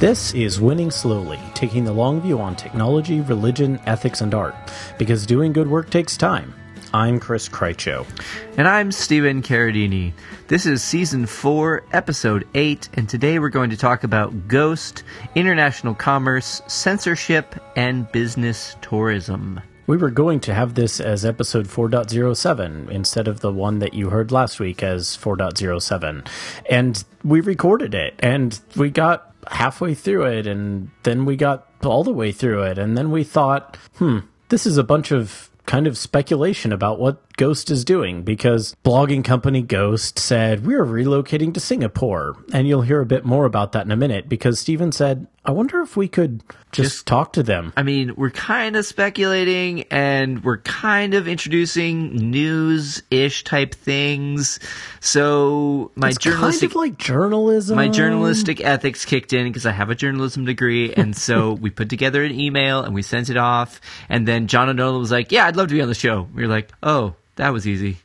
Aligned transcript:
This 0.00 0.32
is 0.32 0.62
Winning 0.62 0.90
Slowly, 0.90 1.38
taking 1.52 1.84
the 1.84 1.92
long 1.92 2.22
view 2.22 2.40
on 2.40 2.56
technology, 2.56 3.20
religion, 3.20 3.78
ethics, 3.84 4.22
and 4.22 4.32
art, 4.32 4.54
because 4.96 5.26
doing 5.26 5.52
good 5.52 5.68
work 5.68 5.90
takes 5.90 6.16
time. 6.16 6.54
I'm 6.94 7.20
Chris 7.20 7.50
Krycho. 7.50 8.06
And 8.56 8.66
I'm 8.66 8.92
Stephen 8.92 9.42
Carradini. 9.42 10.14
This 10.48 10.64
is 10.64 10.82
season 10.82 11.26
4, 11.26 11.84
episode 11.92 12.48
8, 12.54 12.88
and 12.94 13.10
today 13.10 13.38
we're 13.38 13.50
going 13.50 13.68
to 13.68 13.76
talk 13.76 14.02
about 14.02 14.48
Ghost, 14.48 15.02
international 15.34 15.94
commerce, 15.94 16.62
censorship, 16.66 17.54
and 17.76 18.10
business 18.10 18.76
tourism. 18.80 19.60
We 19.86 19.98
were 19.98 20.10
going 20.10 20.40
to 20.40 20.54
have 20.54 20.76
this 20.76 21.00
as 21.00 21.26
episode 21.26 21.68
4.07 21.68 22.88
instead 22.88 23.28
of 23.28 23.40
the 23.40 23.52
one 23.52 23.80
that 23.80 23.92
you 23.92 24.08
heard 24.08 24.32
last 24.32 24.60
week 24.60 24.82
as 24.82 25.14
4.07. 25.18 26.26
And 26.70 27.04
we 27.22 27.42
recorded 27.42 27.94
it, 27.94 28.14
and 28.20 28.58
we 28.76 28.88
got 28.88 29.29
halfway 29.48 29.94
through 29.94 30.26
it, 30.26 30.46
and 30.46 30.90
then 31.02 31.24
we 31.24 31.36
got 31.36 31.66
all 31.84 32.04
the 32.04 32.12
way 32.12 32.32
through 32.32 32.62
it, 32.62 32.78
and 32.78 32.96
then 32.96 33.10
we 33.10 33.24
thought, 33.24 33.76
hmm, 33.96 34.18
this 34.48 34.66
is 34.66 34.76
a 34.76 34.84
bunch 34.84 35.10
of 35.12 35.50
kind 35.66 35.86
of 35.86 35.96
speculation 35.96 36.72
about 36.72 36.98
what 36.98 37.29
Ghost 37.40 37.70
is 37.70 37.86
doing 37.86 38.22
because 38.22 38.76
blogging 38.84 39.24
company 39.24 39.62
Ghost 39.62 40.18
said, 40.18 40.66
We're 40.66 40.84
relocating 40.84 41.54
to 41.54 41.60
Singapore. 41.60 42.36
And 42.52 42.68
you'll 42.68 42.82
hear 42.82 43.00
a 43.00 43.06
bit 43.06 43.24
more 43.24 43.46
about 43.46 43.72
that 43.72 43.86
in 43.86 43.90
a 43.90 43.96
minute 43.96 44.28
because 44.28 44.60
Stephen 44.60 44.92
said, 44.92 45.26
I 45.42 45.52
wonder 45.52 45.80
if 45.80 45.96
we 45.96 46.06
could 46.06 46.42
just, 46.70 46.90
just 46.90 47.06
talk 47.06 47.32
to 47.32 47.42
them. 47.42 47.72
I 47.78 47.82
mean, 47.82 48.14
we're 48.14 48.28
kind 48.28 48.76
of 48.76 48.84
speculating 48.84 49.84
and 49.90 50.44
we're 50.44 50.58
kind 50.58 51.14
of 51.14 51.26
introducing 51.26 52.30
news 52.30 53.02
ish 53.10 53.42
type 53.44 53.74
things. 53.74 54.60
So 55.00 55.92
my 55.94 56.10
it's 56.10 56.18
journalistic 56.18 56.72
kind 56.72 56.72
of 56.72 56.76
like 56.76 56.98
journalism. 56.98 57.76
My 57.76 57.88
journalistic 57.88 58.60
ethics 58.62 59.06
kicked 59.06 59.32
in 59.32 59.46
because 59.46 59.64
I 59.64 59.72
have 59.72 59.88
a 59.88 59.94
journalism 59.94 60.44
degree, 60.44 60.92
and 60.92 61.16
so 61.16 61.52
we 61.60 61.70
put 61.70 61.88
together 61.88 62.22
an 62.22 62.38
email 62.38 62.82
and 62.82 62.94
we 62.94 63.00
sent 63.00 63.30
it 63.30 63.38
off. 63.38 63.80
And 64.10 64.28
then 64.28 64.46
John 64.46 64.68
O'Nolan 64.68 65.00
was 65.00 65.10
like, 65.10 65.32
"Yeah, 65.32 65.46
I'd 65.46 65.56
love 65.56 65.68
to 65.68 65.74
be 65.74 65.80
on 65.80 65.88
the 65.88 65.94
show." 65.94 66.28
We 66.34 66.42
were 66.42 66.48
like, 66.48 66.70
"Oh, 66.82 67.14
that 67.36 67.50
was 67.50 67.66
easy. 67.66 67.98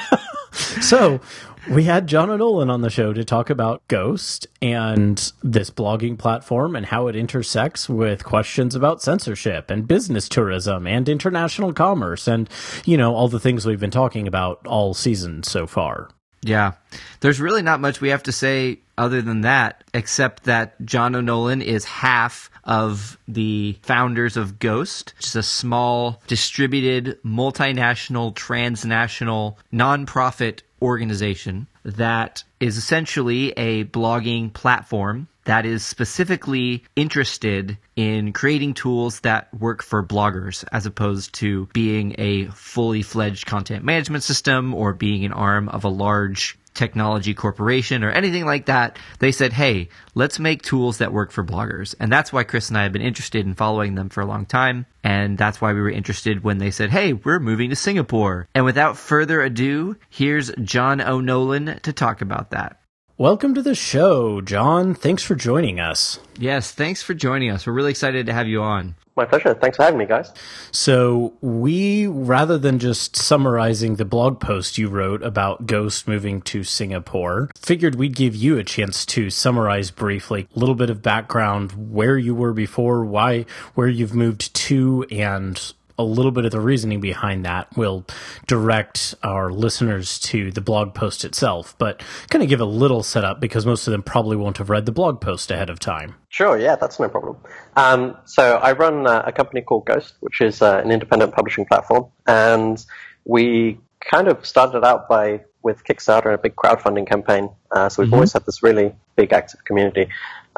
so 0.80 1.20
we 1.68 1.84
had 1.84 2.06
John 2.06 2.30
O'Nolan 2.30 2.70
on 2.70 2.80
the 2.80 2.90
show 2.90 3.12
to 3.12 3.24
talk 3.24 3.50
about 3.50 3.86
Ghost 3.88 4.46
and 4.62 5.32
this 5.42 5.70
blogging 5.70 6.18
platform 6.18 6.74
and 6.74 6.86
how 6.86 7.06
it 7.08 7.16
intersects 7.16 7.88
with 7.88 8.24
questions 8.24 8.74
about 8.74 9.02
censorship 9.02 9.70
and 9.70 9.86
business 9.86 10.28
tourism 10.28 10.86
and 10.86 11.08
international 11.08 11.72
commerce 11.72 12.26
and, 12.26 12.48
you 12.84 12.96
know, 12.96 13.14
all 13.14 13.28
the 13.28 13.40
things 13.40 13.66
we've 13.66 13.80
been 13.80 13.90
talking 13.90 14.26
about 14.26 14.66
all 14.66 14.94
season 14.94 15.42
so 15.42 15.66
far. 15.66 16.08
Yeah. 16.42 16.72
There's 17.20 17.40
really 17.40 17.62
not 17.62 17.80
much 17.80 18.00
we 18.00 18.08
have 18.08 18.22
to 18.24 18.32
say 18.32 18.80
other 18.96 19.20
than 19.22 19.42
that, 19.42 19.84
except 19.92 20.44
that 20.44 20.74
John 20.84 21.14
O'Nolan 21.14 21.62
is 21.62 21.84
half 21.84 22.50
of 22.70 23.18
the 23.26 23.76
founders 23.82 24.36
of 24.36 24.60
Ghost, 24.60 25.12
which 25.16 25.26
is 25.26 25.36
a 25.36 25.42
small, 25.42 26.22
distributed, 26.28 27.18
multinational, 27.22 28.34
transnational, 28.34 29.58
nonprofit 29.72 30.60
organization 30.80 31.66
that 31.84 32.44
is 32.60 32.76
essentially 32.76 33.50
a 33.52 33.84
blogging 33.86 34.52
platform 34.52 35.26
that 35.44 35.66
is 35.66 35.84
specifically 35.84 36.84
interested 36.94 37.76
in 37.96 38.32
creating 38.32 38.74
tools 38.74 39.20
that 39.20 39.52
work 39.58 39.82
for 39.82 40.04
bloggers 40.04 40.64
as 40.70 40.86
opposed 40.86 41.34
to 41.34 41.66
being 41.72 42.14
a 42.18 42.46
fully 42.48 43.02
fledged 43.02 43.46
content 43.46 43.84
management 43.84 44.22
system 44.22 44.74
or 44.74 44.92
being 44.92 45.24
an 45.24 45.32
arm 45.32 45.68
of 45.70 45.82
a 45.84 45.88
large 45.88 46.58
technology 46.74 47.34
corporation 47.34 48.04
or 48.04 48.10
anything 48.10 48.44
like 48.44 48.66
that. 48.66 48.98
They 49.18 49.32
said, 49.32 49.52
hey, 49.52 49.88
let's 50.14 50.38
make 50.38 50.62
tools 50.62 50.98
that 50.98 51.12
work 51.12 51.30
for 51.30 51.44
bloggers. 51.44 51.94
And 52.00 52.10
that's 52.10 52.32
why 52.32 52.44
Chris 52.44 52.68
and 52.68 52.78
I 52.78 52.84
have 52.84 52.92
been 52.92 53.02
interested 53.02 53.46
in 53.46 53.54
following 53.54 53.94
them 53.94 54.08
for 54.08 54.20
a 54.20 54.26
long 54.26 54.46
time. 54.46 54.86
And 55.02 55.36
that's 55.36 55.60
why 55.60 55.72
we 55.72 55.80
were 55.80 55.90
interested 55.90 56.44
when 56.44 56.58
they 56.58 56.70
said, 56.70 56.90
hey, 56.90 57.12
we're 57.12 57.40
moving 57.40 57.70
to 57.70 57.76
Singapore. 57.76 58.48
And 58.54 58.64
without 58.64 58.96
further 58.96 59.40
ado, 59.42 59.96
here's 60.08 60.52
John 60.62 61.00
O'Nolan 61.00 61.80
to 61.80 61.92
talk 61.92 62.20
about 62.20 62.50
that. 62.50 62.80
Welcome 63.18 63.54
to 63.54 63.62
the 63.62 63.74
show, 63.74 64.40
John. 64.40 64.94
Thanks 64.94 65.22
for 65.22 65.34
joining 65.34 65.78
us. 65.78 66.18
Yes, 66.38 66.72
thanks 66.72 67.02
for 67.02 67.12
joining 67.12 67.50
us. 67.50 67.66
We're 67.66 67.74
really 67.74 67.90
excited 67.90 68.26
to 68.26 68.32
have 68.32 68.48
you 68.48 68.62
on. 68.62 68.94
My 69.16 69.24
pleasure. 69.24 69.54
Thanks 69.54 69.76
for 69.76 69.82
having 69.82 69.98
me, 69.98 70.06
guys. 70.06 70.32
So, 70.70 71.34
we, 71.40 72.06
rather 72.06 72.56
than 72.58 72.78
just 72.78 73.16
summarizing 73.16 73.96
the 73.96 74.04
blog 74.04 74.40
post 74.40 74.78
you 74.78 74.88
wrote 74.88 75.22
about 75.22 75.66
Ghost 75.66 76.06
moving 76.06 76.40
to 76.42 76.62
Singapore, 76.62 77.50
figured 77.56 77.96
we'd 77.96 78.16
give 78.16 78.34
you 78.34 78.56
a 78.56 78.64
chance 78.64 79.04
to 79.06 79.28
summarize 79.28 79.90
briefly 79.90 80.46
a 80.54 80.58
little 80.58 80.76
bit 80.76 80.90
of 80.90 81.02
background, 81.02 81.92
where 81.92 82.16
you 82.16 82.34
were 82.34 82.52
before, 82.52 83.04
why, 83.04 83.46
where 83.74 83.88
you've 83.88 84.14
moved 84.14 84.54
to, 84.54 85.04
and 85.10 85.72
a 86.00 86.04
little 86.04 86.32
bit 86.32 86.44
of 86.44 86.50
the 86.50 86.60
reasoning 86.60 87.00
behind 87.00 87.44
that 87.44 87.68
We'll 87.76 88.04
direct 88.46 89.14
our 89.22 89.50
listeners 89.50 90.18
to 90.20 90.50
the 90.50 90.60
blog 90.60 90.92
post 90.92 91.24
itself, 91.24 91.74
but 91.78 92.02
kind 92.28 92.42
of 92.42 92.48
give 92.48 92.60
a 92.60 92.64
little 92.64 93.02
setup 93.02 93.40
because 93.40 93.64
most 93.64 93.86
of 93.86 93.92
them 93.92 94.02
probably 94.02 94.36
won't 94.36 94.58
have 94.58 94.70
read 94.70 94.86
the 94.86 94.92
blog 94.92 95.20
post 95.20 95.50
ahead 95.50 95.70
of 95.70 95.78
time. 95.78 96.16
Sure, 96.28 96.58
yeah, 96.58 96.76
that's 96.76 96.98
no 96.98 97.08
problem. 97.08 97.36
Um, 97.76 98.16
so 98.24 98.56
I 98.56 98.72
run 98.72 99.06
uh, 99.06 99.22
a 99.24 99.32
company 99.32 99.62
called 99.62 99.86
Ghost, 99.86 100.14
which 100.20 100.40
is 100.40 100.62
uh, 100.62 100.82
an 100.84 100.90
independent 100.90 101.32
publishing 101.32 101.64
platform, 101.64 102.06
and 102.26 102.84
we 103.24 103.78
kind 104.00 104.28
of 104.28 104.44
started 104.44 104.84
out 104.84 105.08
by 105.08 105.40
with 105.62 105.84
Kickstarter 105.84 106.26
and 106.26 106.34
a 106.34 106.38
big 106.38 106.56
crowdfunding 106.56 107.06
campaign. 107.08 107.50
Uh, 107.70 107.88
so 107.88 108.02
we've 108.02 108.08
mm-hmm. 108.08 108.14
always 108.14 108.32
had 108.32 108.46
this 108.46 108.62
really 108.62 108.94
big 109.16 109.32
active 109.32 109.64
community. 109.64 110.08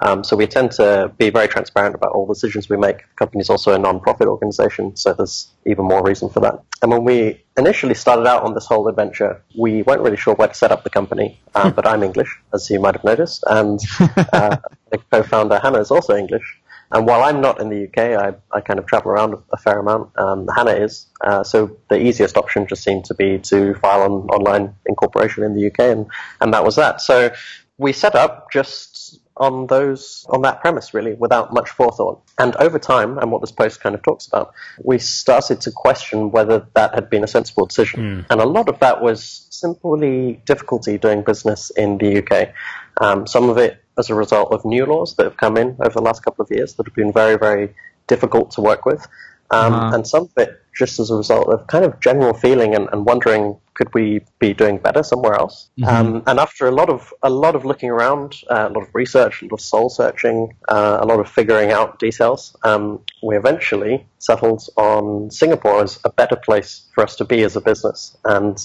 Um, 0.01 0.25
so 0.25 0.37
we 0.37 0.47
tend 0.47 0.73
to 0.73 1.13
be 1.19 1.31
very 1.31 1.49
transparent 1.49 1.95
about 1.95 2.13
all 2.13 2.27
the 2.27 2.35
decisions 2.35 2.69
we 2.69 2.77
make. 2.77 2.99
The 2.99 3.15
company 3.17 3.41
is 3.43 3.51
also 3.51 3.75
a 3.75 3.79
non-profit 3.79 4.27
organization, 4.27 4.97
so 4.97 5.13
there's 5.13 5.49
even 5.67 5.85
more 5.85 6.03
reason 6.03 6.29
for 6.31 6.41
that. 6.41 6.61
And 6.81 6.91
when 6.91 7.05
we 7.05 7.45
initially 7.57 7.95
started 7.95 8.27
out 8.27 8.43
on 8.43 8.55
this 8.55 8.67
whole 8.67 8.89
adventure, 8.89 9.43
we 9.57 9.83
weren't 9.83 10.01
really 10.01 10.17
sure 10.17 10.35
where 10.35 10.49
to 10.49 10.55
set 10.55 10.73
up 10.73 10.83
the 10.83 10.91
company, 10.91 11.41
um, 11.55 11.73
but 11.73 11.87
I'm 11.87 12.03
English, 12.03 12.35
as 12.55 12.71
you 12.71 12.81
might 12.81 12.95
have 12.95 13.05
noticed, 13.05 13.45
and 13.49 13.79
uh, 14.33 14.57
the 14.91 14.99
co-founder 15.11 15.59
Hannah 15.59 15.81
is 15.81 15.91
also 15.91 16.17
English. 16.17 16.59
And 16.93 17.07
while 17.07 17.23
I'm 17.23 17.41
not 17.41 17.59
in 17.61 17.71
the 17.71 17.85
UK, 17.85 17.99
I, 17.99 18.35
I 18.55 18.61
kind 18.61 18.79
of 18.79 18.87
travel 18.87 19.13
around 19.13 19.35
a 19.51 19.57
fair 19.57 19.79
amount. 19.79 20.11
Um, 20.19 20.47
Hannah 20.55 20.73
is. 20.73 21.07
Uh, 21.23 21.43
so 21.43 21.79
the 21.89 21.99
easiest 21.99 22.37
option 22.37 22.67
just 22.67 22.85
seemed 22.85 23.07
to 23.07 23.15
be 23.15 23.39
to 23.39 23.75
file 23.77 24.05
an 24.05 24.29
online 24.29 24.75
incorporation 24.87 25.43
in 25.43 25.55
the 25.55 25.69
UK, 25.69 25.81
and, 25.81 26.07
and 26.43 26.53
that 26.53 26.65
was 26.65 26.77
that. 26.77 27.01
So 27.01 27.33
we 27.79 27.93
set 27.95 28.15
up 28.15 28.53
just 28.53 29.22
on 29.37 29.67
those 29.67 30.27
on 30.29 30.43
that 30.43 30.61
premise 30.61 30.93
really 30.93 31.15
without 31.15 31.53
much 31.53 31.71
forethought. 31.71 32.23
And 32.39 32.55
over 32.57 32.79
time 32.79 33.19
and 33.19 33.31
what 33.31 33.41
this 33.41 33.53
post 33.53 33.81
kind 33.81 33.95
of 33.95 34.03
talks 34.03 34.27
about 34.27 34.53
we 34.83 34.99
started 34.99 35.61
to 35.63 35.71
question 35.71 36.31
whether 36.31 36.67
that 36.75 36.95
had 36.95 37.09
been 37.09 37.25
a 37.25 37.27
sensible 37.27 37.67
decision. 37.67 38.01
Mm. 38.03 38.27
and 38.31 38.41
a 38.41 38.47
lot 38.47 38.69
of 38.69 38.79
that 38.81 39.03
was 39.03 39.47
simply 39.51 40.41
difficulty 40.45 40.99
doing 40.99 41.23
business 41.23 41.71
in 41.71 41.99
the 41.99 42.19
uk 42.19 42.53
um, 43.01 43.27
some 43.27 43.49
of 43.49 43.59
it 43.59 43.83
as 43.99 44.11
a 44.11 44.15
result 44.15 44.53
of 44.53 44.65
new 44.65 44.85
laws 44.87 45.15
that 45.17 45.25
have 45.25 45.37
come 45.37 45.57
in 45.57 45.77
over 45.81 45.95
the 45.95 46.03
last 46.03 46.25
couple 46.25 46.43
of 46.43 46.51
years 46.51 46.75
that 46.75 46.87
have 46.87 46.95
been 46.95 47.13
very 47.13 47.37
very 47.39 47.75
difficult 48.07 48.51
to 48.51 48.61
work 48.61 48.85
with 48.85 49.07
um, 49.53 49.75
uh-huh. 49.75 49.95
and 49.95 50.07
some 50.07 50.23
of 50.25 50.33
it 50.37 50.59
just 50.75 50.99
as 50.99 51.11
a 51.11 51.15
result 51.15 51.49
of 51.49 51.67
kind 51.67 51.85
of 51.85 52.01
general 52.01 52.33
feeling 52.33 52.75
and, 52.75 52.89
and 52.93 53.05
wondering 53.05 53.57
could 53.75 53.93
we 53.95 54.21
be 54.39 54.53
doing 54.53 54.79
better 54.79 55.03
somewhere 55.03 55.35
else? 55.35 55.71
Mm-hmm. 55.79 55.89
Um, 55.89 56.23
and 56.27 56.39
after 56.39 56.67
a 56.67 56.71
lot 56.71 56.91
of 56.91 57.13
a 57.23 57.31
lot 57.31 57.57
of 57.57 57.65
looking 57.65 57.91
around, 57.91 58.37
uh, 58.51 58.69
a 58.69 58.73
lot 58.73 58.83
of 58.83 58.95
research, 58.95 59.43
a 59.43 59.47
lot 59.47 59.55
of 59.55 59.61
soul 59.61 59.89
searching, 59.89 60.55
uh, 60.69 60.99
a 61.01 61.07
lot 61.07 61.21
of 61.21 61.29
figuring 61.29 61.73
out 61.73 61.99
details, 61.99 62.55
um, 62.65 63.01
we 63.23 63.37
eventually 63.37 64.07
settled 64.19 64.63
on 64.77 65.31
Singapore 65.31 65.83
as 65.83 65.99
a 66.05 66.11
better 66.11 66.37
place 66.37 66.83
for 66.95 67.03
us 67.03 67.17
to 67.17 67.25
be 67.25 67.43
as 67.43 67.57
a 67.57 67.61
business. 67.61 68.17
And 68.25 68.59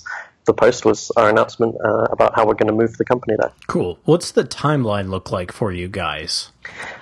the 0.45 0.53
post 0.53 0.85
was 0.85 1.11
our 1.11 1.29
announcement 1.29 1.75
uh, 1.83 2.05
about 2.09 2.35
how 2.35 2.45
we're 2.45 2.53
going 2.53 2.67
to 2.67 2.73
move 2.73 2.97
the 2.97 3.05
company 3.05 3.35
there. 3.39 3.51
Cool. 3.67 3.99
What's 4.05 4.31
the 4.31 4.43
timeline 4.43 5.09
look 5.09 5.31
like 5.31 5.51
for 5.51 5.71
you 5.71 5.87
guys? 5.87 6.51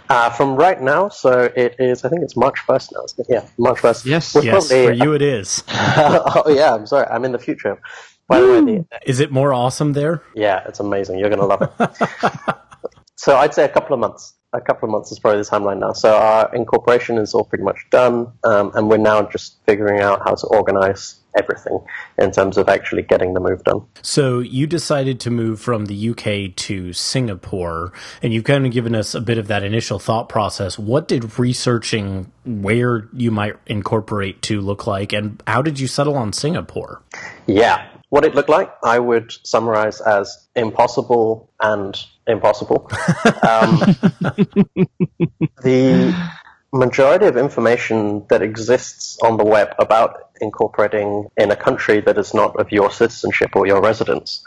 Uh, 0.09 0.29
from 0.29 0.56
right 0.56 0.81
now, 0.81 1.09
so 1.09 1.51
it 1.56 1.75
is. 1.79 2.06
I 2.06 2.09
think 2.09 2.21
it's 2.21 2.38
March 2.38 2.59
first 2.67 2.94
now. 2.94 3.06
Yeah, 3.27 3.47
March 3.57 3.79
first. 3.79 4.06
Yes, 4.06 4.35
yes. 4.35 4.67
Probably, 4.67 4.85
for 4.85 4.94
you, 4.94 5.13
it 5.13 5.21
is. 5.21 5.63
oh 5.69 6.44
yeah, 6.47 6.75
I'm 6.75 6.85
sorry. 6.85 7.07
I'm 7.07 7.25
in 7.25 7.31
the 7.31 7.39
future. 7.39 7.81
By 8.27 8.39
the 8.39 8.47
way, 8.47 8.62
the, 8.62 8.85
is 9.06 9.19
it 9.19 9.31
more 9.31 9.53
awesome 9.53 9.94
there? 9.94 10.21
Yeah, 10.35 10.63
it's 10.67 10.79
amazing. 10.79 11.19
You're 11.19 11.29
going 11.29 11.39
to 11.39 11.45
love 11.45 11.62
it. 11.62 12.56
so 13.15 13.38
I'd 13.38 13.53
say 13.53 13.65
a 13.65 13.69
couple 13.69 13.94
of 13.94 14.00
months 14.00 14.35
a 14.56 14.62
couple 14.62 14.88
of 14.88 14.91
months 14.91 15.12
is 15.12 15.19
probably 15.19 15.41
the 15.41 15.47
timeline 15.47 15.79
now. 15.79 15.94
So 15.94 16.15
our 16.15 16.53
incorporation 16.56 17.17
is 17.17 17.33
all 17.33 17.44
pretty 17.44 17.63
much 17.63 17.85
done, 17.91 18.31
um, 18.44 18.71
and 18.75 18.89
we're 18.89 18.97
now 18.97 19.23
just 19.23 19.57
figuring 19.65 20.01
out 20.01 20.21
how 20.23 20.35
to 20.35 20.47
organize 20.47 21.19
everything 21.35 21.79
in 22.17 22.31
terms 22.31 22.57
of 22.57 22.69
actually 22.69 23.01
getting 23.01 23.33
the 23.33 23.39
move 23.39 23.63
done. 23.63 23.81
So 24.01 24.39
you 24.39 24.67
decided 24.67 25.19
to 25.21 25.31
move 25.31 25.59
from 25.59 25.85
the 25.85 26.09
UK 26.09 26.55
to 26.55 26.93
Singapore, 26.93 27.91
and 28.21 28.33
you've 28.33 28.43
kind 28.43 28.65
of 28.65 28.71
given 28.71 28.95
us 28.95 29.13
a 29.13 29.21
bit 29.21 29.37
of 29.37 29.47
that 29.47 29.63
initial 29.63 29.99
thought 29.99 30.29
process. 30.29 30.79
What 30.79 31.07
did 31.07 31.37
researching 31.37 32.31
where 32.45 33.07
you 33.13 33.31
might 33.31 33.55
incorporate 33.65 34.41
to 34.43 34.61
look 34.61 34.87
like, 34.87 35.13
and 35.13 35.41
how 35.47 35.61
did 35.61 35.79
you 35.79 35.87
settle 35.87 36.15
on 36.15 36.33
Singapore? 36.33 37.01
Yeah, 37.47 37.88
what 38.09 38.23
it 38.23 38.35
looked 38.35 38.49
like, 38.49 38.71
I 38.83 38.99
would 38.99 39.33
summarize 39.43 39.99
as 40.01 40.47
impossible 40.55 41.49
and 41.61 41.97
impossible. 42.27 42.89
Um, 43.45 43.79
the 45.61 46.15
majority 46.73 47.27
of 47.27 47.38
information 47.38 48.25
that 48.29 48.41
exists 48.41 49.19
on 49.21 49.38
the 49.38 49.43
web 49.43 49.75
about 49.77 50.25
incorporating 50.41 51.27
in 51.37 51.51
a 51.51 51.55
country 51.55 52.01
that 52.01 52.17
is 52.17 52.33
not 52.33 52.55
of 52.59 52.71
your 52.71 52.91
citizenship 52.91 53.55
or 53.55 53.67
your 53.67 53.81
residence 53.81 54.43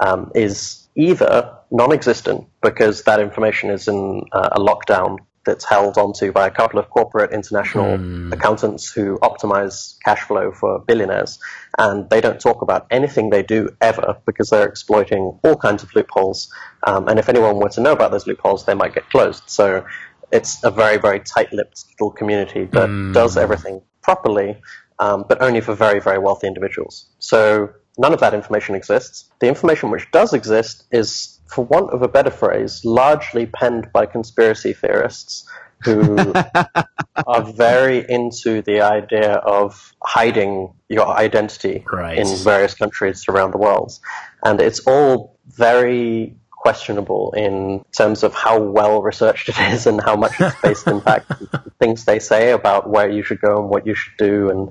um, 0.00 0.30
is 0.34 0.88
either 0.96 1.56
non-existent 1.70 2.46
because 2.62 3.04
that 3.04 3.20
information 3.20 3.70
is 3.70 3.88
in 3.88 4.24
uh, 4.32 4.50
a 4.52 4.58
lockdown 4.58 5.18
that's 5.46 5.64
held 5.64 5.96
onto 5.96 6.32
by 6.32 6.46
a 6.46 6.50
couple 6.50 6.78
of 6.78 6.90
corporate 6.90 7.32
international 7.32 7.96
mm. 7.96 8.32
accountants 8.32 8.92
who 8.92 9.18
optimize 9.18 9.96
cash 10.04 10.20
flow 10.20 10.52
for 10.52 10.80
billionaires. 10.80 11.38
And 11.78 12.08
they 12.10 12.20
don't 12.20 12.38
talk 12.38 12.60
about 12.60 12.86
anything 12.90 13.30
they 13.30 13.42
do 13.42 13.70
ever 13.80 14.18
because 14.26 14.50
they're 14.50 14.68
exploiting 14.68 15.38
all 15.42 15.56
kinds 15.56 15.82
of 15.82 15.94
loopholes. 15.94 16.52
Um, 16.86 17.08
and 17.08 17.18
if 17.18 17.28
anyone 17.28 17.56
were 17.56 17.70
to 17.70 17.80
know 17.80 17.92
about 17.92 18.10
those 18.10 18.26
loopholes, 18.26 18.66
they 18.66 18.74
might 18.74 18.94
get 18.94 19.08
closed. 19.08 19.44
So 19.46 19.84
it's 20.30 20.62
a 20.62 20.70
very, 20.70 20.98
very 20.98 21.20
tight-lipped 21.20 21.84
little 21.98 22.10
community 22.10 22.66
that 22.66 22.88
mm. 22.88 23.14
does 23.14 23.36
everything 23.36 23.80
properly, 24.02 24.56
um, 25.00 25.24
but 25.28 25.42
only 25.42 25.60
for 25.60 25.74
very, 25.74 25.98
very 25.98 26.18
wealthy 26.18 26.46
individuals. 26.46 27.06
So 27.18 27.70
none 27.98 28.12
of 28.12 28.20
that 28.20 28.34
information 28.34 28.74
exists. 28.74 29.30
The 29.40 29.48
information 29.48 29.90
which 29.90 30.08
does 30.12 30.32
exist 30.32 30.84
is 30.92 31.40
for 31.48 31.64
want 31.64 31.90
of 31.90 32.02
a 32.02 32.08
better 32.08 32.30
phrase, 32.30 32.84
largely 32.84 33.46
penned 33.46 33.90
by 33.92 34.06
conspiracy 34.06 34.72
theorists 34.72 35.48
who 35.82 36.32
are 37.26 37.42
very 37.42 38.04
into 38.08 38.62
the 38.62 38.82
idea 38.82 39.32
of 39.32 39.94
hiding 40.02 40.74
your 40.88 41.08
identity 41.08 41.84
right. 41.90 42.18
in 42.18 42.26
various 42.44 42.74
countries 42.74 43.24
around 43.28 43.52
the 43.52 43.58
world. 43.58 43.98
And 44.44 44.60
it's 44.60 44.80
all 44.80 45.38
very 45.46 46.36
questionable 46.60 47.32
in 47.32 47.82
terms 47.96 48.22
of 48.22 48.34
how 48.34 48.60
well 48.60 49.00
researched 49.00 49.48
it 49.48 49.58
is 49.72 49.86
and 49.86 49.98
how 50.02 50.14
much 50.14 50.38
it's 50.38 50.60
based 50.60 50.86
in 50.86 51.00
fact 51.00 51.32
things 51.78 52.04
they 52.04 52.18
say 52.18 52.50
about 52.50 52.88
where 52.88 53.08
you 53.08 53.22
should 53.22 53.40
go 53.40 53.58
and 53.58 53.70
what 53.70 53.86
you 53.86 53.94
should 53.94 54.12
do 54.18 54.50
and 54.50 54.70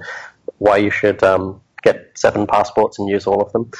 why 0.59 0.77
you 0.77 0.91
should 0.91 1.23
um, 1.23 1.59
get 1.81 2.11
seven 2.15 2.45
passports 2.45 2.99
and 2.99 3.09
use 3.09 3.25
all 3.25 3.41
of 3.41 3.51
them. 3.53 3.71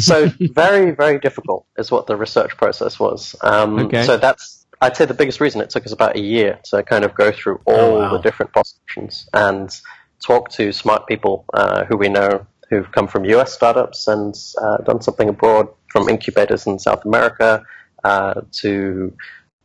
so 0.00 0.30
very, 0.52 0.90
very 0.90 1.18
difficult 1.18 1.64
is 1.78 1.90
what 1.90 2.06
the 2.06 2.16
research 2.16 2.56
process 2.58 3.00
was. 3.00 3.34
Um, 3.40 3.78
okay. 3.78 4.04
So 4.04 4.18
that's, 4.18 4.66
I'd 4.82 4.96
say 4.96 5.06
the 5.06 5.14
biggest 5.14 5.40
reason 5.40 5.62
it 5.62 5.70
took 5.70 5.86
us 5.86 5.92
about 5.92 6.16
a 6.16 6.20
year 6.20 6.58
to 6.64 6.82
kind 6.82 7.04
of 7.04 7.14
go 7.14 7.32
through 7.32 7.60
all 7.64 7.74
oh, 7.74 7.98
wow. 8.00 8.12
the 8.12 8.18
different 8.18 8.52
possibilities 8.52 9.28
and 9.32 9.74
talk 10.22 10.50
to 10.50 10.72
smart 10.72 11.06
people 11.06 11.46
uh, 11.54 11.84
who 11.84 11.96
we 11.96 12.10
know 12.10 12.46
who've 12.70 12.90
come 12.92 13.08
from 13.08 13.24
US 13.26 13.52
startups 13.52 14.08
and 14.08 14.34
uh, 14.62 14.78
done 14.78 15.02
something 15.02 15.28
abroad, 15.28 15.68
from 15.88 16.08
incubators 16.08 16.66
in 16.66 16.78
South 16.78 17.04
America 17.04 17.62
uh, 18.04 18.40
to 18.52 19.12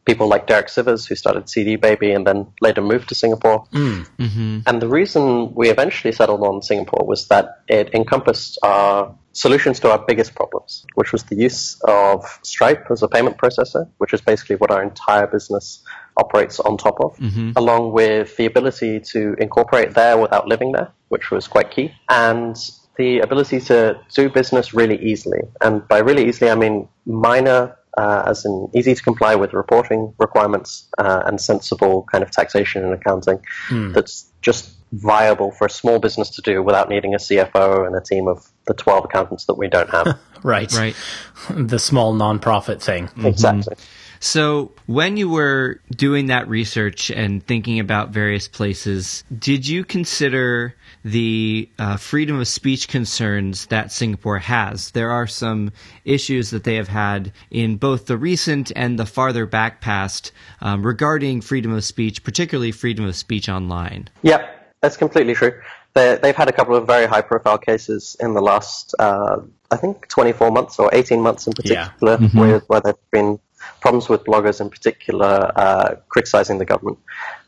people 0.06 0.28
like 0.28 0.46
Derek 0.48 0.68
Sivers, 0.68 1.08
who 1.08 1.16
started 1.16 1.50
CD 1.50 1.76
Baby 1.76 2.12
and 2.12 2.28
then 2.28 2.48
later 2.62 2.82
moved 2.82 3.10
to 3.10 3.16
Singapore. 3.16 3.66
Mm. 3.72 4.08
Mm-hmm. 4.20 4.60
And 4.68 4.82
the 4.82 4.88
reason 4.88 5.54
we 5.56 5.70
eventually 5.70 6.12
settled 6.12 6.42
on 6.42 6.62
Singapore 6.62 7.06
was 7.08 7.28
that 7.30 7.64
it 7.68 7.94
encompassed 7.94 8.60
our 8.62 9.16
solutions 9.34 9.80
to 9.82 9.92
our 9.92 10.00
biggest 10.00 10.36
problems, 10.36 10.86
which 10.94 11.12
was 11.12 11.24
the 11.24 11.36
use 11.36 11.80
of 11.88 12.24
Stripe 12.44 12.86
as 12.92 13.02
a 13.02 13.08
payment 13.08 13.38
processor, 13.38 13.90
which 13.98 14.14
is 14.14 14.22
basically 14.22 14.56
what 14.58 14.72
our 14.72 14.82
entire 14.82 15.28
business 15.28 15.84
operates 16.18 16.60
on 16.60 16.78
top 16.78 17.00
of, 17.02 17.18
mm-hmm. 17.18 17.52
along 17.56 17.92
with 17.92 18.38
the 18.38 18.46
ability 18.46 19.00
to 19.00 19.36
incorporate 19.40 19.94
there 19.96 20.18
without 20.18 20.48
living 20.48 20.72
there, 20.72 20.92
which 21.10 21.32
was 21.32 21.48
quite 21.48 21.72
key, 21.72 21.94
and 22.10 22.56
the 22.98 23.20
ability 23.20 23.60
to 23.62 24.00
do 24.14 24.30
business 24.30 24.74
really 24.74 25.02
easily. 25.02 25.42
And 25.62 25.88
by 25.88 26.00
really 26.00 26.28
easily, 26.28 26.50
I 26.50 26.56
mean 26.56 26.88
minor 27.06 27.78
uh, 27.98 28.24
as 28.28 28.46
in 28.46 28.70
easy 28.74 28.94
to 28.94 29.02
comply 29.02 29.36
with 29.36 29.54
reporting 29.54 30.14
requirements 30.18 30.88
uh, 30.98 31.24
and 31.26 31.40
sensible 31.40 32.06
kind 32.12 32.24
of 32.24 32.32
taxation 32.32 32.84
and 32.84 32.94
accounting 32.94 33.40
mm. 33.70 33.94
that's 33.94 34.30
just 34.42 34.72
viable 34.92 35.52
for 35.52 35.66
a 35.66 35.70
small 35.70 36.00
business 36.00 36.30
to 36.30 36.42
do 36.42 36.62
without 36.62 36.90
needing 36.90 37.14
a 37.14 37.18
CFO 37.18 37.86
and 37.86 37.96
a 37.96 38.02
team 38.02 38.28
of 38.28 38.50
the 38.68 38.74
12 38.74 39.06
accountants 39.06 39.46
that 39.46 39.56
we 39.56 39.68
don't 39.68 39.90
have. 39.90 40.18
right. 40.44 40.72
Right. 40.74 40.96
The 41.50 41.80
small 41.80 42.14
nonprofit 42.14 42.82
thing. 42.82 43.10
Exactly. 43.24 43.76
Mm-hmm. 43.76 44.05
So, 44.20 44.72
when 44.86 45.18
you 45.18 45.30
were 45.30 45.82
doing 45.92 46.28
that 46.28 46.48
research 46.48 47.10
and 47.10 47.46
thinking 47.46 47.80
about 47.80 48.10
various 48.10 48.48
places, 48.48 49.24
did 49.38 49.68
you 49.68 49.84
consider 49.84 50.76
the 51.04 51.70
uh, 51.78 51.98
freedom 51.98 52.40
of 52.40 52.48
speech 52.48 52.88
concerns 52.88 53.68
that 53.68 53.92
Singapore 53.92 54.40
has? 54.40 54.92
There 54.92 55.12
are 55.12 55.28
some 55.28 55.72
issues 56.04 56.50
that 56.50 56.64
they 56.64 56.76
have 56.76 56.88
had 56.88 57.32
in 57.52 57.78
both 57.78 58.06
the 58.06 58.18
recent 58.18 58.72
and 58.76 58.98
the 58.98 59.06
farther 59.06 59.46
back 59.46 59.82
past 59.82 60.32
um, 60.62 60.86
regarding 60.86 61.42
freedom 61.42 61.74
of 61.74 61.84
speech, 61.84 62.24
particularly 62.24 62.72
freedom 62.72 63.06
of 63.06 63.16
speech 63.16 63.50
online. 63.50 64.10
Yep, 64.24 64.74
that's 64.82 64.98
completely 64.98 65.34
true. 65.34 65.54
they 65.94 66.20
have 66.22 66.36
had 66.36 66.48
a 66.48 66.54
couple 66.54 66.76
of 66.76 66.88
very 66.88 67.06
high 67.06 67.22
profile 67.22 67.58
cases 67.58 68.16
in 68.20 68.34
the 68.34 68.42
last, 68.42 68.94
uh, 69.00 69.38
I 69.72 69.78
think, 69.78 70.08
24 70.08 70.52
months 70.52 70.80
or 70.80 70.90
18 70.94 71.22
months 71.22 71.48
in 71.48 71.54
particular, 71.54 72.14
yeah. 72.14 72.18
mm-hmm. 72.18 72.40
where, 72.40 72.60
where 72.60 72.82
there 72.82 72.94
have 72.94 73.12
been 73.12 73.40
problems 73.86 74.10
with 74.10 74.24
bloggers 74.24 74.60
in 74.60 74.68
particular 74.68 75.52
uh, 75.56 75.96
criticizing 76.10 76.58
the 76.58 76.66
government. 76.66 76.98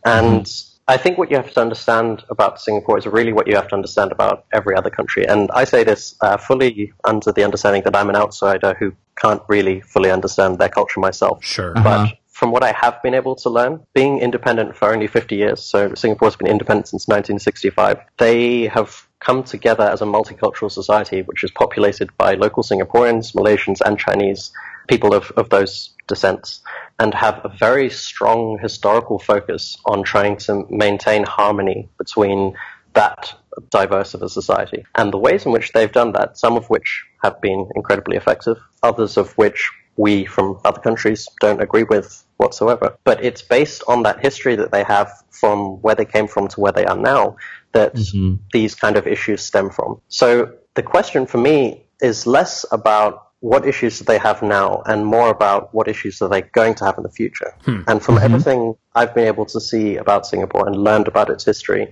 And 0.06 0.46
mm-hmm. 0.46 0.94
I 0.94 0.96
think 0.96 1.18
what 1.18 1.32
you 1.32 1.38
have 1.38 1.52
to 1.52 1.62
understand 1.68 2.24
about 2.30 2.62
Singapore 2.62 2.96
is 3.00 3.08
really 3.08 3.34
what 3.34 3.48
you 3.48 3.56
have 3.56 3.68
to 3.70 3.76
understand 3.76 4.12
about 4.12 4.46
every 4.54 4.76
other 4.76 4.92
country. 4.92 5.28
And 5.28 5.50
I 5.62 5.64
say 5.64 5.84
this 5.84 6.16
uh, 6.22 6.38
fully 6.38 6.94
under 7.04 7.32
the 7.32 7.44
understanding 7.44 7.82
that 7.86 7.96
I'm 7.96 8.10
an 8.10 8.16
outsider 8.16 8.76
who 8.80 8.94
can't 9.24 9.42
really 9.48 9.82
fully 9.82 10.12
understand 10.12 10.60
their 10.60 10.70
culture 10.70 11.00
myself. 11.00 11.44
Sure. 11.44 11.74
But 11.74 12.02
uh-huh. 12.02 12.14
from 12.28 12.52
what 12.52 12.62
I 12.62 12.72
have 12.72 13.02
been 13.02 13.16
able 13.16 13.36
to 13.38 13.50
learn, 13.50 13.80
being 13.96 14.20
independent 14.20 14.76
for 14.76 14.94
only 14.94 15.08
50 15.08 15.36
years, 15.36 15.64
so 15.64 15.96
Singapore's 15.96 16.36
been 16.36 16.52
independent 16.56 16.88
since 16.88 17.08
1965, 17.08 17.98
they 18.20 18.68
have 18.68 19.08
come 19.20 19.44
together 19.44 19.86
as 19.86 20.04
a 20.04 20.06
multicultural 20.06 20.72
society 20.72 21.24
which 21.24 21.44
is 21.44 21.50
populated 21.50 22.16
by 22.18 22.36
local 22.36 22.62
Singaporeans, 22.62 23.34
Malaysians, 23.34 23.82
and 23.84 23.98
Chinese 23.98 24.52
people 24.88 25.14
of, 25.14 25.32
of 25.32 25.50
those 25.50 25.96
descents 26.08 26.62
and 27.00 27.14
have 27.14 27.42
a 27.44 27.50
very 27.50 27.90
strong 27.90 28.58
historical 28.62 29.20
focus 29.20 29.78
on 29.86 30.04
trying 30.04 30.38
to 30.38 30.66
maintain 30.70 31.24
harmony 31.24 31.90
between 31.98 32.56
that 32.94 33.34
diverse 33.70 34.14
of 34.14 34.24
a 34.24 34.30
society. 34.30 34.86
And 34.96 35.14
the 35.14 35.18
ways 35.18 35.46
in 35.46 35.52
which 35.52 35.72
they've 35.72 35.92
done 35.92 36.14
that, 36.14 36.38
some 36.38 36.56
of 36.56 36.70
which 36.70 37.06
have 37.24 37.40
been 37.42 37.70
incredibly 37.76 38.18
effective, 38.18 38.58
others 38.82 39.18
of 39.18 39.34
which 39.38 39.72
we 39.98 40.26
from 40.26 40.60
other 40.64 40.80
countries 40.80 41.28
don't 41.42 41.62
agree 41.62 41.84
with 41.84 42.24
whatsoever. 42.38 42.98
But 43.04 43.24
it's 43.24 43.42
based 43.42 43.84
on 43.88 44.04
that 44.04 44.20
history 44.20 44.56
that 44.56 44.72
they 44.72 44.84
have 44.84 45.12
from 45.32 45.82
where 45.82 45.96
they 45.96 46.06
came 46.06 46.28
from 46.28 46.48
to 46.50 46.60
where 46.60 46.72
they 46.72 46.86
are 46.86 46.98
now 46.98 47.38
that 47.74 47.96
mm-hmm. 47.96 48.36
these 48.54 48.76
kind 48.76 48.96
of 48.96 49.08
issues 49.08 49.42
stem 49.42 49.70
from. 49.70 50.02
So 50.08 50.54
the 50.76 50.84
question 50.84 51.26
for 51.26 51.40
me 51.40 51.88
is 52.00 52.28
less 52.28 52.66
about 52.72 53.27
what 53.40 53.68
issues 53.68 54.00
do 54.00 54.06
they 54.06 54.18
have 54.18 54.42
now 54.42 54.82
and 54.86 55.06
more 55.06 55.30
about 55.30 55.74
what 55.74 55.88
issues 55.88 56.22
are 56.22 56.30
they 56.30 56.42
going 56.42 56.74
to 56.74 56.86
have 56.86 56.98
in 56.98 57.04
the 57.04 57.12
future. 57.12 57.54
Hmm. 57.64 57.82
And 57.88 58.02
from 58.02 58.16
mm-hmm. 58.16 58.26
everything 58.26 58.76
I've 58.96 59.14
been 59.14 59.28
able 59.28 59.46
to 59.48 59.62
see 59.62 59.98
about 59.98 60.26
Singapore 60.26 60.66
and 60.66 60.76
learned 60.76 61.08
about 61.08 61.30
its 61.30 61.46
history, 61.46 61.88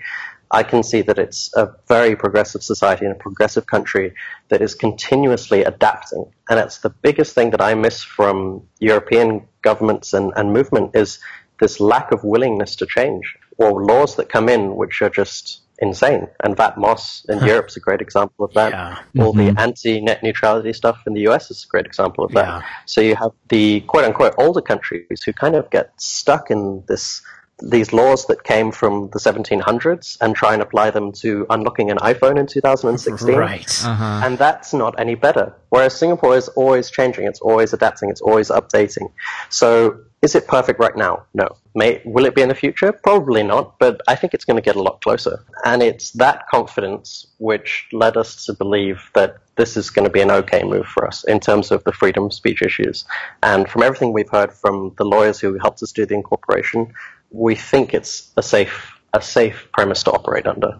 I 0.51 0.63
can 0.63 0.83
see 0.83 1.01
that 1.01 1.19
it's 1.19 1.51
a 1.55 1.69
very 1.87 2.15
progressive 2.15 2.63
society 2.63 3.05
and 3.05 3.15
a 3.15 3.19
progressive 3.19 3.67
country 3.67 4.13
that 4.49 4.61
is 4.61 4.73
continuously 4.73 5.63
adapting. 5.63 6.25
And 6.49 6.59
it's 6.59 6.79
the 6.79 6.89
biggest 6.89 7.35
thing 7.35 7.51
that 7.51 7.61
I 7.61 7.75
miss 7.75 8.01
from 8.03 8.63
European 8.79 9.47
governments 9.61 10.13
and, 10.13 10.33
and 10.35 10.53
movement 10.53 10.95
is 10.95 11.19
this 11.59 11.79
lack 11.79 12.11
of 12.11 12.23
willingness 12.23 12.75
to 12.77 12.85
change 12.85 13.37
or 13.57 13.83
laws 13.83 14.15
that 14.15 14.29
come 14.29 14.49
in 14.49 14.75
which 14.75 15.01
are 15.01 15.09
just 15.09 15.61
insane. 15.79 16.27
And 16.43 16.55
VAT 16.55 16.77
Moss 16.77 17.25
in 17.29 17.43
Europe 17.43 17.67
is 17.67 17.77
a 17.77 17.79
great 17.79 18.01
example 18.01 18.45
of 18.45 18.53
that. 18.53 18.71
Yeah. 18.71 19.23
All 19.23 19.33
mm-hmm. 19.33 19.55
the 19.55 19.61
anti-net 19.61 20.23
neutrality 20.23 20.73
stuff 20.73 21.01
in 21.07 21.13
the 21.13 21.21
US 21.27 21.51
is 21.51 21.63
a 21.63 21.67
great 21.67 21.85
example 21.85 22.23
of 22.23 22.31
that. 22.33 22.47
Yeah. 22.47 22.61
So 22.85 23.01
you 23.01 23.15
have 23.15 23.31
the 23.49 23.81
quote-unquote 23.81 24.35
older 24.37 24.61
countries 24.61 25.21
who 25.25 25.33
kind 25.33 25.55
of 25.55 25.69
get 25.69 25.91
stuck 26.01 26.49
in 26.49 26.83
this 26.87 27.21
these 27.61 27.93
laws 27.93 28.25
that 28.27 28.43
came 28.43 28.71
from 28.71 29.09
the 29.11 29.19
1700s 29.19 30.17
and 30.19 30.35
try 30.35 30.53
and 30.53 30.61
apply 30.61 30.91
them 30.91 31.11
to 31.13 31.45
unlocking 31.49 31.89
an 31.89 31.97
iPhone 31.97 32.37
in 32.37 32.47
2016. 32.47 33.35
Right. 33.35 33.85
Uh-huh. 33.85 34.21
And 34.23 34.37
that's 34.37 34.73
not 34.73 34.99
any 34.99 35.15
better. 35.15 35.53
Whereas 35.69 35.97
Singapore 35.97 36.35
is 36.35 36.49
always 36.49 36.89
changing, 36.89 37.25
it's 37.25 37.39
always 37.39 37.71
adapting, 37.71 38.09
it's 38.09 38.21
always 38.21 38.49
updating. 38.49 39.11
So 39.49 39.99
is 40.21 40.35
it 40.35 40.47
perfect 40.47 40.79
right 40.79 40.95
now? 40.97 41.23
No. 41.33 41.47
May, 41.75 42.01
will 42.03 42.25
it 42.25 42.35
be 42.35 42.41
in 42.41 42.49
the 42.49 42.55
future? 42.55 42.91
Probably 42.91 43.43
not, 43.43 43.77
but 43.79 44.01
I 44.07 44.15
think 44.15 44.33
it's 44.33 44.43
going 44.43 44.57
to 44.57 44.61
get 44.61 44.75
a 44.75 44.81
lot 44.81 45.01
closer. 45.01 45.43
And 45.63 45.83
it's 45.83 46.11
that 46.11 46.47
confidence 46.47 47.27
which 47.37 47.87
led 47.93 48.17
us 48.17 48.45
to 48.45 48.53
believe 48.53 49.09
that 49.13 49.37
this 49.55 49.77
is 49.77 49.89
going 49.89 50.05
to 50.05 50.11
be 50.11 50.21
an 50.21 50.31
okay 50.31 50.63
move 50.63 50.87
for 50.87 51.07
us 51.07 51.23
in 51.25 51.39
terms 51.39 51.71
of 51.71 51.83
the 51.83 51.91
freedom 51.91 52.25
of 52.25 52.33
speech 52.33 52.61
issues. 52.61 53.05
And 53.43 53.69
from 53.69 53.83
everything 53.83 54.13
we've 54.13 54.29
heard 54.29 54.51
from 54.51 54.93
the 54.97 55.05
lawyers 55.05 55.39
who 55.39 55.57
helped 55.57 55.81
us 55.83 55.91
do 55.91 56.05
the 56.05 56.15
incorporation, 56.15 56.93
we 57.35 57.55
think 57.55 57.93
it's 57.93 58.31
a 58.37 58.43
safe, 58.43 58.99
a 59.13 59.21
safe 59.21 59.67
premise 59.73 60.03
to 60.03 60.11
operate 60.11 60.47
under. 60.47 60.79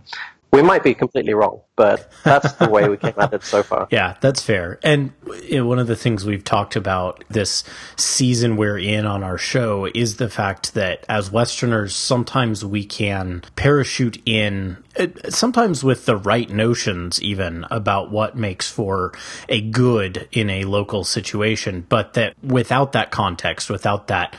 We 0.51 0.62
might 0.62 0.83
be 0.83 0.93
completely 0.93 1.33
wrong, 1.33 1.59
but 1.75 2.09
that's 2.24 2.53
the 2.53 2.69
way 2.69 2.88
we 2.88 2.95
came 2.95 3.15
at 3.17 3.33
it 3.33 3.43
so 3.43 3.62
far. 3.62 3.89
Yeah, 3.91 4.15
that's 4.21 4.41
fair. 4.41 4.79
And 4.83 5.12
one 5.51 5.79
of 5.79 5.88
the 5.88 5.97
things 5.97 6.24
we've 6.24 6.45
talked 6.45 6.77
about 6.77 7.25
this 7.29 7.65
season 7.97 8.55
we're 8.55 8.79
in 8.79 9.05
on 9.05 9.21
our 9.21 9.38
show 9.38 9.89
is 9.93 10.15
the 10.15 10.29
fact 10.29 10.74
that 10.74 11.05
as 11.09 11.29
Westerners, 11.29 11.93
sometimes 11.93 12.63
we 12.63 12.85
can 12.85 13.43
parachute 13.57 14.21
in, 14.25 14.77
uh, 14.97 15.07
sometimes 15.27 15.83
with 15.83 16.05
the 16.05 16.15
right 16.15 16.50
notions, 16.50 17.21
even 17.21 17.65
about 17.69 18.09
what 18.09 18.38
makes 18.38 18.69
for 18.71 19.12
a 19.50 19.59
good 19.59 20.29
in 20.31 20.50
a 20.50 20.63
local 20.63 21.03
situation, 21.03 21.85
but 21.89 22.13
that 22.13 22.33
without 22.41 22.93
that 22.93 23.12
context, 23.12 23.69
without 23.69 24.07
that 24.07 24.38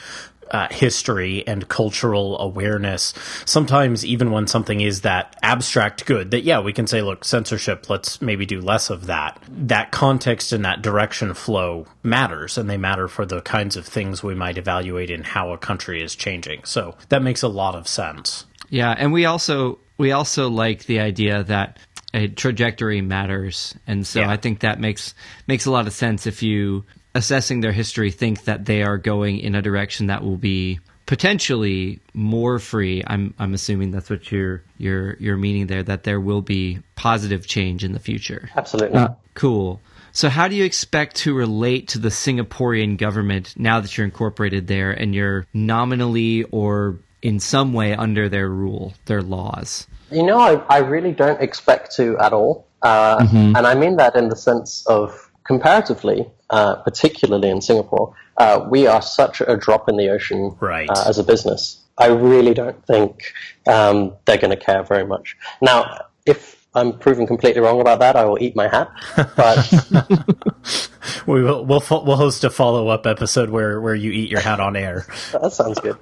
uh, 0.51 0.69
history 0.71 1.47
and 1.47 1.69
cultural 1.69 2.39
awareness. 2.41 3.13
Sometimes, 3.45 4.05
even 4.05 4.31
when 4.31 4.47
something 4.47 4.81
is 4.81 5.03
that 5.03 5.37
abstract 5.43 6.07
good, 6.07 6.31
that 6.31 6.45
yeah, 6.45 6.61
we 6.61 6.73
can 6.73 6.87
say, 6.87 7.03
look, 7.03 7.25
censorship, 7.25 7.89
let's 7.91 8.21
maybe 8.23 8.47
do 8.47 8.61
less 8.61 8.91
of 8.91 9.07
that. 9.07 9.43
That 9.49 9.93
context 9.93 10.53
and 10.53 10.65
that 10.65 10.83
direction 10.83 11.35
flow 11.35 11.87
matters, 12.03 12.59
and 12.59 12.69
they 12.71 12.77
matter 12.77 13.09
for 13.09 13.27
the 13.27 13.41
kinds 13.41 13.77
of 13.77 13.87
things 13.87 14.23
we 14.23 14.35
might 14.35 14.59
evaluate 14.59 15.11
in 15.11 15.25
how 15.25 15.53
a 15.53 15.59
country 15.59 16.03
is 16.03 16.15
changing. 16.15 16.65
So 16.65 16.97
that 17.09 17.23
makes 17.23 17.43
a 17.43 17.49
lot 17.49 17.75
of 17.75 17.89
sense. 17.89 18.47
Yeah, 18.71 18.95
and 18.97 19.13
we 19.13 19.25
also 19.27 19.79
we 19.99 20.13
also 20.13 20.49
like 20.49 20.85
the 20.87 21.01
idea 21.01 21.45
that 21.45 21.79
a 22.15 22.29
trajectory 22.29 23.01
matters, 23.03 23.75
and 23.87 24.07
so 24.07 24.21
Yeah. 24.21 24.31
I 24.31 24.37
think 24.37 24.61
that 24.61 24.81
makes 24.81 25.15
makes 25.47 25.67
a 25.67 25.71
lot 25.71 25.87
of 25.87 25.93
sense 25.93 26.27
if 26.27 26.43
you 26.43 26.85
assessing 27.17 27.61
their 27.61 27.73
history 27.73 28.11
think 28.11 28.45
that 28.45 28.67
they 28.67 28.83
are 28.83 28.99
going 28.99 29.39
in 29.39 29.55
a 29.55 29.63
direction 29.63 30.07
that 30.07 30.23
will 30.23 30.37
be 30.37 30.79
potentially 31.07 32.01
more 32.13 32.59
free. 32.59 33.03
I'm 33.07 33.35
I'm 33.39 33.55
assuming 33.55 33.91
that's 33.91 34.11
what 34.11 34.31
you're 34.31 34.63
you're 34.79 35.17
you're 35.19 35.37
meaning 35.37 35.67
there 35.67 35.83
that 35.83 36.05
there 36.05 36.21
will 36.21 36.43
be 36.43 36.81
positive 36.95 37.47
change 37.47 37.85
in 37.85 37.93
the 37.93 37.99
future. 37.99 38.51
Absolutely. 38.55 39.07
Cool. 39.35 39.81
So, 40.13 40.29
how 40.29 40.49
do 40.49 40.55
you 40.55 40.65
expect 40.65 41.17
to 41.17 41.35
relate 41.35 41.89
to 41.89 41.99
the 41.99 42.09
Singaporean 42.09 42.97
government 42.97 43.55
now 43.57 43.81
that 43.81 43.97
you're 43.97 44.07
incorporated 44.07 44.67
there 44.67 44.91
and 44.91 45.15
you're 45.15 45.47
nominally 45.53 46.45
or 46.45 46.99
in 47.21 47.39
some 47.39 47.73
way 47.75 47.95
under 47.95 48.29
their 48.29 48.49
rule, 48.49 48.95
their 49.07 49.21
laws? 49.21 49.87
You 50.11 50.23
know, 50.23 50.39
I, 50.39 50.55
I 50.71 50.79
really 50.79 51.13
don't 51.13 51.41
expect 51.43 51.95
to 51.97 52.17
at 52.19 52.33
all. 52.33 52.67
Uh, 52.83 53.19
Mm-hmm. 53.19 53.57
And 53.57 53.67
I 53.67 53.75
mean 53.75 53.97
that 53.97 54.15
in 54.15 54.29
the 54.29 54.37
sense 54.37 54.87
of 54.87 55.26
comparatively, 55.47 56.27
uh, 56.51 56.77
particularly 56.77 57.49
in 57.51 57.61
Singapore, 57.61 58.15
uh, 58.37 58.67
we 58.69 58.87
are 58.87 59.03
such 59.03 59.41
a 59.41 59.57
drop 59.57 59.89
in 59.89 59.97
the 59.97 60.09
ocean 60.09 60.57
Right. 60.61 60.89
uh, 60.91 61.05
as 61.09 61.19
a 61.19 61.25
business. 61.25 61.79
I 61.99 62.09
really 62.09 62.53
don't 62.55 62.85
think 62.87 63.33
um, 63.67 64.13
they're 64.27 64.37
going 64.39 64.51
to 64.51 64.57
care 64.57 64.83
very 64.83 65.07
much. 65.07 65.37
Now, 65.63 66.07
if 66.27 66.57
I'm 66.75 66.99
proven 66.99 67.27
completely 67.27 67.63
wrong 67.63 67.81
about 67.81 68.01
that, 68.01 68.17
I 68.17 68.25
will 68.27 68.37
eat 68.39 68.55
my 68.55 68.69
hat. 68.69 68.91
But 69.35 69.59
We 71.27 71.43
will 71.43 71.65
we'll 71.65 71.83
we'll 71.91 72.17
host 72.17 72.45
a 72.45 72.51
follow 72.51 72.89
up 72.89 73.07
episode 73.07 73.51
where 73.51 73.81
where 73.81 73.95
you 73.95 74.11
eat 74.13 74.31
your 74.31 74.41
hat 74.41 74.61
on 74.61 74.77
air. 74.77 75.07
that 75.33 75.53
sounds 75.53 75.79
good. 75.81 75.97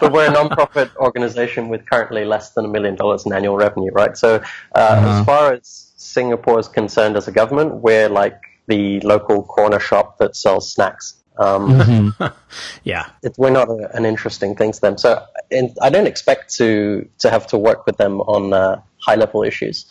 But 0.00 0.12
we're 0.12 0.28
a 0.28 0.32
non-profit 0.32 0.96
organization 0.96 1.68
with 1.68 1.88
currently 1.88 2.24
less 2.24 2.50
than 2.50 2.64
a 2.64 2.68
million 2.68 2.94
dollars 2.96 3.26
in 3.26 3.32
annual 3.32 3.56
revenue, 3.56 3.92
right? 3.92 4.16
So, 4.16 4.42
uh, 4.74 5.18
as 5.20 5.26
far 5.26 5.52
as 5.52 5.92
Singapore 5.96 6.58
is 6.58 6.68
concerned 6.68 7.16
as 7.16 7.28
a 7.28 7.32
government, 7.32 7.76
we're 7.76 8.08
like 8.08 8.40
the 8.66 9.00
local 9.00 9.42
corner 9.42 9.80
shop 9.80 10.18
that 10.18 10.36
sells 10.36 10.72
snacks. 10.72 11.14
Um, 11.38 12.14
Yeah, 12.84 13.06
it, 13.22 13.34
we're 13.36 13.50
not 13.50 13.68
a, 13.68 13.90
an 13.96 14.04
interesting 14.04 14.54
thing 14.54 14.72
to 14.72 14.80
them. 14.80 14.98
So 14.98 15.24
in, 15.50 15.74
I 15.82 15.90
don't 15.90 16.06
expect 16.06 16.54
to 16.56 17.08
to 17.18 17.30
have 17.30 17.46
to 17.48 17.58
work 17.58 17.86
with 17.86 17.96
them 17.96 18.20
on 18.20 18.52
uh, 18.52 18.80
high 18.98 19.16
level 19.16 19.42
issues 19.42 19.86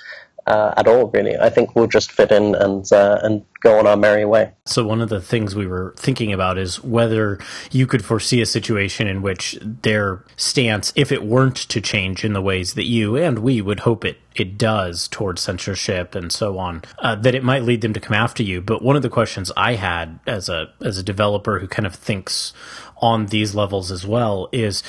uh, 0.47 0.73
at 0.77 0.87
all. 0.87 1.07
Really, 1.07 1.37
I 1.37 1.49
think 1.49 1.75
we'll 1.75 1.87
just 1.87 2.11
fit 2.11 2.31
in 2.31 2.55
and 2.55 2.91
uh, 2.91 3.19
and 3.23 3.45
go 3.61 3.79
on 3.79 3.87
our 3.87 3.97
merry 3.97 4.25
way. 4.25 4.51
So 4.65 4.85
one 4.85 5.01
of 5.01 5.09
the 5.09 5.21
things 5.21 5.55
we 5.55 5.65
were 5.65 5.93
thinking 5.97 6.33
about 6.33 6.57
is 6.57 6.83
whether 6.83 7.39
you 7.71 7.87
could 7.87 8.03
foresee 8.03 8.41
a 8.41 8.45
situation 8.45 9.07
in 9.07 9.21
which 9.21 9.57
their 9.61 10.23
stance, 10.35 10.91
if 10.95 11.11
it 11.11 11.23
weren't 11.23 11.55
to 11.55 11.79
change 11.79 12.25
in 12.25 12.33
the 12.33 12.41
ways 12.41 12.73
that 12.73 12.85
you 12.85 13.15
and 13.15 13.39
we 13.39 13.61
would 13.61 13.81
hope 13.81 14.05
it 14.05 14.17
it 14.35 14.57
does 14.57 15.07
towards 15.07 15.41
censorship 15.41 16.15
and 16.15 16.31
so 16.31 16.57
on, 16.57 16.81
uh, 16.99 17.15
that 17.15 17.35
it 17.35 17.43
might 17.43 17.63
lead 17.63 17.81
them 17.81 17.93
to 17.93 17.99
come 17.99 18.15
after 18.15 18.41
you. 18.41 18.61
But 18.61 18.81
one 18.81 18.95
of 18.95 19.03
the 19.03 19.09
questions 19.09 19.51
I 19.55 19.75
had 19.75 20.19
as 20.25 20.49
a 20.49 20.73
as 20.81 20.97
a 20.97 21.03
developer 21.03 21.59
who 21.59 21.67
kind 21.67 21.85
of 21.85 21.95
thinks 21.95 22.53
on 22.97 23.27
these 23.27 23.53
levels 23.53 23.91
as 23.91 24.07
well 24.07 24.49
is 24.51 24.81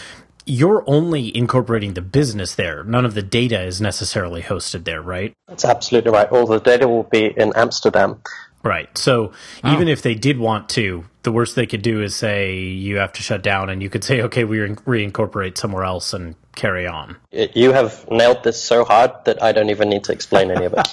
you're 0.46 0.84
only 0.86 1.34
incorporating 1.36 1.94
the 1.94 2.02
business 2.02 2.54
there. 2.54 2.84
None 2.84 3.04
of 3.04 3.14
the 3.14 3.22
data 3.22 3.62
is 3.62 3.80
necessarily 3.80 4.42
hosted 4.42 4.84
there, 4.84 5.02
right? 5.02 5.34
That's 5.48 5.64
absolutely 5.64 6.10
right. 6.10 6.28
All 6.28 6.46
the 6.46 6.60
data 6.60 6.86
will 6.88 7.04
be 7.04 7.26
in 7.26 7.52
Amsterdam. 7.56 8.20
Right. 8.62 8.96
So 8.96 9.32
even 9.62 9.88
if 9.88 10.00
they 10.00 10.14
did 10.14 10.38
want 10.38 10.70
to, 10.70 11.04
the 11.22 11.30
worst 11.30 11.54
they 11.54 11.66
could 11.66 11.82
do 11.82 12.00
is 12.00 12.16
say 12.16 12.60
you 12.60 12.96
have 12.96 13.12
to 13.12 13.22
shut 13.22 13.42
down, 13.42 13.68
and 13.68 13.82
you 13.82 13.90
could 13.90 14.02
say, 14.02 14.22
okay, 14.22 14.44
we 14.44 14.56
reincorporate 14.56 15.58
somewhere 15.58 15.84
else 15.84 16.14
and 16.14 16.34
carry 16.54 16.86
on. 16.86 17.16
You 17.30 17.72
have 17.72 18.10
nailed 18.10 18.42
this 18.42 18.62
so 18.62 18.84
hard 18.84 19.12
that 19.26 19.42
I 19.42 19.52
don't 19.52 19.68
even 19.68 19.90
need 19.90 20.04
to 20.04 20.12
explain 20.12 20.50
any 20.50 20.64
of 20.64 20.74
it. 20.74 20.88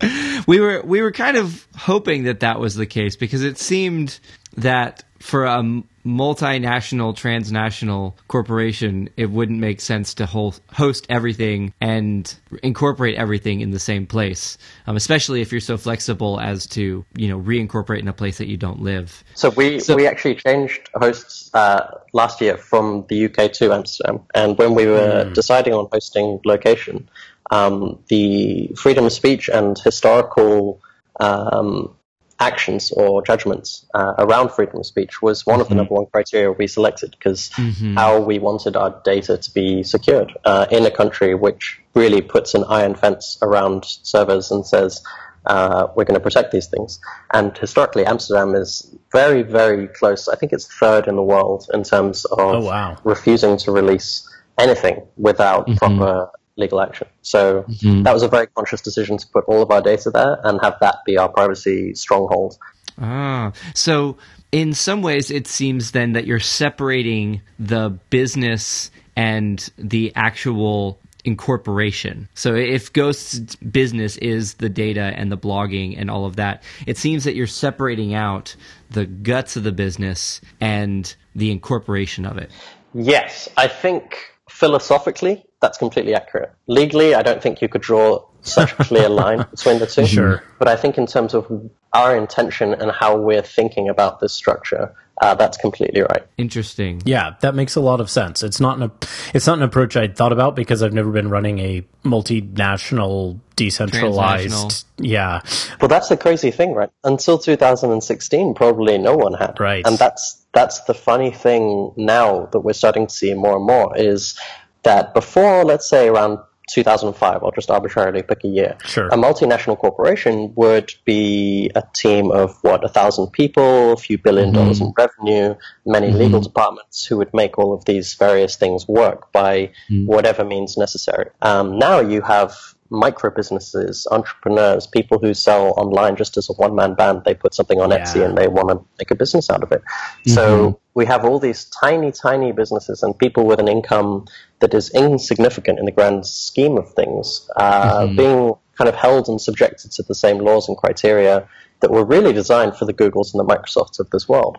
we 0.48 0.58
were 0.60 0.82
we 0.84 1.00
were 1.00 1.12
kind 1.12 1.36
of 1.36 1.66
hoping 1.76 2.24
that 2.24 2.40
that 2.40 2.58
was 2.58 2.74
the 2.74 2.86
case 2.86 3.14
because 3.14 3.44
it 3.44 3.58
seemed 3.58 4.18
that 4.62 5.04
for 5.18 5.44
a 5.44 5.62
multinational 6.06 7.14
transnational 7.14 8.16
corporation 8.28 9.10
it 9.16 9.30
wouldn't 9.30 9.58
make 9.58 9.80
sense 9.80 10.14
to 10.14 10.24
host 10.26 11.06
everything 11.10 11.74
and 11.80 12.34
incorporate 12.62 13.16
everything 13.16 13.60
in 13.60 13.72
the 13.72 13.78
same 13.78 14.06
place. 14.06 14.56
Um, 14.86 14.96
especially 14.96 15.42
if 15.42 15.52
you're 15.52 15.60
so 15.60 15.76
flexible 15.76 16.40
as 16.40 16.66
to 16.68 17.04
you 17.14 17.28
know 17.28 17.38
reincorporate 17.38 17.98
in 17.98 18.08
a 18.08 18.12
place 18.12 18.38
that 18.38 18.46
you 18.46 18.56
don't 18.56 18.80
live. 18.80 19.22
So 19.34 19.50
we 19.50 19.80
we 19.94 20.06
actually 20.06 20.36
changed 20.36 20.88
hosts 20.94 21.50
uh, 21.52 21.98
last 22.12 22.40
year 22.40 22.56
from 22.56 23.04
the 23.08 23.26
UK 23.26 23.52
to 23.54 23.72
Amsterdam, 23.72 24.20
and 24.34 24.56
when 24.56 24.74
we 24.74 24.86
were 24.86 25.30
deciding 25.34 25.74
on 25.74 25.88
hosting 25.92 26.40
location, 26.44 27.08
um, 27.50 27.98
the 28.08 28.68
freedom 28.76 29.04
of 29.04 29.12
speech 29.12 29.50
and 29.50 29.78
historical 29.78 30.80
um, 31.20 31.94
actions 32.40 32.92
or 32.92 33.22
judgments 33.22 33.84
uh, 33.94 34.14
around 34.18 34.50
freedom 34.52 34.78
of 34.78 34.86
speech 34.86 35.20
was 35.20 35.44
one 35.44 35.60
of 35.60 35.68
the 35.68 35.74
number 35.74 35.94
one 35.94 36.06
criteria 36.06 36.52
we 36.52 36.66
selected 36.66 37.10
because 37.10 37.50
how 37.94 38.20
we 38.20 38.38
wanted 38.38 38.76
our 38.76 39.00
data 39.04 39.36
to 39.38 39.50
be 39.52 39.82
secured 39.82 40.32
uh, 40.44 40.66
in 40.70 40.86
a 40.86 40.90
country 40.90 41.34
which 41.34 41.80
really 41.94 42.20
puts 42.22 42.54
an 42.54 42.64
iron 42.68 42.94
fence 42.94 43.38
around 43.42 43.84
servers 43.84 44.50
and 44.52 44.64
says 44.66 45.02
uh, 45.46 45.88
we're 45.96 46.04
going 46.04 46.14
to 46.14 46.20
protect 46.20 46.52
these 46.52 46.66
things. 46.66 47.00
And 47.32 47.56
historically, 47.56 48.04
Amsterdam 48.04 48.54
is 48.54 48.94
very, 49.12 49.42
very 49.42 49.88
close. 49.88 50.28
I 50.28 50.36
think 50.36 50.52
it's 50.52 50.66
third 50.66 51.08
in 51.08 51.16
the 51.16 51.22
world 51.22 51.66
in 51.72 51.82
terms 51.84 52.24
of 52.26 52.38
Oh, 52.38 52.60
wow. 52.60 52.98
refusing 53.02 53.56
to 53.58 53.72
release 53.72 54.28
anything 54.58 55.02
without 55.16 55.66
proper 55.76 56.30
legal 56.58 56.80
action. 56.80 57.08
So 57.22 57.64
that 57.68 58.12
was 58.12 58.22
a 58.22 58.28
very 58.28 58.48
conscious 58.48 58.82
decision 58.82 59.16
to 59.16 59.26
put 59.28 59.44
all 59.46 59.62
of 59.62 59.70
our 59.70 59.80
data 59.80 60.10
there 60.10 60.38
and 60.44 60.60
have 60.62 60.76
that 60.80 60.96
be 61.06 61.16
our 61.16 61.28
privacy 61.28 61.94
stronghold. 61.94 62.58
Ah, 63.00 63.52
so 63.74 64.18
in 64.50 64.72
some 64.72 65.02
ways, 65.02 65.30
it 65.30 65.46
seems 65.46 65.92
then 65.92 66.12
that 66.12 66.26
you're 66.26 66.40
separating 66.40 67.42
the 67.58 67.98
business 68.10 68.90
and 69.16 69.70
the 69.78 70.12
actual 70.16 70.98
incorporation. 71.24 72.28
So 72.34 72.54
if 72.54 72.92
Ghost's 72.92 73.56
business 73.56 74.16
is 74.16 74.54
the 74.54 74.68
data 74.68 75.12
and 75.16 75.30
the 75.30 75.36
blogging 75.36 76.00
and 76.00 76.10
all 76.10 76.24
of 76.24 76.36
that, 76.36 76.62
it 76.86 76.96
seems 76.96 77.24
that 77.24 77.34
you're 77.34 77.46
separating 77.46 78.14
out 78.14 78.56
the 78.90 79.04
guts 79.04 79.56
of 79.56 79.64
the 79.64 79.72
business 79.72 80.40
and 80.60 81.14
the 81.34 81.50
incorporation 81.50 82.24
of 82.24 82.38
it. 82.38 82.50
Yes, 82.94 83.48
I 83.56 83.68
think 83.68 84.16
philosophically 84.48 85.44
that's 85.60 85.78
completely 85.78 86.14
accurate. 86.14 86.52
Legally, 86.66 87.14
I 87.14 87.22
don't 87.22 87.42
think 87.42 87.60
you 87.60 87.68
could 87.68 87.82
draw 87.82 88.24
such 88.42 88.72
a 88.72 88.76
clear 88.76 89.08
line 89.22 89.44
between 89.50 89.78
the 89.78 89.86
two. 89.86 90.06
Sure. 90.06 90.42
But 90.58 90.68
I 90.68 90.76
think 90.76 90.98
in 90.98 91.06
terms 91.06 91.34
of 91.34 91.50
our 91.92 92.16
intention 92.16 92.74
and 92.74 92.90
how 92.90 93.16
we're 93.16 93.42
thinking 93.42 93.88
about 93.88 94.20
this 94.20 94.32
structure, 94.32 94.94
uh, 95.20 95.34
that's 95.34 95.56
completely 95.56 96.02
right. 96.02 96.24
Interesting. 96.36 97.02
Yeah, 97.04 97.34
that 97.40 97.54
makes 97.54 97.74
a 97.74 97.80
lot 97.80 98.00
of 98.00 98.08
sense. 98.08 98.42
It's 98.42 98.60
not 98.60 98.80
an 98.80 98.90
it's 99.34 99.46
not 99.46 99.58
an 99.58 99.64
approach 99.64 99.96
I'd 99.96 100.16
thought 100.16 100.32
about 100.32 100.54
because 100.54 100.82
I've 100.82 100.92
never 100.92 101.10
been 101.10 101.28
running 101.28 101.58
a 101.58 101.84
multinational, 102.04 103.40
decentralized. 103.56 104.84
Yeah, 104.98 105.40
Well, 105.80 105.88
that's 105.88 106.08
the 106.08 106.16
crazy 106.16 106.50
thing, 106.52 106.72
right? 106.72 106.90
Until 107.02 107.38
2016, 107.38 108.54
probably 108.54 108.98
no 108.98 109.16
one 109.16 109.34
had. 109.34 109.58
Right. 109.58 109.84
And 109.86 109.98
that's 109.98 110.44
that's 110.54 110.82
the 110.84 110.94
funny 110.94 111.32
thing 111.32 111.92
now 111.96 112.46
that 112.52 112.60
we're 112.60 112.72
starting 112.72 113.08
to 113.08 113.14
see 113.14 113.34
more 113.34 113.56
and 113.56 113.66
more 113.66 113.96
is 113.96 114.38
that 114.82 115.14
before, 115.14 115.64
let's 115.64 115.88
say 115.88 116.08
around 116.08 116.38
2005, 116.68 117.42
I'll 117.42 117.50
just 117.50 117.70
arbitrarily 117.70 118.22
pick 118.22 118.44
a 118.44 118.48
year. 118.48 118.76
Sure. 118.84 119.08
A 119.08 119.16
multinational 119.16 119.78
corporation 119.78 120.52
would 120.54 120.92
be 121.04 121.70
a 121.74 121.82
team 121.94 122.30
of 122.30 122.56
what, 122.62 122.84
a 122.84 122.88
thousand 122.88 123.28
people, 123.32 123.92
a 123.92 123.96
few 123.96 124.18
1000000000 124.18 124.22
mm-hmm. 124.22 124.52
dollars 124.52 124.80
in 124.80 124.92
revenue, 124.96 125.54
many 125.86 126.08
mm-hmm. 126.08 126.18
legal 126.18 126.40
departments 126.40 127.04
who 127.04 127.16
would 127.16 127.32
make 127.32 127.58
all 127.58 127.72
of 127.72 127.84
these 127.86 128.14
various 128.14 128.56
things 128.56 128.86
work 128.86 129.32
by 129.32 129.70
mm-hmm. 129.90 130.06
whatever 130.06 130.44
means 130.44 130.76
necessary. 130.76 131.30
Um, 131.42 131.78
now 131.78 132.00
you 132.00 132.20
have 132.20 132.54
micro 132.90 133.30
businesses, 133.30 134.06
entrepreneurs, 134.10 134.86
people 134.86 135.18
who 135.18 135.34
sell 135.34 135.74
online 135.76 136.16
just 136.16 136.36
as 136.36 136.48
a 136.48 136.52
one 136.54 136.74
man 136.74 136.94
band. 136.94 137.22
They 137.24 137.34
put 137.34 137.54
something 137.54 137.80
on 137.80 137.90
Etsy 137.90 138.24
and 138.24 138.36
they 138.36 138.48
want 138.48 138.68
to 138.70 138.84
make 138.98 139.10
a 139.10 139.14
business 139.14 139.50
out 139.50 139.62
of 139.62 139.72
it. 139.72 139.82
So 140.26 140.80
we 140.94 141.06
have 141.06 141.24
all 141.24 141.38
these 141.38 141.66
tiny, 141.66 142.12
tiny 142.12 142.52
businesses 142.52 143.02
and 143.02 143.18
people 143.18 143.44
with 143.44 143.60
an 143.60 143.68
income 143.68 144.26
that 144.60 144.74
is 144.74 144.90
insignificant 144.90 145.78
in 145.78 145.84
the 145.84 145.92
grand 145.92 146.26
scheme 146.26 146.76
of 146.76 146.92
things, 146.94 147.48
uh, 147.56 148.06
being 148.08 148.54
kind 148.78 148.88
of 148.88 148.94
held 148.94 149.28
and 149.28 149.40
subjected 149.40 149.90
to 149.92 150.02
the 150.04 150.14
same 150.14 150.38
laws 150.38 150.68
and 150.68 150.76
criteria 150.76 151.46
that 151.80 151.90
were 151.90 152.04
really 152.04 152.32
designed 152.32 152.76
for 152.76 152.84
the 152.84 152.94
Googles 152.94 153.34
and 153.34 153.40
the 153.40 153.44
Microsofts 153.44 153.98
of 153.98 154.08
this 154.10 154.28
world. 154.28 154.56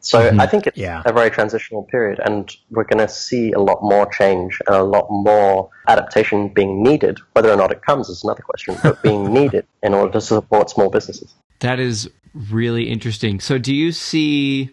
So 0.00 0.20
mm-hmm. 0.20 0.40
I 0.40 0.46
think 0.46 0.66
it's 0.66 0.76
Yeah. 0.76 1.02
a 1.06 1.12
very 1.12 1.30
transitional 1.30 1.82
period, 1.84 2.20
and 2.22 2.50
we're 2.70 2.84
going 2.84 3.06
to 3.06 3.08
see 3.08 3.52
a 3.52 3.58
lot 3.58 3.78
more 3.82 4.06
change 4.12 4.60
and 4.66 4.76
a 4.76 4.82
lot 4.82 5.06
more 5.10 5.70
adaptation 5.88 6.48
being 6.48 6.82
needed. 6.82 7.18
Whether 7.32 7.50
or 7.50 7.56
not 7.56 7.72
it 7.72 7.82
comes 7.82 8.10
is 8.10 8.22
another 8.22 8.42
question, 8.42 8.76
but 8.82 9.02
being 9.02 9.32
needed 9.40 9.66
in 9.82 9.94
order 9.94 10.12
to 10.12 10.20
support 10.20 10.68
small 10.70 10.90
businesses. 10.90 11.34
That 11.60 11.80
is 11.80 12.10
really 12.34 12.90
interesting. 12.90 13.40
So, 13.40 13.56
do 13.56 13.74
you 13.74 13.92
see 13.92 14.70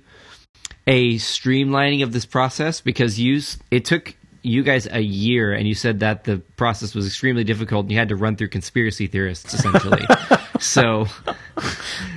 a 0.86 1.15
streamlining 1.15 2.03
of 2.03 2.12
this 2.12 2.25
process? 2.25 2.81
Because 2.81 3.17
you, 3.17 3.41
it 3.69 3.86
took 3.86 4.15
you 4.43 4.63
guys 4.63 4.88
a 4.91 5.00
year, 5.00 5.53
and 5.53 5.67
you 5.67 5.75
said 5.75 6.00
that 6.00 6.24
the 6.24 6.38
process 6.57 6.95
was 6.95 7.05
extremely 7.05 7.43
difficult, 7.43 7.86
and 7.86 7.91
you 7.91 7.98
had 7.98 8.10
to 8.10 8.15
run 8.15 8.36
through 8.36 8.50
conspiracy 8.50 9.07
theorists 9.07 9.53
essentially. 9.53 10.03
so, 10.60 11.07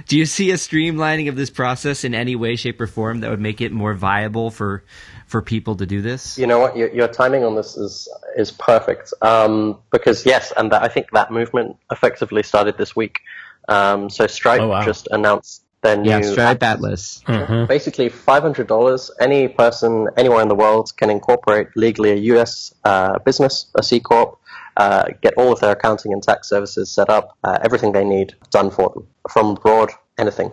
do 0.08 0.18
you 0.18 0.26
see 0.26 0.50
a 0.50 0.54
streamlining 0.54 1.28
of 1.28 1.36
this 1.36 1.50
process 1.50 2.04
in 2.04 2.14
any 2.14 2.36
way, 2.36 2.56
shape, 2.56 2.80
or 2.80 2.86
form 2.86 3.20
that 3.20 3.30
would 3.30 3.40
make 3.40 3.60
it 3.60 3.72
more 3.72 3.94
viable 3.94 4.50
for 4.50 4.84
for 5.26 5.42
people 5.42 5.76
to 5.76 5.86
do 5.86 6.00
this? 6.00 6.38
You 6.38 6.46
know 6.46 6.58
what? 6.58 6.76
Your, 6.76 6.92
your 6.94 7.08
timing 7.08 7.44
on 7.44 7.56
this 7.56 7.76
is 7.76 8.08
is 8.36 8.50
perfect 8.50 9.12
um, 9.22 9.78
because 9.90 10.24
yes, 10.24 10.52
and 10.56 10.72
that, 10.72 10.82
I 10.82 10.88
think 10.88 11.10
that 11.12 11.30
movement 11.30 11.76
effectively 11.90 12.42
started 12.42 12.78
this 12.78 12.96
week. 12.96 13.20
Um, 13.68 14.10
so 14.10 14.26
Stripe 14.26 14.60
Oh, 14.60 14.68
wow. 14.68 14.84
just 14.84 15.08
announced 15.10 15.63
their 15.84 15.96
new 15.96 16.10
Yeah, 16.10 16.22
Stripe 16.22 16.62
Atlas. 16.62 17.22
basically 17.68 18.08
$500 18.10 19.10
any 19.20 19.48
person 19.48 20.08
anywhere 20.16 20.42
in 20.42 20.48
the 20.48 20.54
world 20.64 20.86
can 20.96 21.10
incorporate 21.10 21.68
legally 21.76 22.10
a 22.10 22.16
us 22.42 22.74
uh, 22.84 23.18
business 23.20 23.66
a 23.76 23.82
c 23.82 24.00
corp 24.00 24.30
uh, 24.76 25.04
get 25.22 25.34
all 25.36 25.52
of 25.52 25.60
their 25.60 25.72
accounting 25.72 26.12
and 26.12 26.22
tax 26.22 26.48
services 26.48 26.90
set 26.90 27.08
up 27.08 27.36
uh, 27.44 27.58
everything 27.62 27.92
they 27.92 28.04
need 28.04 28.34
done 28.50 28.70
for 28.70 28.90
them 28.90 29.06
from 29.30 29.46
abroad 29.56 29.90
anything. 30.18 30.52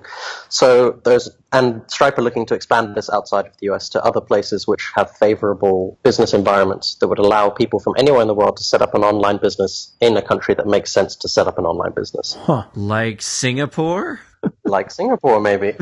So 0.50 1.00
there's 1.04 1.30
and 1.52 1.82
stripe 1.88 2.18
are 2.18 2.22
looking 2.22 2.46
to 2.48 2.56
expand 2.56 2.96
this 2.96 3.10
outside 3.10 3.46
of 3.48 3.54
the 3.60 3.70
us 3.70 3.90
to 3.90 4.04
other 4.04 4.22
places 4.22 4.68
which 4.68 4.84
have 4.96 5.12
favorable 5.18 6.00
business 6.04 6.34
environments 6.34 6.96
that 6.96 7.08
would 7.08 7.20
allow 7.20 7.50
people 7.50 7.80
from 7.80 7.94
anywhere 7.98 8.22
in 8.22 8.28
the 8.28 8.34
world 8.34 8.58
to 8.58 8.64
set 8.64 8.82
up 8.82 8.94
an 8.96 9.04
online 9.04 9.38
business 9.38 9.96
in 10.02 10.18
a 10.18 10.22
country 10.22 10.56
that 10.56 10.68
makes 10.68 10.92
sense 10.92 11.16
to 11.18 11.28
set 11.28 11.48
up 11.48 11.58
an 11.58 11.66
online 11.66 11.94
business. 11.94 12.38
Like 12.76 13.22
Singapore? 13.22 14.22
Like 14.66 14.92
Singapore, 14.92 15.40
maybe. 15.40 15.76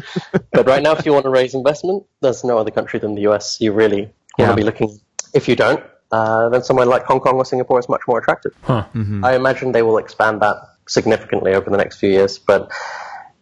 but 0.51 0.65
right 0.67 0.81
now, 0.83 0.93
if 0.93 1.05
you 1.05 1.13
want 1.13 1.23
to 1.25 1.29
raise 1.29 1.53
investment, 1.53 2.03
there's 2.21 2.43
no 2.43 2.57
other 2.57 2.71
country 2.71 2.99
than 2.99 3.15
the 3.15 3.21
US 3.21 3.59
you 3.61 3.71
really 3.71 4.01
want 4.03 4.13
Yeah. 4.37 4.49
to 4.49 4.55
be 4.55 4.63
looking. 4.63 4.99
If 5.33 5.47
you 5.47 5.55
don't, 5.55 5.83
uh, 6.11 6.49
then 6.49 6.63
somewhere 6.63 6.85
like 6.85 7.03
Hong 7.05 7.19
Kong 7.19 7.35
or 7.35 7.45
Singapore 7.45 7.79
is 7.79 7.87
much 7.89 8.01
more 8.07 8.19
attractive. 8.19 8.53
I 8.67 9.35
imagine 9.35 9.71
they 9.71 9.83
will 9.83 9.97
expand 9.97 10.41
that 10.41 10.57
significantly 10.87 11.53
over 11.53 11.69
the 11.69 11.77
next 11.77 11.99
few 11.99 12.09
years. 12.09 12.39
But 12.39 12.71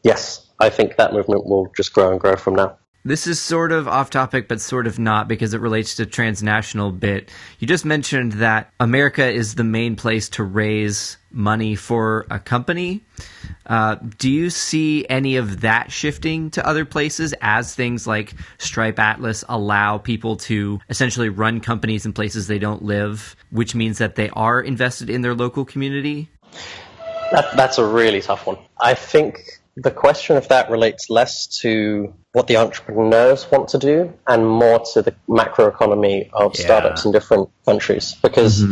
yes, 0.03 0.45
I 0.59 0.69
think 0.69 0.97
that 0.97 1.13
movement 1.13 1.45
will 1.45 1.71
just 1.75 1.93
grow 1.93 2.11
and 2.11 2.19
grow 2.19 2.35
from 2.35 2.55
now. 2.55 2.77
This 3.07 3.25
is 3.25 3.39
sort 3.39 3.71
of 3.71 3.87
off 3.87 4.09
topic, 4.09 4.49
but 4.49 4.59
sort 4.59 4.85
of 4.85 4.99
not 4.99 5.29
because 5.29 5.53
it 5.53 5.61
relates 5.61 5.95
to 5.95 6.05
transnational 6.05 6.91
bit. 6.91 7.31
You 7.57 7.65
just 7.65 7.85
mentioned 7.85 8.33
that 8.33 8.73
America 8.81 9.25
is 9.25 9.55
the 9.55 9.63
main 9.63 9.95
place 9.95 10.27
to 10.31 10.43
raise 10.43 11.15
money 11.31 11.75
for 11.75 12.25
a 12.29 12.37
company. 12.37 13.05
Uh, 13.65 13.95
do 14.17 14.29
you 14.29 14.49
see 14.49 15.07
any 15.09 15.37
of 15.37 15.61
that 15.61 15.89
shifting 15.89 16.49
to 16.49 16.67
other 16.67 16.83
places 16.83 17.33
as 17.39 17.73
things 17.73 18.07
like 18.07 18.33
Stripe 18.57 18.99
Atlas 18.99 19.45
allow 19.47 19.97
people 19.99 20.35
to 20.35 20.81
essentially 20.89 21.29
run 21.29 21.61
companies 21.61 22.05
in 22.05 22.11
places 22.11 22.47
they 22.47 22.59
don't 22.59 22.83
live, 22.83 23.37
which 23.51 23.73
means 23.73 23.99
that 23.99 24.15
they 24.15 24.29
are 24.31 24.59
invested 24.59 25.09
in 25.09 25.21
their 25.21 25.33
local 25.33 25.63
community? 25.63 26.29
That, 27.31 27.55
that's 27.55 27.77
a 27.77 27.85
really 27.85 28.19
tough 28.19 28.45
one. 28.45 28.57
I 28.81 28.95
think 28.95 29.61
the 29.77 29.91
question 29.91 30.35
of 30.35 30.49
that 30.49 30.69
relates 30.69 31.09
less 31.09 31.47
to 31.61 32.13
what 32.37 32.45
the 32.45 32.57
entrepreneurs 32.57 33.49
want 33.49 33.67
to 33.69 33.79
do 33.79 34.13
and 34.27 34.47
more 34.47 34.79
to 34.93 35.01
the 35.01 35.13
macroeconomy 35.27 36.29
of 36.33 36.53
Yeah. 36.53 36.65
startups 36.65 37.03
in 37.03 37.11
different 37.11 37.49
countries. 37.65 38.15
Because 38.21 38.63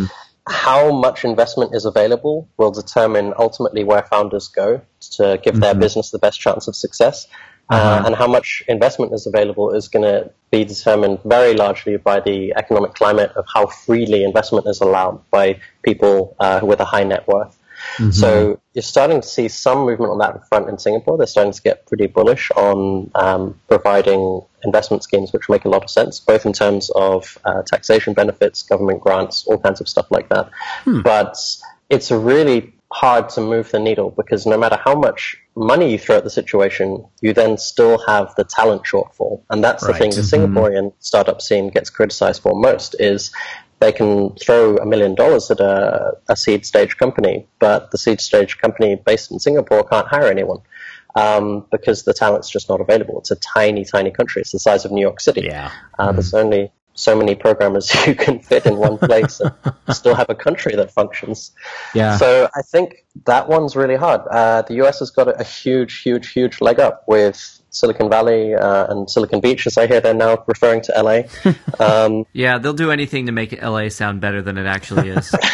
how 0.47 0.91
much 0.91 1.25
investment 1.25 1.73
is 1.73 1.84
available 1.84 2.47
will 2.58 2.69
determine 2.69 3.34
ultimately 3.39 3.84
where 3.84 4.04
founders 4.04 4.47
go 4.49 4.82
to 5.17 5.39
give 5.43 5.60
their 5.60 5.73
business 5.73 6.12
the 6.12 6.19
best 6.19 6.39
chance 6.39 6.67
of 6.67 6.75
success. 6.75 7.25
Uh, 7.67 8.04
and 8.06 8.13
how 8.15 8.28
much 8.28 8.63
investment 8.67 9.12
is 9.12 9.25
available 9.25 9.71
is 9.71 9.88
going 9.88 10.06
to 10.13 10.30
be 10.51 10.63
determined 10.63 11.17
very 11.25 11.56
largely 11.56 11.97
by 11.97 12.19
the 12.19 12.54
economic 12.56 12.93
climate 12.93 13.32
of 13.36 13.45
how 13.51 13.65
freely 13.65 14.23
investment 14.23 14.67
is 14.67 14.80
allowed 14.80 15.19
by 15.32 15.60
people 15.82 16.36
uh, 16.39 16.60
with 16.62 16.80
a 16.80 16.86
high 16.86 17.04
net 17.04 17.28
worth. 17.28 17.58
So 18.12 18.60
you're 18.74 18.82
starting 18.84 19.21
to 19.21 19.28
see 19.28 19.48
some 19.48 19.80
movement 19.86 20.12
on 20.12 20.17
that 20.19 20.48
front 20.50 20.69
in 20.69 20.78
Singapore. 20.78 21.17
They're 21.17 21.28
starting 21.28 21.54
to 21.54 21.62
get 21.62 21.86
pretty 21.86 22.08
bullish 22.08 22.52
on 22.52 23.10
um, 23.15 23.60
providing 23.67 24.41
investment 24.63 25.04
schemes 25.04 25.32
which 25.32 25.48
make 25.50 25.65
a 25.65 25.69
lot 25.69 25.84
of 25.84 25.89
sense, 25.89 26.19
both 26.19 26.45
in 26.45 26.54
terms 26.54 26.89
of 26.95 27.38
uh, 27.45 27.62
taxation 27.63 28.13
benefits, 28.13 28.63
government 28.63 29.02
grants, 29.02 29.45
all 29.48 29.58
kinds 29.58 29.80
of 29.82 29.88
stuff 29.88 30.08
like 30.12 30.30
that. 30.30 30.50
But 31.04 31.38
it's 31.89 32.12
really 32.12 32.74
hard 32.91 33.28
to 33.30 33.41
move 33.41 33.71
the 33.71 33.80
needle 33.80 34.12
because 34.12 34.45
no 34.45 34.58
matter 34.58 34.78
how 34.84 34.95
much 34.95 35.38
money 35.56 35.91
you 35.91 36.00
throw 36.00 36.17
at 36.17 36.24
the 36.24 36.30
situation, 36.30 37.06
you 37.21 37.34
then 37.34 37.58
still 37.58 37.98
have 38.08 38.34
the 38.36 38.43
talent 38.43 38.84
shortfall. 38.84 39.41
And 39.50 39.63
that's 39.63 39.84
the 39.86 39.91
Right. 39.91 40.00
thing 40.02 40.12
the 40.12 40.21
Singaporean 40.21 40.93
startup 41.00 41.41
scene 41.41 41.69
gets 41.69 41.89
criticized 41.89 42.41
for 42.41 42.54
most 42.56 42.95
is 43.00 43.32
they 43.79 43.91
can 43.91 44.33
throw 44.35 44.77
a 44.77 44.85
million 44.85 45.15
dollars 45.15 45.51
at 45.51 45.59
a, 45.59 46.17
a 46.29 46.35
seed 46.35 46.65
stage 46.65 46.97
company, 46.97 47.47
but 47.59 47.91
the 47.91 47.97
seed 47.97 48.21
stage 48.21 48.57
company 48.57 48.95
based 48.95 49.31
in 49.31 49.39
Singapore 49.39 49.83
can't 49.83 50.07
hire 50.07 50.27
anyone 50.27 50.59
um, 51.15 51.65
because 51.71 52.03
the 52.03 52.13
talent's 52.13 52.49
just 52.49 52.69
not 52.69 52.81
available. 52.81 53.19
It's 53.19 53.31
a 53.31 53.35
tiny, 53.35 53.85
tiny 53.85 54.11
country. 54.11 54.41
It's 54.41 54.51
the 54.51 54.59
size 54.59 54.85
of 54.85 54.91
New 54.91 55.01
York 55.01 55.19
City. 55.19 55.41
Yeah. 55.41 55.71
Uh, 55.99 56.11
There's 56.11 56.33
only 56.33 56.71
so 56.95 57.15
many 57.15 57.35
programmers 57.35 57.93
you 58.07 58.15
can 58.15 58.39
fit 58.39 58.65
in 58.65 58.77
one 58.77 58.97
place 58.97 59.41
and 59.41 59.95
still 59.95 60.15
have 60.15 60.29
a 60.29 60.35
country 60.35 60.75
that 60.75 60.91
functions. 60.91 61.51
Yeah. 61.93 62.17
So 62.17 62.49
I 62.55 62.61
think 62.61 63.05
that 63.25 63.49
one's 63.49 63.75
really 63.75 63.95
hard. 63.95 64.21
Uh, 64.29 64.61
the 64.61 64.75
US 64.85 64.99
has 64.99 65.11
got 65.11 65.27
a, 65.27 65.39
a 65.39 65.43
huge, 65.43 66.01
huge, 66.01 66.31
huge 66.31 66.61
leg 66.61 66.79
up 66.79 67.03
with 67.07 67.61
Silicon 67.75 68.09
Valley 68.09 68.55
uh, 68.55 68.88
and 68.91 69.09
Silicon 69.09 69.41
Beach, 69.41 69.67
as 69.67 69.77
I 69.77 69.88
hear 69.88 70.01
they're 70.01 70.13
now 70.13 70.43
referring 70.47 70.81
to 70.83 70.93
LA. 70.95 71.21
Um, 71.77 72.25
yeah, 72.31 72.57
they'll 72.57 72.73
do 72.73 72.89
anything 72.89 73.25
to 73.25 73.33
make 73.33 73.61
LA 73.61 73.89
sound 73.89 74.21
better 74.21 74.41
than 74.41 74.57
it 74.57 74.65
actually 74.65 75.09
is. 75.09 75.35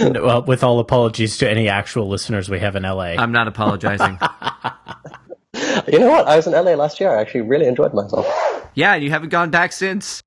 Well, 0.00 0.42
with 0.42 0.64
all 0.64 0.80
apologies 0.80 1.38
to 1.38 1.48
any 1.48 1.68
actual 1.68 2.08
listeners 2.08 2.50
we 2.50 2.58
have 2.58 2.76
in 2.76 2.82
LA. 2.82 3.14
I'm 3.16 3.32
not 3.32 3.46
apologizing. 3.46 4.18
you 5.86 5.98
know 6.00 6.10
what? 6.10 6.26
I 6.26 6.36
was 6.36 6.46
in 6.46 6.52
LA 6.52 6.74
last 6.74 7.00
year. 7.00 7.16
I 7.16 7.20
actually 7.20 7.42
really 7.42 7.66
enjoyed 7.66 7.94
myself. 7.94 8.26
Yeah, 8.74 8.96
you 8.96 9.10
haven't 9.10 9.28
gone 9.28 9.50
back 9.50 9.72
since. 9.72 10.22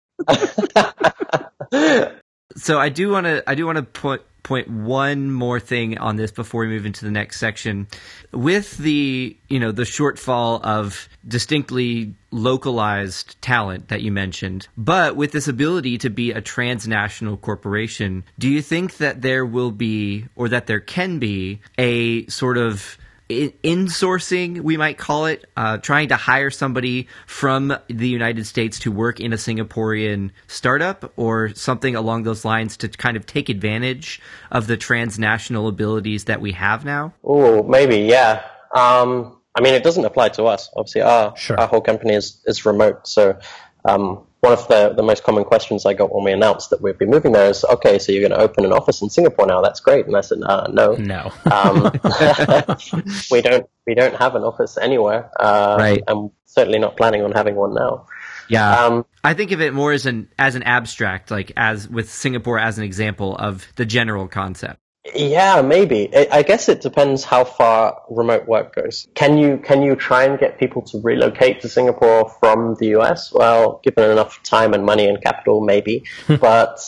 So 2.57 2.79
I 2.79 2.89
do 2.89 3.09
want 3.09 3.25
to 3.25 3.43
I 3.49 3.55
do 3.55 3.65
want 3.65 3.77
to 3.77 3.83
put 3.83 4.25
point 4.43 4.69
one 4.69 5.29
more 5.29 5.59
thing 5.59 5.97
on 5.97 6.15
this 6.15 6.31
before 6.31 6.61
we 6.61 6.67
move 6.67 6.85
into 6.85 7.03
the 7.03 7.11
next 7.11 7.37
section. 7.37 7.87
With 8.31 8.77
the 8.77 9.35
you 9.49 9.59
know 9.59 9.71
the 9.71 9.83
shortfall 9.83 10.61
of 10.63 11.07
distinctly 11.27 12.13
localized 12.31 13.39
talent 13.41 13.89
that 13.89 14.01
you 14.01 14.11
mentioned, 14.11 14.67
but 14.77 15.15
with 15.15 15.31
this 15.31 15.47
ability 15.47 15.97
to 15.99 16.09
be 16.09 16.31
a 16.31 16.41
transnational 16.41 17.37
corporation, 17.37 18.23
do 18.39 18.49
you 18.49 18.61
think 18.61 18.97
that 18.97 19.21
there 19.21 19.45
will 19.45 19.71
be 19.71 20.25
or 20.35 20.49
that 20.49 20.67
there 20.67 20.79
can 20.79 21.19
be 21.19 21.59
a 21.77 22.25
sort 22.27 22.57
of 22.57 22.97
insourcing, 23.29 24.61
we 24.61 24.77
might 24.77 24.97
call 24.97 25.25
it, 25.25 25.45
uh, 25.57 25.77
trying 25.77 26.09
to 26.09 26.15
hire 26.15 26.49
somebody 26.49 27.07
from 27.25 27.75
the 27.87 28.07
United 28.07 28.45
States 28.45 28.79
to 28.79 28.91
work 28.91 29.19
in 29.19 29.33
a 29.33 29.35
Singaporean 29.35 30.31
startup 30.47 31.11
or 31.17 31.53
something 31.53 31.95
along 31.95 32.23
those 32.23 32.45
lines 32.45 32.77
to 32.77 32.87
kind 32.87 33.17
of 33.17 33.25
take 33.25 33.49
advantage 33.49 34.21
of 34.51 34.67
the 34.67 34.77
transnational 34.77 35.67
abilities 35.67 36.25
that 36.25 36.39
we 36.41 36.53
have 36.53 36.85
now? 36.85 37.13
Oh, 37.23 37.63
maybe, 37.63 37.97
yeah. 37.97 38.43
Um, 38.75 39.37
I 39.55 39.61
mean, 39.61 39.73
it 39.73 39.83
doesn't 39.83 40.05
apply 40.05 40.29
to 40.29 40.45
us. 40.45 40.69
Obviously, 40.75 41.01
our 41.01 41.35
Sure. 41.35 41.59
our 41.59 41.67
whole 41.67 41.81
company 41.81 42.13
is 42.13 42.41
is 42.45 42.65
remote. 42.65 43.07
So, 43.07 43.37
um, 43.85 44.23
one 44.47 44.57
of 44.57 44.67
the, 44.69 44.93
the 44.95 45.03
most 45.03 45.23
common 45.23 45.43
questions 45.43 45.85
I 45.85 45.93
got 45.93 46.13
when 46.13 46.23
we 46.23 46.31
announced 46.31 46.69
that 46.69 46.81
we'd 46.81 46.97
be 46.97 47.05
moving 47.05 47.33
there 47.33 47.49
is, 47.49 47.65
okay, 47.65 47.99
so 47.99 48.11
you're 48.13 48.27
going 48.27 48.37
to 48.39 48.43
open 48.45 48.63
an 48.65 48.71
office 48.71 49.01
in 49.01 49.09
Singapore 49.09 49.45
now. 49.45 49.61
That's 49.61 49.79
great. 49.81 50.05
And 50.05 50.15
I 50.15 50.21
said, 50.21 50.39
uh, 50.43 50.67
no, 50.71 50.93
No. 50.93 51.31
um, 51.51 51.91
we 53.31 53.41
don't 53.41 53.69
we 53.85 53.93
don't 53.93 54.15
have 54.15 54.35
an 54.35 54.43
office 54.43 54.77
anywhere. 54.77 55.29
Uh, 55.39 55.75
Right. 55.77 56.03
I'm 56.07 56.31
certainly 56.45 56.79
not 56.79 56.95
planning 56.97 57.23
on 57.23 57.31
having 57.33 57.55
one 57.55 57.73
now. 57.73 58.07
Yeah. 58.49 58.85
Um, 58.85 59.05
I 59.23 59.33
think 59.33 59.51
of 59.51 59.59
it 59.59 59.73
more 59.73 59.91
as 59.91 60.05
an 60.05 60.29
as 60.39 60.55
an 60.55 60.63
abstract, 60.63 61.29
like 61.31 61.51
as 61.57 61.87
with 61.89 62.09
Singapore 62.09 62.57
as 62.59 62.77
an 62.77 62.85
example 62.85 63.35
of 63.35 63.67
the 63.75 63.85
general 63.85 64.27
concept. 64.29 64.79
Yeah, 65.15 65.61
maybe. 65.61 66.09
I 66.15 66.27
I 66.31 66.43
guess 66.43 66.69
it 66.69 66.81
depends 66.81 67.23
how 67.23 67.43
far 67.43 68.01
remote 68.09 68.47
work 68.47 68.75
goes. 68.75 69.07
Can 69.15 69.37
you 69.37 69.57
can 69.57 69.81
you 69.81 69.95
try 69.95 70.23
and 70.23 70.39
get 70.39 70.59
people 70.59 70.81
to 70.83 70.99
relocate 71.01 71.61
to 71.61 71.69
Singapore 71.69 72.29
from 72.39 72.75
the 72.79 72.87
US? 72.97 73.31
Well, 73.33 73.79
given 73.83 74.09
enough 74.09 74.41
time 74.43 74.73
and 74.73 74.85
money 74.85 75.07
and 75.07 75.21
capital, 75.21 75.61
maybe. 75.61 76.03
but 76.39 76.79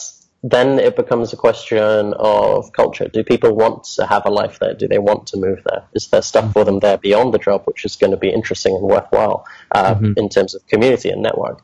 then 0.42 0.78
it 0.78 0.96
becomes 0.96 1.32
a 1.32 1.36
question 1.36 2.14
of 2.14 2.72
culture. 2.72 3.08
Do 3.08 3.22
people 3.22 3.54
want 3.54 3.84
to 3.96 4.06
have 4.06 4.24
a 4.24 4.30
life 4.30 4.58
there? 4.58 4.74
Do 4.74 4.88
they 4.88 4.98
want 4.98 5.26
to 5.28 5.36
move 5.36 5.62
there? 5.66 5.84
Is 5.92 6.08
there 6.08 6.22
stuff 6.22 6.52
for 6.54 6.64
them 6.64 6.80
there 6.80 6.96
beyond 6.96 7.34
the 7.34 7.38
job 7.38 7.64
which 7.64 7.84
is 7.84 7.96
going 7.96 8.12
to 8.12 8.16
be 8.16 8.30
interesting 8.30 8.74
and 8.74 8.82
worthwhile 8.82 9.46
uh, 9.72 9.96
in 10.16 10.28
terms 10.30 10.54
of 10.54 10.66
community 10.66 11.10
and 11.10 11.22
network? 11.22 11.62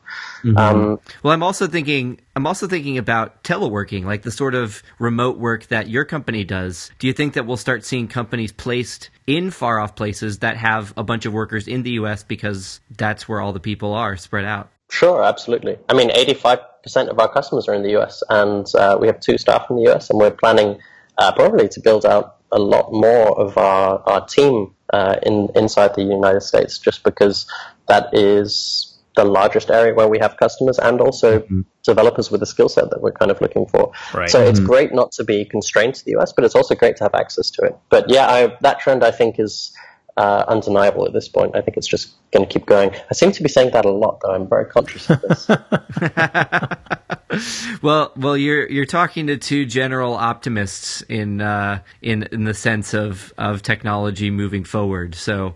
Um, 0.55 0.99
Well, 1.23 1.33
I'm 1.33 1.43
also 1.43 1.65
thinking 1.65 2.19
I'm 2.35 2.45
also 2.45 2.67
thinking 2.67 2.99
about 2.99 3.43
teleworking, 3.43 4.05
like 4.05 4.21
the 4.21 4.31
sort 4.31 4.53
of 4.53 4.83
remote 4.99 5.39
work 5.39 5.65
that 5.67 5.89
your 5.89 6.05
company 6.05 6.43
does. 6.43 6.91
Do 6.99 7.07
you 7.07 7.13
think 7.13 7.33
that 7.33 7.47
we'll 7.47 7.57
start 7.57 7.83
seeing 7.83 8.07
companies 8.07 8.51
placed 8.51 9.09
in 9.25 9.49
far 9.49 9.79
off 9.79 9.95
places 9.95 10.39
that 10.39 10.55
have 10.57 10.93
a 10.95 11.03
bunch 11.03 11.25
of 11.25 11.33
workers 11.33 11.67
in 11.67 11.81
the 11.81 11.91
US 11.91 12.23
because 12.23 12.79
that's 12.95 13.27
where 13.27 13.41
all 13.41 13.53
the 13.53 13.59
people 13.59 13.93
are 13.93 14.15
spread 14.17 14.45
out? 14.45 14.69
Sure, 14.89 15.23
absolutely. 15.23 15.77
I 15.89 15.93
mean, 15.93 16.09
85% 16.09 17.09
of 17.09 17.19
our 17.19 17.31
customers 17.31 17.67
are 17.67 17.73
in 17.73 17.83
the 17.83 17.97
US, 17.97 18.23
and 18.29 18.65
uh, 18.75 18.97
we 18.99 19.07
have 19.07 19.19
two 19.19 19.37
staff 19.37 19.69
in 19.69 19.75
the 19.77 19.91
US, 19.91 20.09
and 20.09 20.19
we're 20.19 20.31
planning 20.31 20.79
uh, 21.17 21.31
probably 21.33 21.67
to 21.69 21.79
build 21.81 22.05
out 22.05 22.37
a 22.51 22.59
lot 22.59 22.91
more 22.91 23.37
of 23.39 23.57
our, 23.57 24.01
our 24.05 24.25
team 24.25 24.73
uh, 24.93 25.15
in 25.23 25.49
inside 25.55 25.95
the 25.95 26.03
United 26.03 26.41
States, 26.41 26.79
just 26.79 27.03
because 27.03 27.45
that 27.87 28.09
is 28.13 28.97
the 29.17 29.25
largest 29.25 29.69
area 29.71 29.93
where 29.93 30.07
we 30.07 30.19
have 30.19 30.37
customers 30.37 30.77
and 30.77 31.01
also 31.01 31.43
developers 31.83 32.29
with 32.29 32.39
the 32.39 32.45
skill 32.45 32.69
set 32.69 32.89
that 32.91 33.01
we're 33.01 33.11
kind 33.11 33.31
of 33.31 33.41
looking 33.41 33.65
for. 33.65 33.91
Right. 34.13 34.29
So 34.29 34.41
it's 34.41 34.59
great 34.59 34.93
not 34.93 35.11
to 35.13 35.23
be 35.23 35.43
constrained 35.43 35.95
to 35.95 36.05
the 36.05 36.15
US, 36.17 36.31
but 36.31 36.45
it's 36.45 36.55
also 36.55 36.75
great 36.75 36.97
to 36.97 37.03
have 37.03 37.15
access 37.15 37.49
to 37.51 37.63
it. 37.63 37.75
But 37.89 38.09
yeah, 38.09 38.27
I, 38.27 38.55
that 38.61 38.79
trend 38.79 39.03
I 39.03 39.11
think 39.11 39.39
is 39.39 39.73
uh, 40.17 40.43
undeniable 40.47 41.05
at 41.05 41.13
this 41.13 41.27
point. 41.29 41.55
I 41.55 41.61
think 41.61 41.77
it's 41.77 41.87
just 41.87 42.13
going 42.31 42.45
to 42.45 42.51
keep 42.51 42.65
going. 42.65 42.91
I 43.09 43.13
seem 43.13 43.31
to 43.31 43.43
be 43.43 43.49
saying 43.49 43.71
that 43.71 43.85
a 43.85 43.91
lot, 43.91 44.19
though. 44.21 44.33
I'm 44.33 44.47
very 44.47 44.65
conscious 44.65 45.09
of 45.09 45.21
this. 45.21 45.49
Well, 47.81 48.11
well, 48.15 48.37
you're 48.37 48.67
you're 48.69 48.85
talking 48.85 49.27
to 49.27 49.37
two 49.37 49.65
general 49.65 50.13
optimists 50.13 51.01
in 51.03 51.41
uh, 51.41 51.81
in 52.01 52.23
in 52.31 52.45
the 52.45 52.53
sense 52.53 52.93
of 52.93 53.33
of 53.37 53.61
technology 53.61 54.31
moving 54.31 54.63
forward. 54.63 55.13
So 55.15 55.55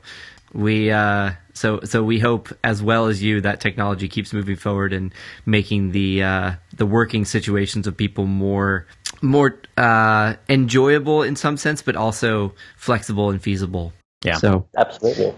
we 0.53 0.91
uh, 0.91 1.31
so 1.53 1.79
so 1.83 2.03
we 2.03 2.19
hope 2.19 2.49
as 2.63 2.83
well 2.83 3.07
as 3.07 3.23
you 3.23 3.41
that 3.41 3.59
technology 3.59 4.07
keeps 4.07 4.33
moving 4.33 4.55
forward 4.55 4.93
and 4.93 5.13
making 5.45 5.91
the 5.91 6.23
uh, 6.23 6.51
the 6.75 6.85
working 6.85 7.25
situations 7.25 7.87
of 7.87 7.97
people 7.97 8.25
more 8.25 8.85
more 9.21 9.59
uh, 9.77 10.35
enjoyable 10.49 11.23
in 11.23 11.35
some 11.35 11.57
sense, 11.57 11.81
but 11.81 11.95
also 11.95 12.53
flexible 12.77 13.29
and 13.29 13.41
feasible. 13.41 13.93
Yeah. 14.23 14.35
So 14.35 14.67
Absolutely. 14.77 15.33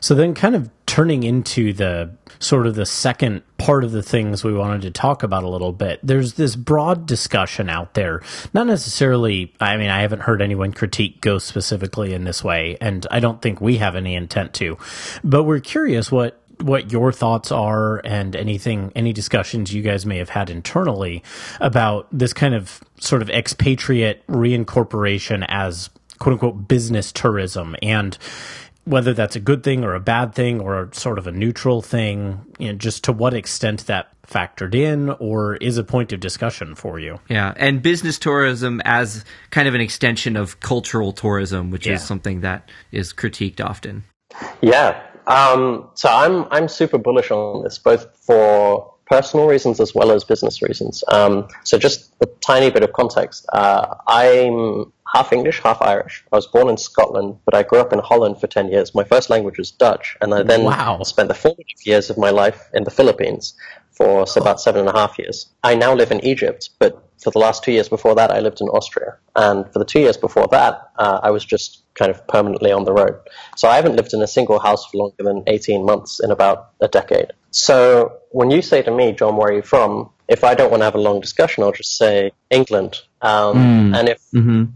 So 0.00 0.14
then, 0.14 0.34
kind 0.34 0.54
of 0.54 0.70
turning 0.86 1.22
into 1.22 1.72
the 1.72 2.10
sort 2.38 2.66
of 2.66 2.74
the 2.74 2.86
second 2.86 3.42
part 3.58 3.82
of 3.82 3.92
the 3.92 4.02
things 4.02 4.44
we 4.44 4.52
wanted 4.52 4.82
to 4.82 4.90
talk 4.90 5.22
about 5.22 5.42
a 5.42 5.48
little 5.48 5.72
bit, 5.72 5.98
there's 6.02 6.34
this 6.34 6.54
broad 6.54 7.06
discussion 7.06 7.68
out 7.68 7.94
there. 7.94 8.22
Not 8.54 8.66
necessarily, 8.66 9.52
I 9.60 9.76
mean, 9.76 9.90
I 9.90 10.02
haven't 10.02 10.20
heard 10.20 10.42
anyone 10.42 10.72
critique 10.72 11.20
Ghost 11.20 11.46
specifically 11.46 12.12
in 12.14 12.24
this 12.24 12.44
way, 12.44 12.76
and 12.80 13.06
I 13.10 13.20
don't 13.20 13.42
think 13.42 13.60
we 13.60 13.78
have 13.78 13.96
any 13.96 14.14
intent 14.14 14.54
to. 14.54 14.78
But 15.24 15.44
we're 15.44 15.60
curious 15.60 16.12
what 16.12 16.40
what 16.60 16.90
your 16.90 17.12
thoughts 17.12 17.52
are 17.52 18.00
and 18.02 18.34
anything 18.34 18.90
any 18.96 19.12
discussions 19.12 19.74
you 19.74 19.82
guys 19.82 20.06
may 20.06 20.16
have 20.16 20.30
had 20.30 20.48
internally 20.48 21.22
about 21.60 22.08
this 22.10 22.32
kind 22.32 22.54
of 22.54 22.80
sort 22.98 23.20
of 23.20 23.28
expatriate 23.28 24.26
reincorporation 24.26 25.44
as 25.48 25.90
quote 26.18 26.34
unquote 26.34 26.68
business 26.68 27.12
tourism 27.12 27.76
and 27.82 28.18
whether 28.84 29.12
that's 29.12 29.34
a 29.34 29.40
good 29.40 29.64
thing 29.64 29.82
or 29.84 29.94
a 29.94 30.00
bad 30.00 30.32
thing 30.32 30.60
or 30.60 30.88
sort 30.92 31.18
of 31.18 31.26
a 31.26 31.32
neutral 31.32 31.82
thing, 31.82 32.40
you 32.58 32.68
know, 32.68 32.78
just 32.78 33.02
to 33.02 33.12
what 33.12 33.34
extent 33.34 33.86
that 33.86 34.08
factored 34.24 34.74
in 34.76 35.10
or 35.10 35.56
is 35.56 35.76
a 35.76 35.82
point 35.84 36.12
of 36.12 36.20
discussion 36.20 36.74
for 36.74 36.98
you. 37.00 37.18
Yeah, 37.28 37.52
and 37.56 37.82
business 37.82 38.16
tourism 38.18 38.80
as 38.84 39.24
kind 39.50 39.66
of 39.66 39.74
an 39.74 39.80
extension 39.80 40.36
of 40.36 40.60
cultural 40.60 41.12
tourism, 41.12 41.70
which 41.72 41.86
Yeah. 41.86 41.94
is 41.94 42.02
something 42.04 42.42
that 42.42 42.68
is 42.92 43.12
critiqued 43.12 43.60
often. 43.60 44.04
Yeah. 44.60 45.00
Um, 45.26 45.88
so 45.94 46.08
I'm 46.08 46.46
I'm 46.52 46.68
super 46.68 46.98
bullish 46.98 47.32
on 47.32 47.64
this, 47.64 47.78
both 47.78 48.06
for 48.24 48.92
personal 49.06 49.46
reasons 49.48 49.80
as 49.80 49.94
well 49.94 50.12
as 50.12 50.22
business 50.22 50.62
reasons. 50.62 51.02
Um, 51.08 51.48
so 51.64 51.78
just 51.78 52.12
a 52.20 52.26
tiny 52.40 52.70
bit 52.70 52.84
of 52.84 52.92
context. 52.92 53.46
Uh, 53.52 53.94
I'm 54.06 54.92
half 55.14 55.32
English, 55.32 55.60
half 55.62 55.80
Irish. 55.82 56.24
I 56.32 56.36
was 56.36 56.46
born 56.46 56.68
in 56.68 56.76
Scotland, 56.76 57.38
but 57.44 57.54
I 57.54 57.62
grew 57.62 57.78
up 57.80 57.92
in 57.92 58.00
Holland 58.00 58.40
for 58.40 58.46
10 58.46 58.68
years. 58.70 58.94
My 58.94 59.04
first 59.04 59.30
language 59.30 59.58
was 59.58 59.70
Dutch, 59.70 60.16
and 60.20 60.34
I 60.34 60.42
then 60.42 60.64
Wow. 60.64 61.02
spent 61.02 61.28
the 61.28 61.34
formative 61.34 61.80
years 61.84 62.10
of 62.10 62.18
my 62.18 62.30
life 62.30 62.68
in 62.74 62.84
the 62.84 62.90
Philippines 62.90 63.54
for 63.92 64.26
so 64.26 64.40
about 64.40 64.60
seven 64.60 64.80
and 64.86 64.94
a 64.94 64.98
half 64.98 65.18
years. 65.18 65.46
I 65.62 65.74
now 65.74 65.94
live 65.94 66.10
in 66.10 66.22
Egypt, 66.24 66.70
but 66.78 67.02
for 67.22 67.30
the 67.30 67.38
last 67.38 67.64
two 67.64 67.72
years 67.72 67.88
before 67.88 68.14
that, 68.16 68.30
I 68.30 68.40
lived 68.40 68.60
in 68.60 68.68
Austria. 68.68 69.16
And 69.34 69.64
for 69.72 69.78
the 69.78 69.86
two 69.86 70.00
years 70.00 70.18
before 70.18 70.46
that, 70.48 70.90
uh, 70.98 71.20
I 71.22 71.30
was 71.30 71.44
just 71.44 71.82
kind 71.94 72.10
of 72.10 72.26
permanently 72.28 72.72
on 72.72 72.84
the 72.84 72.92
road. 72.92 73.16
So 73.56 73.68
I 73.68 73.76
haven't 73.76 73.96
lived 73.96 74.12
in 74.12 74.20
a 74.20 74.26
single 74.26 74.58
house 74.58 74.84
for 74.86 74.98
longer 74.98 75.22
than 75.22 75.42
18 75.46 75.84
months 75.86 76.20
in 76.22 76.30
about 76.30 76.72
a 76.80 76.88
decade. 76.88 77.32
So 77.52 78.18
when 78.32 78.50
you 78.50 78.60
say 78.60 78.82
to 78.82 78.90
me, 78.90 79.12
John, 79.12 79.36
where 79.36 79.48
are 79.48 79.54
you 79.54 79.62
from? 79.62 80.10
If 80.28 80.42
I 80.44 80.54
don't 80.54 80.70
want 80.70 80.80
to 80.80 80.84
have 80.84 80.94
a 80.96 81.00
long 81.00 81.20
discussion, 81.20 81.62
I'll 81.62 81.72
just 81.72 81.96
say 81.96 82.32
England. 82.50 83.00
Um, 83.22 83.94
And 83.94 84.08
if, 84.08 84.20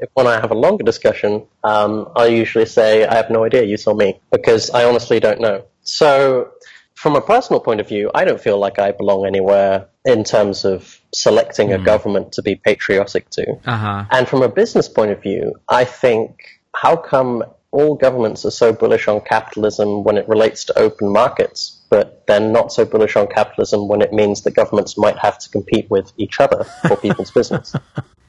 if 0.00 0.08
when 0.14 0.26
I 0.26 0.40
have 0.40 0.50
a 0.50 0.54
longer 0.54 0.84
discussion, 0.84 1.46
um, 1.64 2.08
I 2.16 2.26
usually 2.26 2.66
say, 2.66 3.04
I 3.06 3.14
have 3.14 3.30
no 3.30 3.44
idea, 3.44 3.62
you 3.64 3.76
tell 3.76 3.94
me, 3.94 4.20
because 4.30 4.70
I 4.70 4.84
honestly 4.84 5.20
don't 5.20 5.40
know. 5.40 5.64
So 5.82 6.50
from 6.94 7.16
a 7.16 7.20
personal 7.20 7.60
point 7.60 7.80
of 7.80 7.88
view, 7.88 8.10
I 8.14 8.24
don't 8.24 8.40
feel 8.40 8.58
like 8.58 8.78
I 8.78 8.92
belong 8.92 9.26
anywhere 9.26 9.88
in 10.04 10.22
terms 10.24 10.64
of 10.64 11.00
selecting 11.14 11.72
a 11.72 11.78
government 11.78 12.32
to 12.32 12.42
be 12.42 12.54
patriotic 12.56 13.28
to. 13.30 13.58
Uh 13.66 13.76
huh. 13.76 14.04
And 14.10 14.28
from 14.28 14.42
a 14.42 14.48
business 14.48 14.88
point 14.88 15.10
of 15.10 15.22
view, 15.22 15.54
I 15.68 15.84
think 15.84 16.60
how 16.74 16.96
come 16.96 17.44
all 17.70 17.94
governments 17.94 18.44
are 18.44 18.50
so 18.50 18.72
bullish 18.72 19.08
on 19.08 19.20
capitalism 19.20 20.04
when 20.04 20.18
it 20.18 20.28
relates 20.28 20.64
to 20.64 20.78
open 20.78 21.12
markets, 21.12 21.79
but 21.90 22.24
they're 22.26 22.40
not 22.40 22.72
so 22.72 22.84
bullish 22.84 23.16
on 23.16 23.26
capitalism 23.26 23.88
when 23.88 24.00
it 24.00 24.12
means 24.12 24.42
that 24.42 24.52
governments 24.52 24.96
might 24.96 25.18
have 25.18 25.38
to 25.40 25.50
compete 25.50 25.90
with 25.90 26.12
each 26.16 26.40
other 26.40 26.64
for 26.86 26.96
people's 27.02 27.30
business? 27.30 27.74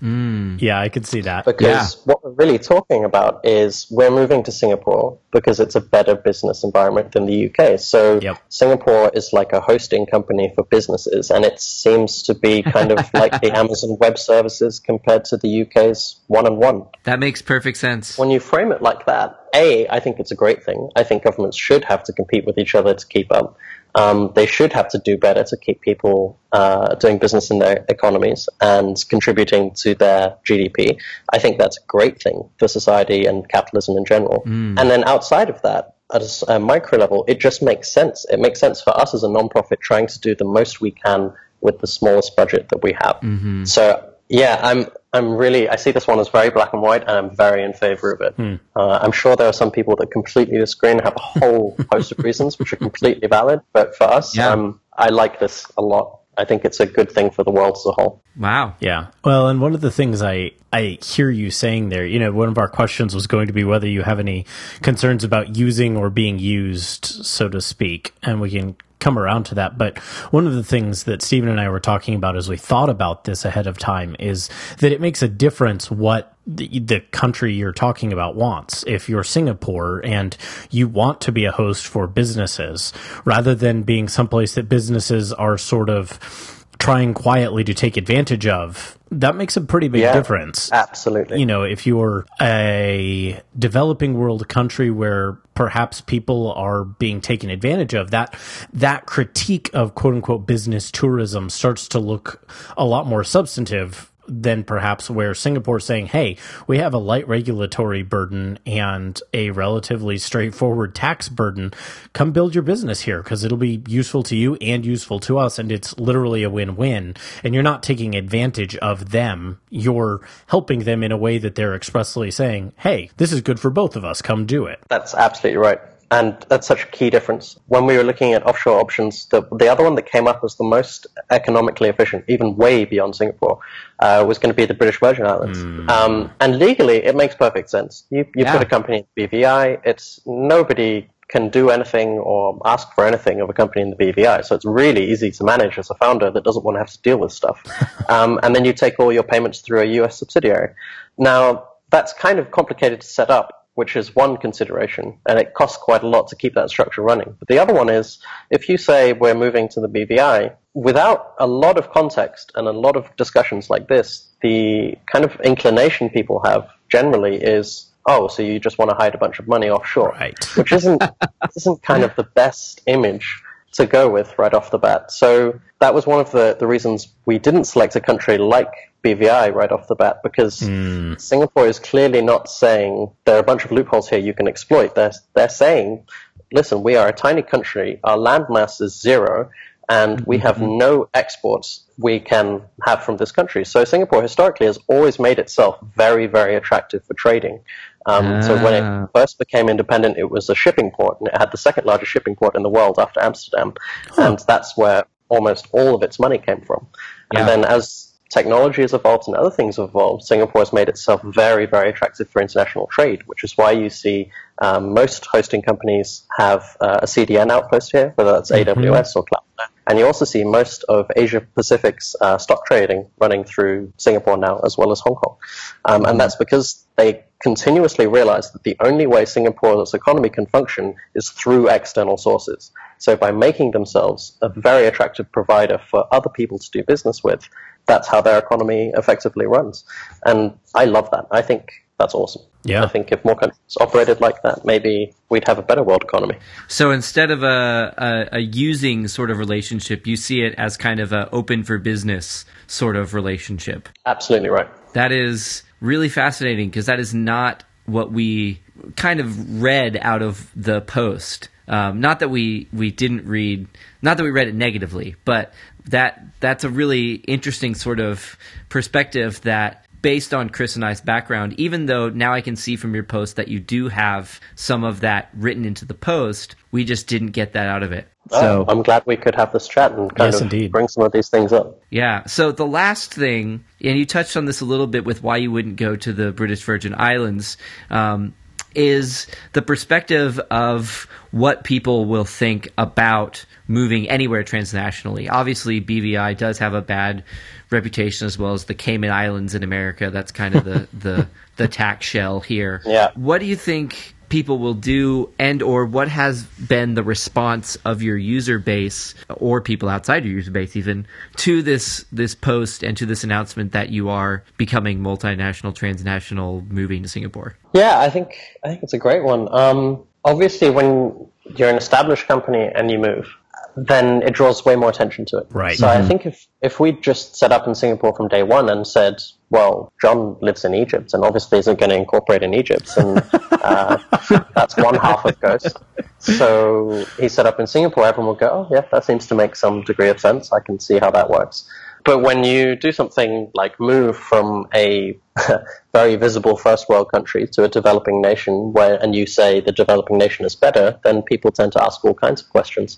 Mm. 0.02 0.60
Yeah, 0.60 0.80
I 0.80 0.89
could 0.89 1.06
see 1.06 1.21
that. 1.21 1.45
Because 1.45 2.02
what 2.06 2.24
we're 2.24 2.32
really 2.32 2.58
talking 2.58 3.06
about 3.06 3.45
is 3.45 3.86
we're 3.91 4.10
moving 4.10 4.41
to 4.43 4.52
Singapore 4.52 5.19
because 5.32 5.60
it's 5.60 5.76
a 5.76 5.82
better 5.82 6.15
business 6.15 6.63
environment 6.63 7.12
than 7.12 7.28
the 7.28 7.50
UK. 7.50 7.80
So 7.80 8.19
Yep. 8.19 8.38
Singapore 8.50 9.12
is 9.13 9.32
like 9.32 9.54
a 9.54 9.62
hosting 9.62 10.08
company 10.08 10.52
for 10.56 10.63
businesses, 10.63 11.30
and 11.30 11.45
it 11.45 11.62
seems 11.62 12.24
to 12.24 12.34
be 12.34 12.63
kind 12.63 12.91
of 12.91 12.97
like 13.13 13.39
the 13.41 13.56
Amazon 13.56 13.97
Web 14.00 14.17
Services 14.17 14.80
compared 14.80 15.26
to 15.26 15.38
the 15.38 15.62
UK's 15.62 16.19
1&1. 16.30 16.88
That 17.04 17.19
makes 17.19 17.43
perfect 17.43 17.78
sense. 17.78 18.17
When 18.17 18.32
you 18.32 18.39
frame 18.39 18.71
it 18.71 18.82
like 18.82 19.06
that, 19.06 19.40
A, 19.54 19.88
I 19.90 20.00
think 20.00 20.20
it's 20.20 20.32
a 20.32 20.36
great 20.36 20.64
thing. 20.64 20.90
I 20.96 21.04
think 21.04 21.24
governments 21.24 21.58
should 21.58 21.84
have 21.86 22.04
to 22.04 22.14
compete 22.14 22.46
with 22.46 22.58
each 22.58 22.76
other 22.76 22.94
to 22.94 23.08
keep 23.08 23.32
up. 23.32 23.58
Um, 23.94 24.32
they 24.36 24.46
should 24.46 24.72
have 24.72 24.88
to 24.90 25.00
do 25.00 25.18
better 25.18 25.44
to 25.44 25.58
keep 25.58 25.82
people 25.82 26.40
uh, 26.54 26.96
doing 26.96 27.18
business 27.18 27.52
in 27.52 27.60
their 27.60 27.86
economies 27.90 28.48
and 28.62 28.96
contributing 29.10 29.72
to 29.76 29.96
their 29.96 30.38
GDP. 30.48 30.98
I 31.30 31.40
think 31.40 31.58
that's 31.58 31.78
a 31.78 31.86
great 31.88 32.22
thing 32.22 32.50
for 32.58 32.68
society 32.70 33.26
and 33.26 33.48
capitalism 33.50 33.98
in 33.98 34.06
general. 34.06 34.44
And 34.80 34.90
then 34.90 35.04
outside 35.04 35.50
of 35.50 35.62
that, 35.64 35.96
at 36.14 36.44
a 36.48 36.60
micro 36.60 37.00
level, 37.00 37.26
it 37.28 37.40
just 37.40 37.62
makes 37.62 37.92
sense. 37.92 38.26
It 38.30 38.40
makes 38.40 38.60
sense 38.60 38.82
for 38.82 38.98
us 38.98 39.14
as 39.14 39.24
a 39.24 39.28
nonprofit 39.28 39.80
trying 39.82 40.08
to 40.08 40.20
do 40.20 40.36
the 40.36 40.46
most 40.46 40.82
we 40.82 40.92
can 40.92 41.34
with 41.62 41.80
the 41.80 41.88
smallest 41.88 42.36
budget 42.36 42.70
that 42.70 42.82
we 42.84 42.94
have. 43.02 43.20
So 43.66 44.10
yeah, 44.30 44.60
I'm 44.62 44.88
I'm 45.13 45.36
really 45.36 45.67
I 45.67 45.76
see 45.76 45.91
this 45.91 46.08
one 46.08 46.19
as 46.19 46.30
very 46.30 46.50
black 46.50 46.71
and 46.74 46.82
white, 46.82 47.02
and 47.02 47.12
I'm 47.12 47.36
very 47.36 47.63
in 47.63 47.74
favor 47.74 48.12
of 48.13 48.21
it. 48.21 48.60
Uh, 48.76 49.00
I'm 49.02 49.12
sure 49.12 49.36
there 49.36 49.47
are 49.47 49.54
some 49.54 49.71
people 49.71 49.95
that 49.97 50.08
completely 50.12 50.58
disagree 50.58 50.91
and 50.91 51.02
have 51.02 51.15
a 51.15 51.19
whole 51.19 51.76
host 51.91 52.12
of 52.13 52.19
reasons 52.19 52.58
which 52.58 52.71
are 52.71 52.78
completely 52.78 53.28
valid. 53.28 53.60
But 53.74 53.95
for 53.95 54.06
us, 54.06 54.36
Yeah. 54.36 54.50
um, 54.50 54.80
I 54.97 55.10
like 55.10 55.39
this 55.39 55.65
a 55.78 55.82
lot. 55.82 56.19
I 56.38 56.45
think 56.45 56.63
it's 56.63 56.80
a 56.80 56.86
good 56.86 57.12
thing 57.12 57.30
for 57.30 57.43
the 57.43 57.52
world 57.52 57.76
as 57.76 57.86
a 57.86 57.91
whole. 57.91 58.24
Wow. 58.39 58.76
Yeah. 58.80 59.08
Well, 59.26 59.50
and 59.50 59.60
one 59.60 59.74
of 59.76 59.82
the 59.82 59.91
things 59.91 60.21
I 60.21 60.52
I 60.71 60.97
hear 61.04 61.30
you 61.30 61.52
saying 61.52 61.89
there, 61.89 62.06
you 62.06 62.17
know, 62.17 62.32
one 62.32 62.47
of 62.47 62.58
our 62.58 62.69
questions 62.69 63.13
was 63.13 63.28
going 63.28 63.47
to 63.47 63.54
be 63.54 63.65
whether 63.65 63.88
you 63.88 64.04
have 64.04 64.17
any 64.19 64.45
concerns 64.82 65.26
about 65.26 65.58
using 65.58 65.97
or 65.97 66.10
being 66.10 66.39
used, 66.39 67.04
so 67.06 67.50
to 67.50 67.60
speak, 67.60 68.13
and 68.24 68.39
we 68.39 68.50
can 68.50 68.78
come 69.02 69.20
around 69.20 69.44
to 69.48 69.56
that. 69.56 69.78
But 69.78 69.98
one 70.32 70.48
of 70.48 70.54
the 70.54 70.64
things 70.64 71.04
that 71.04 71.22
Stephen 71.22 71.50
and 71.50 71.60
I 71.60 71.68
were 71.68 71.82
talking 71.82 72.16
about 72.16 72.38
as 72.38 72.48
we 72.48 72.56
thought 72.56 72.90
about 72.90 73.26
this 73.26 73.44
ahead 73.44 73.68
of 73.68 73.78
time 73.78 74.16
is 74.20 74.50
that 74.80 74.94
it 74.94 75.02
makes 75.02 75.22
a 75.22 75.28
difference 75.28 75.92
what 75.92 76.38
the, 76.48 76.80
the 76.80 77.02
country 77.12 77.54
you're 77.54 77.74
talking 77.74 78.14
about 78.14 78.36
wants. 78.36 78.84
If 78.88 79.10
you're 79.10 79.24
Singapore 79.24 80.02
and 80.06 80.38
you 80.70 80.88
want 80.88 81.20
to 81.22 81.32
be 81.32 81.46
a 81.46 81.52
host 81.52 81.86
for 81.86 82.08
businesses 82.08 82.94
rather 83.26 83.54
than 83.54 83.84
being 83.84 84.08
someplace 84.08 84.56
that 84.56 84.70
businesses 84.70 85.34
are 85.34 85.58
sort 85.58 85.90
of 85.90 86.61
trying 86.82 87.13
quietly 87.13 87.63
to 87.63 87.74
take 87.74 87.96
advantage 87.96 88.48
of, 88.48 88.98
that 89.12 89.36
makes 89.36 89.56
a 89.56 89.62
pretty 89.62 89.88
big 89.88 90.02
Yeah. 90.02 90.13
difference. 90.13 90.72
Absolutely. 90.72 91.39
You 91.39 91.46
know, 91.46 91.63
if 91.63 91.86
you're 91.86 92.26
a 92.41 93.39
developing 93.58 94.15
world 94.15 94.48
country 94.50 94.89
where 94.89 95.38
perhaps 95.54 96.02
people 96.02 96.52
are 96.54 96.84
being 96.86 97.22
taken 97.22 97.50
advantage 97.50 97.94
of, 97.94 98.12
that 98.12 98.34
that 98.74 99.06
critique 99.06 99.70
of 99.74 99.96
quote 99.96 100.15
unquote 100.15 100.48
business 100.48 100.89
tourism 100.91 101.50
starts 101.50 101.88
to 101.89 102.00
look 102.00 102.52
a 102.78 102.86
lot 102.86 103.06
more 103.06 103.24
substantive 103.24 104.11
than 104.27 104.63
perhaps 104.63 105.10
where 105.10 105.34
Singapore's 105.34 105.86
saying, 105.86 106.07
hey, 106.07 106.38
we 106.67 106.77
have 106.77 106.93
a 106.93 106.97
light 106.97 107.27
regulatory 107.27 108.03
burden 108.03 108.60
and 108.65 109.19
a 109.34 109.51
relatively 109.51 110.17
straightforward 110.17 110.95
tax 110.95 111.29
burden. 111.29 111.73
Come 112.13 112.31
build 112.31 112.55
your 112.55 112.62
business 112.63 113.01
here 113.01 113.21
because 113.21 113.43
it'll 113.43 113.57
be 113.57 113.81
useful 113.88 114.23
to 114.23 114.36
you 114.36 114.55
and 114.55 114.86
useful 114.86 115.19
to 115.21 115.38
us. 115.38 115.60
And 115.60 115.71
it's 115.71 115.97
literally 115.97 116.43
a 116.43 116.49
win 116.49 116.75
win. 116.75 117.15
And 117.43 117.53
you're 117.53 117.63
not 117.63 117.84
taking 117.84 118.15
advantage 118.15 118.75
of 118.77 119.12
them. 119.12 119.60
You're 119.69 120.21
helping 120.47 120.79
them 120.79 121.03
in 121.03 121.12
a 121.12 121.17
way 121.17 121.38
that 121.38 121.55
they're 121.55 121.75
expressly 121.75 122.31
saying, 122.31 122.73
hey, 122.77 123.10
this 123.17 123.31
is 123.31 123.41
good 123.41 123.60
for 123.60 123.69
both 123.69 123.95
of 123.95 124.05
us. 124.05 124.21
Come 124.21 124.45
do 124.45 124.65
it. 124.65 124.79
That's 124.88 125.13
absolutely 125.13 125.57
right. 125.57 125.79
And 126.12 126.45
that's 126.50 126.67
such 126.67 126.84
a 126.84 126.88
key 126.88 127.10
difference. 127.10 127.58
When 127.67 127.86
we 127.86 127.95
were 127.95 128.04
looking 128.04 128.34
at 128.34 128.45
offshore 128.45 128.82
options, 128.82 129.26
the, 129.28 129.43
the 129.58 129.69
other 129.69 129.84
one 129.86 129.95
that 129.95 130.06
came 130.06 130.28
up 130.28 130.43
as 130.43 130.56
the 130.56 130.65
most 130.65 131.08
economically 131.30 131.88
efficient, 131.88 132.26
even 132.28 132.58
way 132.58 132.84
beyond 132.84 133.15
Singapore, 133.15 133.60
uh, 134.00 134.26
was 134.28 134.38
going 134.38 134.50
to 134.50 134.56
be 134.56 134.65
the 134.65 134.74
British 134.74 135.00
Virgin 135.00 135.26
Islands. 135.26 135.58
Um, 135.89 136.30
and 136.41 136.60
legally, 136.60 136.97
it 136.97 137.15
makes 137.15 137.34
perfect 137.34 137.69
sense. 137.69 138.04
You, 138.10 138.26
you 138.36 138.43
Yeah. 138.43 138.52
put 138.52 138.62
a 138.62 138.65
company 138.65 138.97
in 138.97 139.06
the 139.15 139.28
BVI, 139.28 139.80
it's 139.86 140.19
nobody 140.26 141.08
can 141.30 141.47
do 141.47 141.69
anything 141.69 142.19
or 142.19 142.60
ask 142.65 142.91
for 142.93 143.06
anything 143.06 143.39
of 143.39 143.50
a 143.50 143.54
company 143.54 143.82
in 143.82 143.89
the 143.89 143.95
BVI. 143.95 144.43
So 144.43 144.54
it's 144.54 144.65
really 144.65 145.10
easy 145.10 145.32
to 145.32 145.45
manage 145.45 145.80
as 145.80 145.89
a 145.89 145.95
founder 145.95 146.30
that 146.30 146.43
doesn't 146.43 146.65
want 146.65 146.76
to 146.76 146.80
have 146.80 146.91
to 146.91 147.02
deal 147.02 147.17
with 147.17 147.32
stuff. 147.32 147.63
um, 148.10 148.38
and 148.43 148.54
then 148.54 148.65
you 148.65 148.74
take 148.74 149.00
all 149.00 149.13
your 149.13 149.24
payments 149.24 149.62
through 149.62 149.80
a 149.80 149.86
US 150.02 150.19
subsidiary. 150.19 150.74
Now, 151.17 151.69
that's 151.89 152.12
kind 152.12 152.38
of 152.38 152.52
complicated 152.52 153.00
to 153.00 153.08
set 153.08 153.30
up 153.30 153.61
which 153.82 153.96
is 153.96 154.15
one 154.15 154.38
consideration, 154.38 155.06
and 155.28 155.39
it 155.39 155.56
costs 155.56 155.76
quite 155.89 156.04
a 156.04 156.08
lot 156.15 156.28
to 156.28 156.36
keep 156.36 156.54
that 156.54 156.70
structure 156.70 157.02
running. 157.02 157.36
But 157.39 157.48
the 157.48 157.58
other 157.58 157.74
one 157.74 157.89
is 157.89 158.20
if 158.52 158.70
you 158.70 158.78
say 158.78 159.13
we're 159.13 159.34
moving 159.46 159.67
to 159.70 159.80
the 159.82 159.89
BVI, 159.89 160.54
without 160.76 161.34
a 161.39 161.48
lot 161.48 161.80
of 161.80 161.89
context 161.89 162.52
and 162.54 162.67
a 162.67 162.72
lot 162.86 162.96
of 162.96 163.04
discussions 163.15 163.72
like 163.72 163.88
this, 163.88 164.08
the 164.44 164.94
kind 165.12 165.26
of 165.26 165.32
inclination 165.41 166.12
people 166.12 166.38
have 166.46 166.67
generally 166.91 167.38
is, 167.38 167.88
oh, 168.06 168.28
so 168.28 168.44
you 168.44 168.60
just 168.60 168.78
want 168.78 168.91
to 168.91 168.96
hide 168.96 169.15
a 169.15 169.17
bunch 169.17 169.39
of 169.39 169.48
money 169.48 169.67
offshore, 169.72 170.12
Right. 170.20 170.38
which 170.60 170.72
isn't 170.72 171.02
isn't 171.58 171.82
kind 171.82 172.04
of 172.04 172.15
the 172.15 172.28
best 172.41 172.82
image 172.86 173.41
to 173.73 173.86
go 173.86 174.10
with 174.10 174.38
right 174.38 174.53
off 174.53 174.71
the 174.71 174.77
bat. 174.77 175.12
So 175.12 175.60
that 175.79 175.93
was 175.93 176.05
one 176.05 176.19
of 176.19 176.31
the, 176.31 176.55
the 176.60 176.67
reasons 176.67 177.07
we 177.25 177.39
didn't 177.39 177.65
select 177.65 177.95
a 177.95 178.01
country 178.01 178.38
like 178.38 178.71
BVI 179.03 179.53
right 179.53 179.71
off 179.71 179.88
the 179.88 179.95
bat 179.95 180.21
because 180.23 180.60
hmm. 180.60 181.15
Singapore 181.17 181.67
is 181.67 181.79
clearly 181.79 182.21
not 182.21 182.49
saying 182.49 183.12
there 183.25 183.36
are 183.36 183.39
a 183.39 183.43
bunch 183.43 183.65
of 183.65 183.71
loopholes 183.71 184.10
here 184.10 184.19
you 184.19 184.34
can 184.34 184.47
exploit. 184.47 184.95
They're, 184.95 185.13
they're 185.34 185.49
saying, 185.49 186.05
listen, 186.51 186.84
we 186.84 186.95
are 186.95 187.07
a 187.07 187.13
tiny 187.13 187.41
country, 187.41 187.99
our 188.03 188.17
land 188.17 188.45
mass 188.49 188.81
is 188.81 188.99
zero, 188.99 189.49
and 189.89 190.22
we 190.22 190.38
have 190.38 190.62
no 190.62 191.10
exports 191.13 191.84
we 191.98 192.20
can 192.20 192.62
have 192.84 193.04
from 193.04 193.17
this 193.17 193.32
country. 193.32 193.65
So 193.65 193.84
Singapore 193.84 194.22
historically 194.22 194.67
has 194.67 194.80
always 194.88 195.20
made 195.20 195.38
itself 195.39 195.80
very, 195.96 196.28
very 196.28 196.56
attractive 196.56 197.04
for 197.04 197.13
trading. 197.13 197.60
Um, 198.06 198.41
So 198.41 198.56
when 198.56 198.74
Ah. 198.84 199.04
it 199.04 199.10
first 199.13 199.38
became 199.38 199.70
independent, 199.70 200.17
it 200.17 200.30
was 200.30 200.50
a 200.50 200.56
shipping 200.56 200.91
port, 200.91 201.20
and 201.20 201.28
it 201.28 201.38
had 201.38 201.52
the 201.52 201.58
second 201.58 201.86
largest 201.86 202.12
shipping 202.12 202.36
port 202.36 202.56
in 202.56 202.63
the 202.63 202.70
world 202.70 202.98
after 203.00 203.22
Amsterdam, 203.22 203.74
and 204.17 204.39
that's 204.48 204.76
where 204.76 205.04
almost 205.30 205.67
all 205.72 205.96
of 205.96 206.04
its 206.04 206.20
money 206.20 206.38
came 206.38 206.62
from. 206.62 206.88
Yeah. 207.34 207.39
And 207.39 207.48
then 207.50 207.65
as 207.65 208.08
technology 208.30 208.82
has 208.82 208.94
evolved 208.94 209.28
and 209.28 209.36
other 209.36 209.52
things 209.52 209.78
have 209.78 209.89
evolved, 209.89 210.24
Singapore 210.24 210.62
has 210.62 210.74
made 210.74 210.89
itself 210.89 211.22
very, 211.22 211.65
very 211.65 211.89
attractive 211.89 212.30
for 212.30 212.41
international 212.41 212.88
trade, 212.88 213.22
which 213.28 213.44
is 213.44 213.58
why 213.58 213.72
you 213.72 213.89
see 213.89 214.32
um, 214.60 214.94
most 214.94 215.26
hosting 215.26 215.62
companies 215.62 216.24
have 216.39 216.76
uh, 216.80 217.00
a 217.02 217.06
CDN 217.06 217.52
outpost 217.52 217.91
here, 217.91 218.13
whether 218.15 218.32
that's 218.32 218.52
AWS 218.52 219.15
or 219.15 219.24
Cloud. 219.24 219.44
And 219.88 219.98
you 219.98 220.06
also 220.06 220.26
see 220.26 220.44
most 220.44 220.84
of 220.84 221.10
Asia 221.15 221.41
Pacific's 221.41 222.15
uh, 222.22 222.38
stock 222.38 222.65
trading 222.65 223.08
running 223.20 223.44
through 223.44 223.91
Singapore 223.98 224.38
now, 224.38 224.60
as 224.60 224.78
well 224.78 224.91
as 224.91 225.00
Hong 225.02 225.15
Kong. 225.15 225.38
Um, 225.86 226.06
and 226.06 226.20
that's 226.20 226.36
because 226.36 226.86
they 226.98 227.24
continuously 227.41 228.06
realize 228.06 228.52
that 228.52 228.63
the 228.63 228.76
only 228.82 229.08
way 229.08 229.26
Singapore's 229.26 229.94
economy 229.94 230.30
can 230.30 230.46
function 230.46 230.96
is 231.15 231.30
through 231.30 231.70
external 231.70 232.17
sources. 232.17 232.72
So 233.00 233.15
by 233.15 233.32
making 233.32 233.72
themselves 233.72 234.38
a 234.41 234.50
very 234.50 234.86
attractive 234.86 235.32
provider 235.32 235.80
for 235.89 236.06
other 236.13 236.30
people 236.30 236.60
to 236.60 236.72
do 236.72 236.84
business 236.84 237.24
with, 237.24 237.50
that's 237.88 238.08
how 238.08 238.22
their 238.22 238.38
economy 238.38 238.91
effectively 238.96 239.48
runs. 239.48 239.84
And 240.26 240.54
I 240.76 240.86
love 240.86 241.10
that. 241.12 241.26
I 241.32 241.41
think 241.41 241.72
that's 242.02 242.16
awesome. 242.16 242.42
Yeah. 242.64 242.84
I 242.84 242.88
think 242.88 243.12
if 243.12 243.24
more 243.24 243.36
countries 243.36 243.78
operated 243.80 244.22
like 244.22 244.42
that, 244.42 244.66
maybe 244.66 245.14
we'd 245.30 245.48
have 245.48 245.60
a 245.60 245.62
better 245.62 245.84
world 245.84 246.04
economy. 246.04 246.36
So 246.68 246.92
instead 246.92 247.30
of 247.30 247.44
a, 247.44 248.28
a, 248.32 248.38
a 248.38 248.40
using 248.40 249.08
sort 249.08 249.30
of 249.30 249.38
relationship, 249.38 250.08
you 250.08 250.16
see 250.16 250.42
it 250.42 250.56
as 250.58 250.78
kind 250.78 251.00
of 251.00 251.14
a 251.14 251.30
open 251.32 251.64
for 251.64 251.78
business 251.78 252.46
sort 252.68 252.96
of 252.96 253.14
relationship. 253.14 253.88
Absolutely 254.06 254.50
right. 254.50 254.68
That 254.94 255.12
is 255.12 255.64
really 255.80 256.10
fascinating 256.10 256.70
because 256.70 256.88
that 256.88 257.00
is 257.00 257.14
not 257.14 257.64
what 257.86 258.12
we 258.12 258.62
kind 258.96 259.20
of 259.20 259.62
read 259.62 259.98
out 260.02 260.24
of 260.24 260.50
the 260.56 260.82
post. 260.82 261.50
Um, 261.68 262.02
not 262.02 262.20
that 262.20 262.30
we, 262.30 262.68
we 262.74 262.92
didn't 262.92 263.26
read, 263.26 263.68
not 264.02 264.18
that 264.18 264.24
we 264.24 264.32
read 264.32 264.48
it 264.48 264.56
negatively, 264.56 265.16
but 265.24 265.54
that 265.86 266.24
that's 266.40 266.64
a 266.64 266.70
really 266.70 267.14
interesting 267.14 267.76
sort 267.76 268.00
of 268.00 268.38
perspective 268.70 269.42
that 269.42 269.86
based 270.02 270.34
on 270.34 270.50
Chris 270.50 270.76
and 270.76 270.84
I's 270.86 271.02
background, 271.02 271.54
even 271.60 271.86
though 271.86 272.10
now 272.10 272.34
I 272.34 272.42
can 272.42 272.56
see 272.56 272.76
from 272.76 272.94
your 272.96 273.04
post 273.04 273.36
that 273.36 273.48
you 273.48 273.60
do 273.60 273.88
have 273.90 274.40
some 274.56 274.84
of 274.84 275.02
that 275.02 275.30
written 275.34 275.66
into 275.66 275.86
the 275.86 275.94
post, 275.94 276.56
we 276.72 276.84
just 276.86 277.08
didn't 277.08 277.32
get 277.32 277.54
that 277.54 277.68
out 277.68 277.84
of 277.84 277.92
it. 277.92 278.08
So 278.30 278.66
I'm 278.68 278.84
glad 278.84 279.04
we 279.06 279.18
could 279.18 279.36
have 279.36 279.52
this 279.52 279.68
chat 279.68 279.92
and 279.94 280.14
kind 280.16 280.32
Yes, 280.32 280.36
of 280.42 280.44
indeed. 280.44 280.72
bring 280.72 280.88
some 280.88 281.04
of 281.04 281.12
these 281.12 281.28
things 281.30 281.52
up. 281.52 281.82
Yeah. 281.90 282.26
So 282.28 282.52
the 282.52 282.68
last 282.68 283.14
thing, 283.14 283.66
and 283.84 283.98
you 283.98 284.06
touched 284.06 284.38
on 284.38 284.46
this 284.46 284.62
a 284.62 284.66
little 284.66 284.88
bit 284.88 285.06
with 285.06 285.24
why 285.24 285.38
you 285.38 285.52
wouldn't 285.52 285.76
go 285.76 285.96
to 285.96 286.14
the 286.14 286.32
British 286.32 286.62
Virgin 286.64 286.94
Islands, 286.96 287.58
um, 287.90 288.34
is 288.75 289.27
the 289.53 289.62
perspective 289.62 290.39
of 290.51 291.07
what 291.31 291.63
people 291.63 292.05
will 292.05 292.25
think 292.25 292.69
about 292.77 293.45
moving 293.67 294.10
anywhere 294.10 294.43
transnationally. 294.43 295.29
Obviously, 295.29 295.81
BVI 295.81 296.38
does 296.38 296.57
have 296.60 296.73
a 296.73 296.81
bad 296.81 297.23
reputation 297.69 298.27
as 298.27 298.38
well 298.38 298.53
as 298.53 298.65
the 298.65 298.73
Cayman 298.73 299.12
Islands 299.12 299.55
in 299.55 299.63
America. 299.63 300.10
That's 300.10 300.31
kind 300.31 300.55
of 300.55 300.65
the 300.65 300.88
the, 300.93 301.27
the 301.55 301.67
tax 301.67 302.05
shell 302.05 302.39
here. 302.39 302.81
Yeah. 302.86 303.12
What 303.15 303.39
do 303.39 303.45
you 303.45 303.55
think 303.55 304.15
people 304.32 304.58
will 304.58 304.74
do 304.74 305.30
and 305.38 305.62
or 305.62 305.86
what 305.86 306.08
has 306.08 306.44
been 306.44 306.96
the 306.96 307.04
response 307.04 307.76
of 307.84 308.02
your 308.02 308.17
user 308.17 308.58
base 308.58 309.13
or 309.30 309.60
people 309.60 309.89
outside 309.89 310.24
your 310.24 310.34
user 310.34 310.50
base 310.50 310.76
even 310.76 311.06
to 311.36 311.62
this 311.62 312.06
this 312.13 312.34
post 312.34 312.82
and 312.82 312.96
to 312.96 313.06
this 313.06 313.26
announcement 313.26 313.74
that 313.74 313.89
you 313.89 314.10
are 314.10 314.44
becoming 314.58 315.00
multinational 315.00 315.76
transnational 315.76 316.63
moving 316.70 317.04
to 317.04 317.10
Singapore? 317.10 317.58
Yeah, 317.74 318.00
I 318.00 318.10
think 318.10 318.38
I 318.63 318.70
think 318.70 318.84
it's 318.84 318.94
a 318.94 318.98
great 318.98 319.24
one. 319.24 319.54
Um, 319.54 320.04
obviously, 320.24 320.70
when 320.70 321.28
you're 321.58 321.70
an 321.70 321.76
established 321.76 322.26
company 322.26 322.70
and 322.74 322.89
you 322.89 323.00
move, 323.00 323.28
then 323.76 324.24
it 324.24 324.34
draws 324.34 324.63
way 324.63 324.78
more 324.78 324.89
attention 324.89 325.26
to 325.26 325.39
it. 325.39 325.48
Right. 325.50 325.78
So 325.78 325.89
I 325.89 326.02
think 326.02 326.26
if 326.26 326.48
if 326.62 326.80
we 326.80 326.94
just 326.94 327.36
set 327.36 327.52
up 327.52 327.67
in 327.67 327.76
Singapore 327.76 328.15
from 328.15 328.30
day 328.30 328.44
one 328.44 328.70
and 328.70 328.88
said, 328.88 329.22
well, 329.52 329.92
John 330.02 330.38
lives 330.42 330.64
in 330.64 330.74
Egypt 330.74 331.14
and 331.14 331.26
obviously 331.26 331.60
isn't 331.60 331.78
going 331.78 331.90
to 331.90 331.96
incorporate 331.96 332.42
in 332.42 332.54
Egypt, 332.54 332.90
and 332.96 333.22
uh, 333.52 333.98
that's 334.56 334.78
one 334.78 334.96
half 334.96 335.26
of 335.26 335.40
Ghost. 335.42 335.78
So 336.20 337.06
he 337.20 337.28
set 337.28 337.46
up 337.46 337.60
in 337.60 337.68
Singapore. 337.68 338.06
Everyone 338.06 338.28
will 338.28 338.36
go, 338.36 338.48
oh 338.50 338.68
yeah, 338.74 338.86
that 338.92 339.04
seems 339.04 339.28
to 339.28 339.36
make 339.36 339.58
some 339.58 339.84
degree 339.84 340.08
of 340.08 340.22
sense. 340.22 340.54
I 340.54 340.62
can 340.62 340.80
see 340.80 341.00
how 341.00 341.12
that 341.12 341.30
works. 341.30 341.70
But 342.06 342.20
when 342.20 342.46
you 342.46 342.76
do 342.78 342.94
something 342.94 343.52
like 343.54 343.80
move 343.80 344.18
from 344.18 344.68
a 344.74 345.18
very 345.94 346.16
visible 346.16 346.56
first 346.56 346.88
world 346.88 347.12
country 347.12 347.46
to 347.48 347.66
a 347.66 347.68
developing 347.68 348.22
nation, 348.22 348.72
where 348.72 348.96
and 349.04 349.14
you 349.14 349.28
say 349.28 349.60
the 349.60 349.74
developing 349.74 350.18
nation 350.18 350.46
is 350.46 350.56
better, 350.56 350.98
then 351.04 351.22
people 351.24 351.52
tend 351.52 351.74
to 351.74 351.84
ask 351.84 352.04
all 352.06 352.14
kinds 352.14 352.42
of 352.42 352.50
questions. 352.50 352.98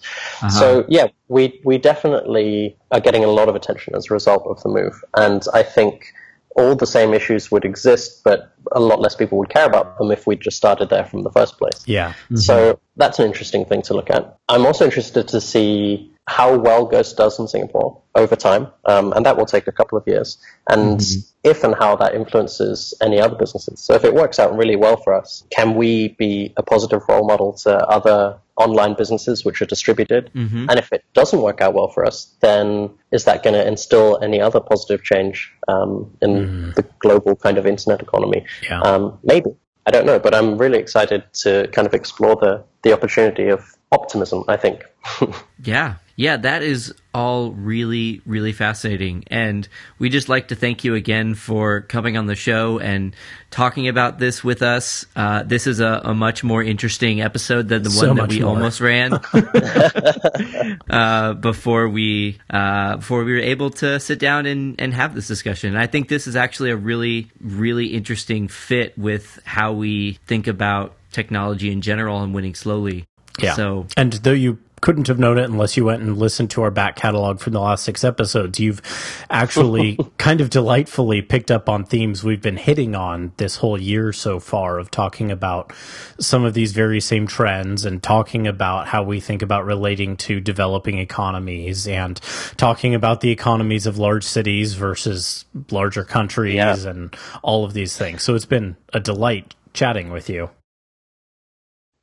So 0.49 0.85
yeah, 0.87 1.07
we 1.29 1.59
we 1.65 1.79
definitely 1.79 2.77
are 2.91 2.99
getting 2.99 3.23
a 3.23 3.27
lot 3.27 3.49
of 3.49 3.55
attention 3.55 3.95
as 3.95 4.11
a 4.11 4.13
result 4.13 4.43
of 4.45 4.61
the 4.61 4.69
move, 4.69 5.03
and 5.17 5.43
I 5.53 5.63
think 5.63 6.13
all 6.55 6.75
the 6.75 6.87
same 6.87 7.13
issues 7.13 7.51
would 7.51 7.65
exist, 7.65 8.23
but 8.23 8.53
a 8.71 8.79
lot 8.79 8.99
less 8.99 9.15
people 9.15 9.37
would 9.39 9.49
care 9.49 9.65
about 9.65 9.97
them 9.97 10.11
if 10.11 10.27
we 10.27 10.35
just 10.35 10.57
started 10.57 10.89
there 10.89 11.05
from 11.05 11.23
the 11.23 11.31
first 11.31 11.57
place. 11.57 11.83
Yeah. 11.85 12.09
Mm-hmm. 12.09 12.37
So 12.37 12.79
that's 12.95 13.19
an 13.19 13.25
interesting 13.25 13.65
thing 13.65 13.81
to 13.83 13.93
look 13.93 14.09
at. 14.09 14.37
I'm 14.49 14.65
also 14.65 14.85
interested 14.85 15.27
to 15.29 15.41
see 15.41 16.12
how 16.27 16.57
well 16.57 16.85
Ghost 16.85 17.17
does 17.17 17.37
in 17.39 17.47
Singapore 17.47 18.01
over 18.15 18.35
time, 18.35 18.67
um, 18.85 19.11
and 19.13 19.25
that 19.25 19.35
will 19.37 19.45
take 19.45 19.67
a 19.67 19.71
couple 19.71 19.97
of 19.97 20.07
years, 20.07 20.37
and 20.69 20.99
Mm-hmm. 20.99 21.49
if 21.49 21.63
and 21.63 21.75
how 21.75 21.95
that 21.97 22.15
influences 22.15 22.93
any 23.01 23.19
other 23.19 23.35
businesses. 23.35 23.79
So 23.81 23.93
if 23.93 24.05
it 24.05 24.13
works 24.13 24.39
out 24.39 24.55
really 24.55 24.75
well 24.77 24.97
for 24.97 25.13
us, 25.13 25.43
can 25.49 25.75
we 25.75 26.09
be 26.09 26.53
a 26.55 26.63
positive 26.63 27.01
role 27.09 27.27
model 27.27 27.53
to 27.63 27.75
other 27.87 28.37
online 28.55 28.93
businesses 28.93 29.43
which 29.43 29.61
are 29.61 29.65
distributed? 29.65 30.31
Mm-hmm. 30.33 30.69
And 30.69 30.79
if 30.79 30.93
it 30.93 31.03
doesn't 31.13 31.41
work 31.41 31.59
out 31.59 31.73
well 31.73 31.89
for 31.89 32.05
us, 32.05 32.33
then 32.39 32.91
is 33.11 33.25
that 33.25 33.43
going 33.43 33.55
to 33.55 33.67
instill 33.67 34.19
any 34.21 34.39
other 34.39 34.61
positive 34.61 35.03
change 35.03 35.51
um, 35.67 36.15
in 36.21 36.71
the 36.75 36.85
global 36.99 37.35
kind 37.35 37.57
of 37.57 37.65
internet 37.65 38.01
economy? 38.01 38.45
Yeah. 38.61 38.79
Um, 38.81 39.19
maybe. 39.23 39.49
I 39.85 39.91
don't 39.91 40.05
know, 40.05 40.19
but 40.19 40.33
I'm 40.33 40.57
really 40.57 40.79
excited 40.79 41.23
to 41.41 41.67
kind 41.73 41.85
of 41.85 41.93
explore 41.93 42.37
the, 42.37 42.63
the 42.83 42.93
opportunity 42.93 43.49
of 43.49 43.75
optimism, 43.91 44.45
I 44.47 44.55
think. 44.55 44.85
Yeah. 45.63 45.95
Yeah, 46.15 46.37
that 46.37 46.61
is 46.61 46.93
all 47.13 47.51
really, 47.51 48.21
really 48.25 48.51
fascinating. 48.53 49.23
And 49.27 49.67
we 49.97 50.09
just 50.09 50.29
like 50.29 50.49
to 50.49 50.55
thank 50.55 50.83
you 50.83 50.93
again 50.93 51.33
for 51.33 51.81
coming 51.81 52.17
on 52.17 52.27
the 52.27 52.35
show 52.35 52.77
and 52.79 53.15
talking 53.49 53.87
about 53.87 54.19
this 54.19 54.43
with 54.43 54.61
us. 54.61 55.05
Uh, 55.15 55.41
this 55.43 55.65
is 55.65 55.79
a, 55.79 56.01
a 56.05 56.13
much 56.13 56.43
more 56.43 56.61
interesting 56.61 57.21
episode 57.21 57.67
than 57.67 57.81
the 57.81 57.89
So 57.89 58.09
one 58.09 58.17
that 58.17 58.29
we 58.29 58.41
more. 58.41 58.49
almost 58.49 58.79
ran 58.79 59.13
uh, 60.89 61.33
before 61.33 61.89
we 61.89 62.37
uh, 62.49 62.97
before 62.97 63.23
we 63.23 63.33
were 63.33 63.39
able 63.39 63.71
to 63.71 63.99
sit 63.99 64.19
down 64.19 64.45
and, 64.45 64.79
and 64.79 64.93
have 64.93 65.15
this 65.15 65.27
discussion. 65.27 65.69
And 65.69 65.79
I 65.79 65.87
think 65.87 66.09
this 66.09 66.27
is 66.27 66.35
actually 66.35 66.69
a 66.71 66.77
really, 66.77 67.31
really 67.41 67.87
interesting 67.87 68.47
fit 68.47 68.97
with 68.97 69.39
how 69.45 69.73
we 69.73 70.19
think 70.27 70.47
about 70.47 70.95
technology 71.11 71.71
in 71.71 71.81
general 71.81 72.21
and 72.21 72.33
winning 72.33 72.55
slowly. 72.55 73.05
Yeah. 73.39 73.53
So 73.53 73.87
and 73.97 74.13
though 74.13 74.31
you 74.31 74.59
couldn't 74.83 75.07
have 75.07 75.17
known 75.17 75.37
it 75.37 75.45
unless 75.45 75.77
you 75.77 75.85
went 75.85 76.01
and 76.01 76.17
listened 76.17 76.51
to 76.51 76.61
our 76.61 76.69
back 76.69 76.97
catalog 76.97 77.39
from 77.39 77.53
the 77.53 77.59
last 77.61 77.85
six 77.85 78.03
episodes, 78.03 78.59
you've 78.59 78.81
actually 79.29 79.97
kind 80.17 80.41
of 80.41 80.49
delightfully 80.49 81.21
picked 81.21 81.49
up 81.49 81.69
on 81.69 81.85
themes 81.85 82.21
we've 82.21 82.41
been 82.41 82.57
hitting 82.57 82.93
on 82.93 83.31
this 83.37 83.55
whole 83.55 83.79
year 83.79 84.11
so 84.11 84.41
far 84.41 84.79
of 84.79 84.91
talking 84.91 85.31
about 85.31 85.71
some 86.19 86.43
of 86.43 86.53
these 86.53 86.73
very 86.73 86.99
same 86.99 87.25
trends 87.25 87.85
and 87.85 88.03
talking 88.03 88.45
about 88.45 88.85
how 88.89 89.01
we 89.01 89.21
think 89.21 89.41
about 89.41 89.63
relating 89.63 90.17
to 90.17 90.41
developing 90.41 90.97
economies 90.97 91.87
and 91.87 92.19
talking 92.57 92.93
about 92.93 93.21
the 93.21 93.31
economies 93.31 93.87
of 93.87 93.97
large 93.97 94.25
cities 94.25 94.73
versus 94.73 95.45
larger 95.71 96.03
countries 96.03 96.55
Yeah. 96.55 96.75
and 96.89 97.15
all 97.41 97.63
of 97.63 97.71
these 97.71 97.95
things. 97.95 98.21
So 98.21 98.35
it's 98.35 98.43
been 98.43 98.75
a 98.91 98.99
delight 98.99 99.55
chatting 99.71 100.11
with 100.11 100.29
you. 100.29 100.49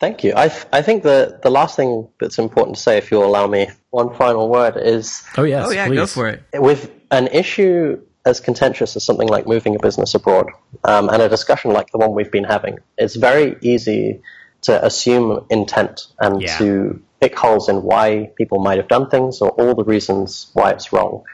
Thank 0.01 0.25
you. 0.25 0.33
I, 0.35 0.49
th- 0.49 0.65
I 0.73 0.81
think 0.83 1.03
the, 1.03 1.39
the 1.43 1.51
last 1.51 1.77
thing 1.77 2.09
that's 2.19 2.39
important 2.39 2.77
to 2.77 2.83
say, 2.83 2.97
if 2.97 3.11
you'll 3.11 3.25
allow 3.27 3.47
me 3.47 3.69
one 3.91 4.15
final 4.15 4.49
word, 4.49 4.77
is 4.79 5.23
Oh 5.37 5.43
yes, 5.45 5.67
oh 5.69 5.71
yeah, 5.73 5.87
please. 5.87 5.97
go 5.97 6.07
for 6.07 6.29
it. 6.29 6.43
with 6.55 6.91
an 7.11 7.27
issue 7.29 8.01
as 8.25 8.41
contentious 8.41 8.97
as 8.97 9.05
something 9.05 9.29
like 9.29 9.47
moving 9.47 9.75
a 9.77 9.79
business 9.79 10.15
abroad, 10.15 10.47
um, 10.85 11.09
and 11.11 11.21
a 11.23 11.29
discussion 11.29 11.71
like 11.73 11.91
the 11.91 11.99
one 11.99 12.15
we've 12.15 12.33
been 12.33 12.45
having, 12.45 12.79
it's 12.99 13.17
very 13.17 13.57
easy 13.61 14.21
to 14.63 14.85
assume 14.85 15.45
intent 15.51 16.07
and 16.19 16.41
Yeah. 16.43 16.59
to 16.59 17.03
pick 17.21 17.39
holes 17.39 17.69
in 17.69 17.83
why 17.83 18.31
people 18.37 18.59
might 18.61 18.79
have 18.79 18.89
done 18.89 19.09
things 19.11 19.41
or 19.43 19.51
all 19.51 19.75
the 19.75 19.85
reasons 19.85 20.51
why 20.55 20.71
it's 20.71 20.93
wrong. 20.93 21.25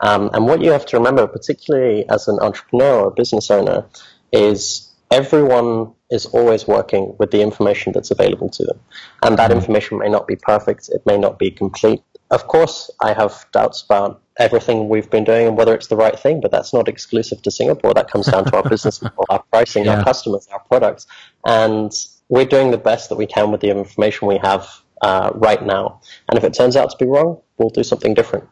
Um, 0.00 0.30
and 0.34 0.46
what 0.46 0.60
you 0.62 0.70
have 0.72 0.84
to 0.86 0.96
remember, 0.98 1.26
particularly 1.26 2.06
as 2.10 2.28
an 2.28 2.38
entrepreneur 2.40 3.04
or 3.04 3.10
business 3.10 3.50
owner, 3.50 3.86
is 4.32 4.90
everyone 5.12 5.92
is 6.10 6.26
always 6.26 6.66
working 6.66 7.14
with 7.18 7.30
the 7.30 7.42
information 7.42 7.92
that's 7.92 8.10
available 8.10 8.48
to 8.48 8.64
them. 8.64 8.80
And 9.22 9.38
that 9.38 9.52
information 9.52 9.98
may 9.98 10.08
not 10.08 10.26
be 10.26 10.36
perfect, 10.36 10.88
it 10.88 11.02
may 11.06 11.18
not 11.18 11.38
be 11.38 11.50
complete. 11.50 12.02
Of 12.30 12.46
course, 12.48 12.90
I 13.02 13.12
have 13.12 13.44
doubts 13.52 13.82
about 13.82 14.22
everything 14.38 14.88
we've 14.88 15.10
been 15.10 15.24
doing 15.24 15.46
and 15.46 15.56
whether 15.56 15.74
it's 15.74 15.88
the 15.88 15.96
right 15.96 16.18
thing, 16.18 16.40
but 16.40 16.50
that's 16.50 16.72
not 16.72 16.88
exclusive 16.88 17.42
to 17.42 17.50
Singapore. 17.50 17.92
That 17.92 18.10
comes 18.10 18.26
down 18.26 18.46
to 18.46 18.56
our 18.56 18.68
business 18.74 19.02
model, 19.02 19.26
our 19.28 19.42
pricing, 19.52 19.84
Yeah. 19.84 19.98
our 19.98 20.04
customers, 20.04 20.48
our 20.50 20.60
products. 20.60 21.06
And 21.44 21.92
we're 22.30 22.46
doing 22.46 22.70
the 22.70 22.78
best 22.78 23.10
that 23.10 23.16
we 23.16 23.26
can 23.26 23.52
with 23.52 23.60
the 23.60 23.68
information 23.68 24.28
we 24.28 24.38
have 24.38 24.66
uh, 25.02 25.30
right 25.34 25.62
now. 25.62 26.00
And 26.30 26.38
if 26.38 26.44
it 26.44 26.54
turns 26.54 26.74
out 26.74 26.88
to 26.90 26.96
be 26.96 27.04
wrong, 27.04 27.38
we'll 27.58 27.68
do 27.68 27.82
something 27.82 28.14
different. 28.14 28.48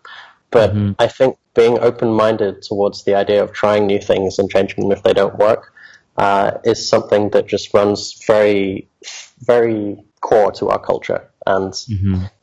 But 0.51 0.75
I 0.99 1.07
think 1.07 1.39
being 1.55 1.79
open 1.79 2.09
minded 2.13 2.61
towards 2.63 3.05
the 3.05 3.15
idea 3.15 3.43
of 3.43 3.53
trying 3.53 3.87
new 3.87 4.01
things 4.01 4.39
and 4.39 4.51
changing 4.51 4.83
them 4.83 4.93
if 4.93 5.03
they 5.05 5.15
don't 5.15 5.39
work 5.39 5.73
uh, 6.21 6.59
is 6.65 6.87
something 6.87 7.31
that 7.31 7.47
just 7.49 7.73
runs 7.73 8.23
very, 8.27 8.87
very 9.39 9.97
core 10.21 10.53
to 10.53 10.69
our 10.69 10.79
culture. 10.79 11.27
And 11.47 11.73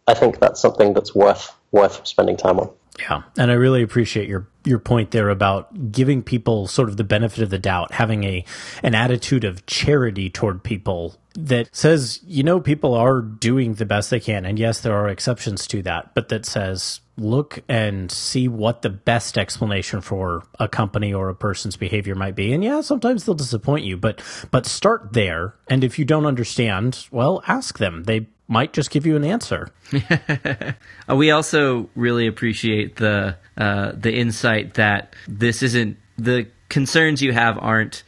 I 0.07 0.15
think 0.15 0.39
that's 0.39 0.59
something 0.59 0.93
that's 0.93 1.13
worth 1.13 1.53
worth 1.71 2.05
spending 2.07 2.37
time 2.37 2.59
on. 2.59 2.71
Yeah, 2.99 3.21
and 3.37 3.51
I 3.51 3.53
really 3.53 3.83
appreciate 3.83 4.27
your 4.27 4.47
your 4.65 4.79
point 4.79 5.11
there 5.11 5.29
about 5.29 5.91
giving 5.91 6.23
people 6.23 6.65
sort 6.65 6.89
of 6.89 6.97
the 6.97 7.03
benefit 7.03 7.43
of 7.43 7.51
the 7.51 7.59
doubt, 7.59 7.91
having 7.93 8.23
a 8.23 8.43
an 8.81 8.95
attitude 8.95 9.43
of 9.43 9.63
charity 9.67 10.31
toward 10.31 10.63
people 10.63 11.15
that 11.35 11.69
says, 11.71 12.19
you 12.25 12.41
know, 12.41 12.59
people 12.59 12.95
are 12.95 13.21
doing 13.21 13.75
the 13.75 13.85
best 13.85 14.09
they 14.09 14.19
can, 14.19 14.43
and 14.43 14.57
yes, 14.57 14.81
there 14.81 14.95
are 14.95 15.07
exceptions 15.07 15.67
to 15.67 15.83
that, 15.83 16.15
but 16.15 16.29
that 16.29 16.47
says, 16.47 17.01
look 17.17 17.63
and 17.67 18.11
see 18.11 18.47
what 18.47 18.83
the 18.83 18.89
best 18.89 19.37
explanation 19.37 20.01
for 20.01 20.43
a 20.59 20.67
company 20.67 21.13
or 21.13 21.29
a 21.29 21.35
person's 21.35 21.75
behavior 21.75 22.15
might 22.15 22.35
be. 22.35 22.53
And 22.53 22.63
yeah, 22.63 22.81
sometimes 22.81 23.25
they'll 23.25 23.35
disappoint 23.35 23.85
you, 23.85 23.97
but 23.97 24.21
but 24.51 24.65
start 24.65 25.13
there, 25.13 25.55
and 25.67 25.83
if 25.83 25.97
you 25.99 26.05
don't 26.05 26.25
understand, 26.25 27.07
well, 27.11 27.43
ask 27.47 27.77
them. 27.79 28.03
They 28.03 28.27
might 28.47 28.71
just 28.71 28.91
give 28.91 29.05
you 29.05 29.15
an 29.15 29.23
answer. 29.23 29.69
Uh, 31.09 31.15
we 31.15 31.31
also 31.31 31.89
really 31.95 32.27
appreciate 32.27 32.97
the 32.97 33.37
uh, 33.57 33.93
the 33.95 34.13
insight 34.13 34.73
that 34.73 35.15
this 35.25 35.63
isn't 35.63 35.97
the 36.17 36.45
concerns 36.67 37.21
you 37.21 37.31
have 37.31 37.57
aren't 37.59 38.03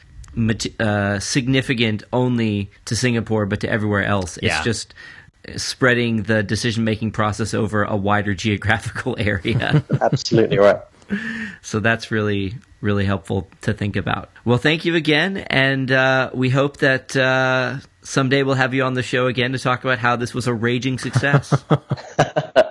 uh, 0.80 1.20
significant 1.20 2.04
only 2.12 2.70
to 2.84 2.98
Singapore 2.98 3.46
but 3.46 3.62
to 3.62 3.70
everywhere 3.70 4.04
else. 4.04 4.38
It's 4.38 4.64
just 4.66 4.94
spreading 5.56 6.24
the 6.24 6.44
decision 6.44 6.84
making 6.84 7.12
process 7.12 7.54
over 7.54 7.84
a 7.84 7.96
wider 7.96 8.34
geographical 8.34 9.16
area. 9.20 9.84
Absolutely 10.02 10.58
right. 10.58 10.82
so 11.62 11.80
that's 11.80 12.12
really 12.12 12.56
really 12.82 13.06
helpful 13.06 13.48
to 13.62 13.74
think 13.74 13.96
about. 13.96 14.30
Well, 14.46 14.58
thank 14.58 14.86
you 14.86 14.96
again, 14.96 15.38
and 15.38 15.92
uh, 15.92 16.32
we 16.34 16.50
hope 16.50 16.78
that. 16.78 17.16
Uh, 17.16 17.78
Someday 18.02 18.44
we'll 18.44 18.56
have 18.56 18.74
you 18.74 18.84
on 18.84 18.94
the 18.94 19.04
show 19.04 19.28
again 19.28 19.52
to 19.52 19.60
talk 19.60 19.84
about 19.84 20.00
how 20.00 20.16
this 20.16 20.34
was 20.34 20.48
a 20.48 20.54
raging 20.54 20.98
success. 20.98 21.54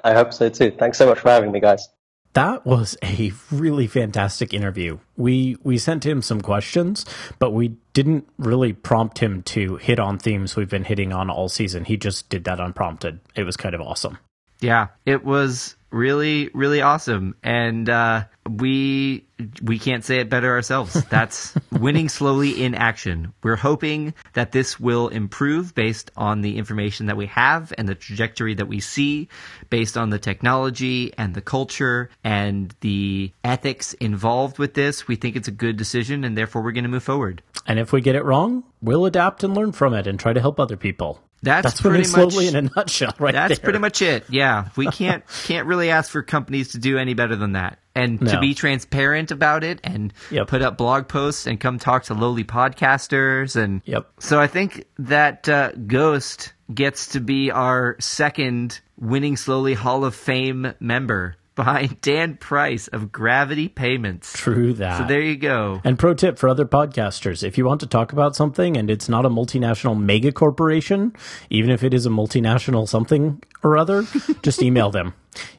I 0.02 0.12
hope 0.14 0.32
so 0.32 0.48
too. 0.48 0.70
Thanks 0.70 0.98
so 0.98 1.06
much 1.06 1.20
for 1.20 1.28
having 1.28 1.52
me, 1.52 1.60
guys. 1.60 1.88
That 2.34 2.64
was 2.66 2.96
a 3.02 3.32
really 3.50 3.86
fantastic 3.86 4.52
interview. 4.54 4.98
We 5.16 5.56
we 5.62 5.78
sent 5.78 6.04
him 6.04 6.22
some 6.22 6.40
questions, 6.40 7.04
but 7.38 7.52
we 7.52 7.76
didn't 7.94 8.28
really 8.38 8.72
prompt 8.72 9.18
him 9.18 9.42
to 9.44 9.76
hit 9.76 9.98
on 9.98 10.18
themes 10.18 10.54
we've 10.54 10.68
been 10.68 10.84
hitting 10.84 11.12
on 11.12 11.30
all 11.30 11.48
season. 11.48 11.84
He 11.84 11.96
just 11.96 12.28
did 12.28 12.44
that 12.44 12.60
unprompted. 12.60 13.20
It 13.34 13.44
was 13.44 13.56
kind 13.56 13.74
of 13.74 13.80
awesome. 13.80 14.18
Yeah, 14.60 14.88
it 15.06 15.24
was 15.24 15.76
really, 15.90 16.50
really 16.54 16.82
awesome, 16.82 17.34
and 17.42 17.88
uh, 17.88 18.24
we 18.48 19.26
we 19.62 19.78
can't 19.78 20.04
say 20.04 20.18
it 20.18 20.28
better 20.28 20.50
ourselves. 20.50 20.92
That's 21.10 21.54
winning 21.70 22.08
slowly 22.08 22.62
in 22.62 22.74
action. 22.74 23.32
We're 23.42 23.56
hoping 23.56 24.14
that 24.34 24.52
this 24.52 24.80
will 24.80 25.08
improve 25.08 25.74
based 25.74 26.10
on 26.16 26.40
the 26.40 26.58
information 26.58 27.06
that 27.06 27.16
we 27.16 27.26
have 27.26 27.72
and 27.78 27.88
the 27.88 27.94
trajectory 27.94 28.54
that 28.54 28.66
we 28.66 28.80
see, 28.80 29.28
based 29.70 29.96
on 29.96 30.10
the 30.10 30.18
technology 30.18 31.12
and 31.16 31.34
the 31.34 31.40
culture 31.42 32.10
and 32.24 32.74
the 32.80 33.32
ethics 33.44 33.94
involved 33.94 34.58
with 34.58 34.74
this. 34.74 35.08
We 35.08 35.16
think 35.16 35.36
it's 35.36 35.48
a 35.48 35.52
good 35.52 35.76
decision, 35.76 36.24
and 36.24 36.36
therefore 36.36 36.62
we're 36.62 36.72
going 36.72 36.84
to 36.84 36.90
move 36.90 37.02
forward. 37.02 37.42
And 37.66 37.78
if 37.78 37.92
we 37.92 38.00
get 38.00 38.16
it 38.16 38.24
wrong, 38.24 38.64
we'll 38.80 39.06
adapt 39.06 39.44
and 39.44 39.54
learn 39.54 39.72
from 39.72 39.94
it 39.94 40.06
and 40.06 40.18
try 40.18 40.32
to 40.32 40.40
help 40.40 40.58
other 40.58 40.76
people. 40.76 41.20
That's, 41.42 41.62
That's 41.64 41.80
pretty 41.80 41.98
much 41.98 42.06
slowly 42.08 42.48
in 42.48 42.56
a 42.56 42.62
nutshell, 42.62 43.14
right 43.18 43.32
That's 43.32 43.58
there. 43.58 43.64
pretty 43.64 43.78
much 43.78 44.02
it. 44.02 44.24
Yeah, 44.28 44.68
we 44.76 44.86
can't 44.90 45.22
can't 45.44 45.66
really 45.66 45.90
ask 45.90 46.10
for 46.10 46.22
companies 46.22 46.72
to 46.72 46.78
do 46.78 46.98
any 46.98 47.14
better 47.14 47.36
than 47.36 47.52
that, 47.52 47.78
and 47.94 48.18
to 48.28 48.40
be 48.40 48.54
transparent 48.54 49.30
about 49.30 49.62
it, 49.64 49.80
and 49.84 50.12
Yep. 50.30 50.48
put 50.48 50.62
up 50.62 50.76
blog 50.76 51.06
posts 51.08 51.46
and 51.46 51.60
come 51.60 51.78
talk 51.78 52.04
to 52.04 52.14
lowly 52.14 52.44
podcasters, 52.44 53.56
and 53.56 53.82
Yep. 53.84 54.08
So 54.18 54.40
I 54.40 54.46
think 54.46 54.86
that 54.98 55.48
uh, 55.48 55.72
Ghost 55.72 56.52
gets 56.74 57.08
to 57.08 57.20
be 57.20 57.50
our 57.50 57.96
second 58.00 58.80
winning 58.98 59.36
slowly 59.36 59.74
Hall 59.74 60.04
of 60.04 60.14
Fame 60.14 60.74
member 60.80 61.36
behind 61.58 62.00
Dan 62.02 62.36
Price 62.36 62.86
of 62.88 63.10
Gravity 63.10 63.68
Payments. 63.68 64.32
True 64.32 64.72
that. 64.74 64.98
So 64.98 65.04
there 65.04 65.20
you 65.20 65.36
go. 65.36 65.82
And 65.84 65.98
pro 65.98 66.14
tip 66.14 66.38
for 66.38 66.48
other 66.48 66.64
podcasters 66.64 67.42
if 67.42 67.58
you 67.58 67.66
want 67.66 67.80
to 67.80 67.86
talk 67.86 68.12
about 68.12 68.36
something 68.36 68.76
and 68.76 68.88
it's 68.88 69.08
not 69.08 69.26
a 69.26 69.28
multinational 69.28 70.00
mega 70.00 70.30
corporation, 70.32 71.12
even 71.50 71.70
if 71.70 71.82
it 71.82 71.92
is 71.92 72.06
a 72.06 72.10
multinational 72.10 72.88
something 72.88 73.42
or 73.64 73.76
other, 73.76 74.04
just 74.42 74.62
email 74.62 74.90
them. 74.90 75.14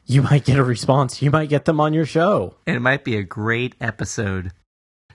You 0.06 0.22
might 0.22 0.46
get 0.46 0.58
a 0.58 0.64
response. 0.64 1.20
You 1.20 1.30
might 1.30 1.50
get 1.50 1.66
them 1.66 1.80
on 1.80 1.92
your 1.92 2.06
show. 2.06 2.56
and 2.66 2.74
it 2.76 2.80
might 2.80 3.04
be 3.04 3.16
a 3.16 3.22
great 3.22 3.74
episode. 3.80 4.52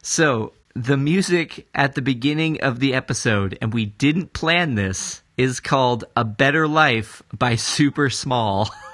So, 0.04 0.54
the 0.76 0.98
music 0.98 1.68
at 1.74 1.96
the 1.96 2.02
beginning 2.02 2.62
of 2.62 2.80
the 2.80 2.94
episode, 2.94 3.58
and 3.60 3.74
we 3.74 3.86
didn't 3.86 4.34
plan 4.34 4.76
this, 4.76 5.24
is 5.36 5.60
called 5.60 6.04
A 6.16 6.24
Better 6.24 6.68
Life 6.68 7.24
by 7.36 7.56
Super 7.56 8.10
Small. 8.12 8.70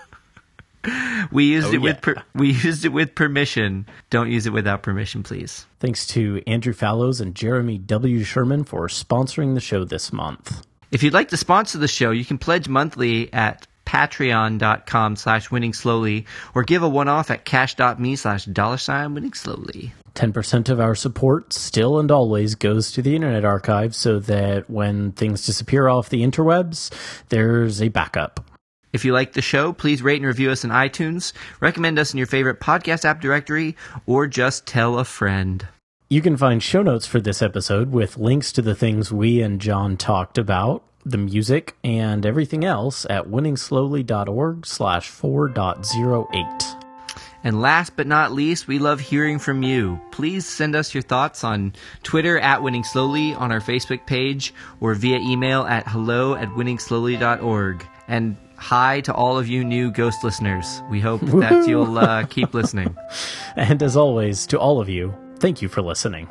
we 1.32 1.46
used 1.46 1.68
Oh, 1.68 1.74
it 1.74 1.82
with 1.82 1.96
yeah. 1.96 2.00
per- 2.16 2.24
we 2.36 2.52
used 2.64 2.86
it 2.86 2.90
with 2.94 3.16
permission. 3.16 3.86
Don't 4.10 4.32
use 4.32 4.46
it 4.48 4.54
without 4.54 4.84
permission, 4.84 5.24
please. 5.24 5.66
Thanks 5.80 6.08
to 6.08 6.42
Andrew 6.48 6.74
Fallows 6.74 7.22
and 7.22 7.36
Jeremy 7.36 7.78
W. 7.78 8.24
Sherman 8.24 8.64
for 8.64 8.88
sponsoring 8.88 9.54
the 9.54 9.60
show 9.62 9.84
this 9.84 10.12
month. 10.14 10.66
If 10.92 11.04
you'd 11.04 11.14
like 11.14 11.30
to 11.30 11.38
sponsor 11.38 11.78
the 11.78 11.88
show, 11.88 12.12
you 12.12 12.26
can 12.26 12.38
pledge 12.38 12.68
monthly 12.68 13.32
at 13.34 13.66
patreon.com 13.86 15.16
slash 15.16 15.52
winning 15.52 15.74
slowly 15.74 16.26
or 16.54 16.64
give 16.64 16.84
a 16.84 16.90
one-off 16.90 17.32
at 17.32 17.46
cash.me 17.46 18.16
slash 18.16 18.46
dollar 18.46 18.78
sign 18.78 19.14
winning 19.14 19.34
slowly. 19.34 19.94
10% 20.16 20.70
of 20.70 20.80
our 20.80 20.94
support 20.96 21.54
still 21.54 21.98
and 22.00 22.12
always 22.12 22.56
goes 22.56 22.92
to 22.92 23.02
the 23.02 23.16
Internet 23.16 23.46
Archive 23.46 23.96
so 23.96 24.20
that 24.20 24.70
when 24.70 25.14
things 25.14 25.46
disappear 25.46 25.88
off 25.88 26.10
the 26.10 26.22
interwebs, 26.22 26.92
there's 27.30 27.82
a 27.82 27.88
backup. 27.88 28.44
If 28.94 29.06
you 29.06 29.14
like 29.14 29.34
the 29.34 29.42
show, 29.42 29.72
please 29.74 30.02
rate 30.02 30.18
and 30.18 30.26
review 30.26 30.52
us 30.52 30.66
on 30.66 30.72
iTunes, 30.72 31.34
recommend 31.60 31.98
us 31.98 32.14
in 32.14 32.18
your 32.18 32.28
favorite 32.28 32.60
podcast 32.60 33.06
app 33.06 33.22
directory, 33.22 33.78
or 34.06 34.28
just 34.28 34.66
tell 34.66 35.00
a 35.00 35.06
friend. 35.06 35.68
You 36.10 36.22
can 36.22 36.36
find 36.36 36.62
show 36.62 36.82
notes 36.82 37.08
for 37.08 37.22
this 37.22 37.42
episode 37.42 37.92
with 37.92 38.18
links 38.18 38.52
to 38.54 38.62
the 38.62 38.76
things 38.76 39.14
we 39.14 39.42
and 39.42 39.62
John 39.62 39.96
talked 39.96 40.38
about, 40.38 40.84
the 41.06 41.18
music, 41.18 41.78
and 41.86 42.26
everything 42.26 42.66
else 42.66 43.06
at 43.10 43.28
winningslowly.org 43.28 44.66
slash 44.66 45.10
4.08. 45.10 46.82
And 47.44 47.62
last 47.62 47.96
but 47.96 48.08
not 48.08 48.34
least, 48.34 48.68
we 48.68 48.78
love 48.78 49.00
hearing 49.00 49.40
from 49.40 49.64
you. 49.64 50.00
Please 50.12 50.46
send 50.46 50.76
us 50.76 50.94
your 50.94 51.02
thoughts 51.02 51.44
on 51.44 51.74
Twitter 52.04 52.38
at 52.38 52.62
Winning 52.62 52.84
Slowly, 52.84 53.34
on 53.34 53.52
our 53.52 53.62
Facebook 53.62 54.06
page, 54.06 54.54
or 54.80 54.94
via 54.94 55.18
email 55.18 55.64
at 55.64 55.88
hello 55.88 56.36
at 56.36 56.50
winningslowly.org. 56.50 57.88
And 58.08 58.36
hi 58.62 59.02
to 59.02 59.14
all 59.14 59.40
of 59.40 59.48
you 59.48 59.64
new 59.64 59.92
Ghost 59.92 60.24
listeners. 60.24 60.84
We 60.90 61.02
hope 61.02 61.22
that 61.42 61.68
you'll 61.68 61.98
uh, 61.98 62.26
keep 62.28 62.54
listening. 62.54 62.96
And 63.56 63.82
as 63.82 63.98
always, 63.98 64.46
to 64.48 64.60
all 64.60 64.80
of 64.80 64.88
you, 64.88 65.14
thank 65.40 65.62
you 65.64 65.68
for 65.68 65.82
listening. 65.82 66.30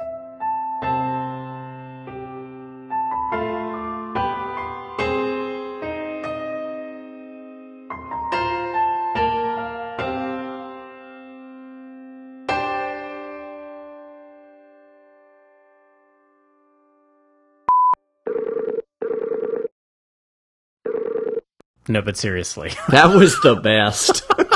No, 21.91 22.01
but 22.03 22.16
seriously. 22.16 22.70
That 22.91 23.11
was 23.11 23.38
the 23.41 23.57
best. 23.57 24.22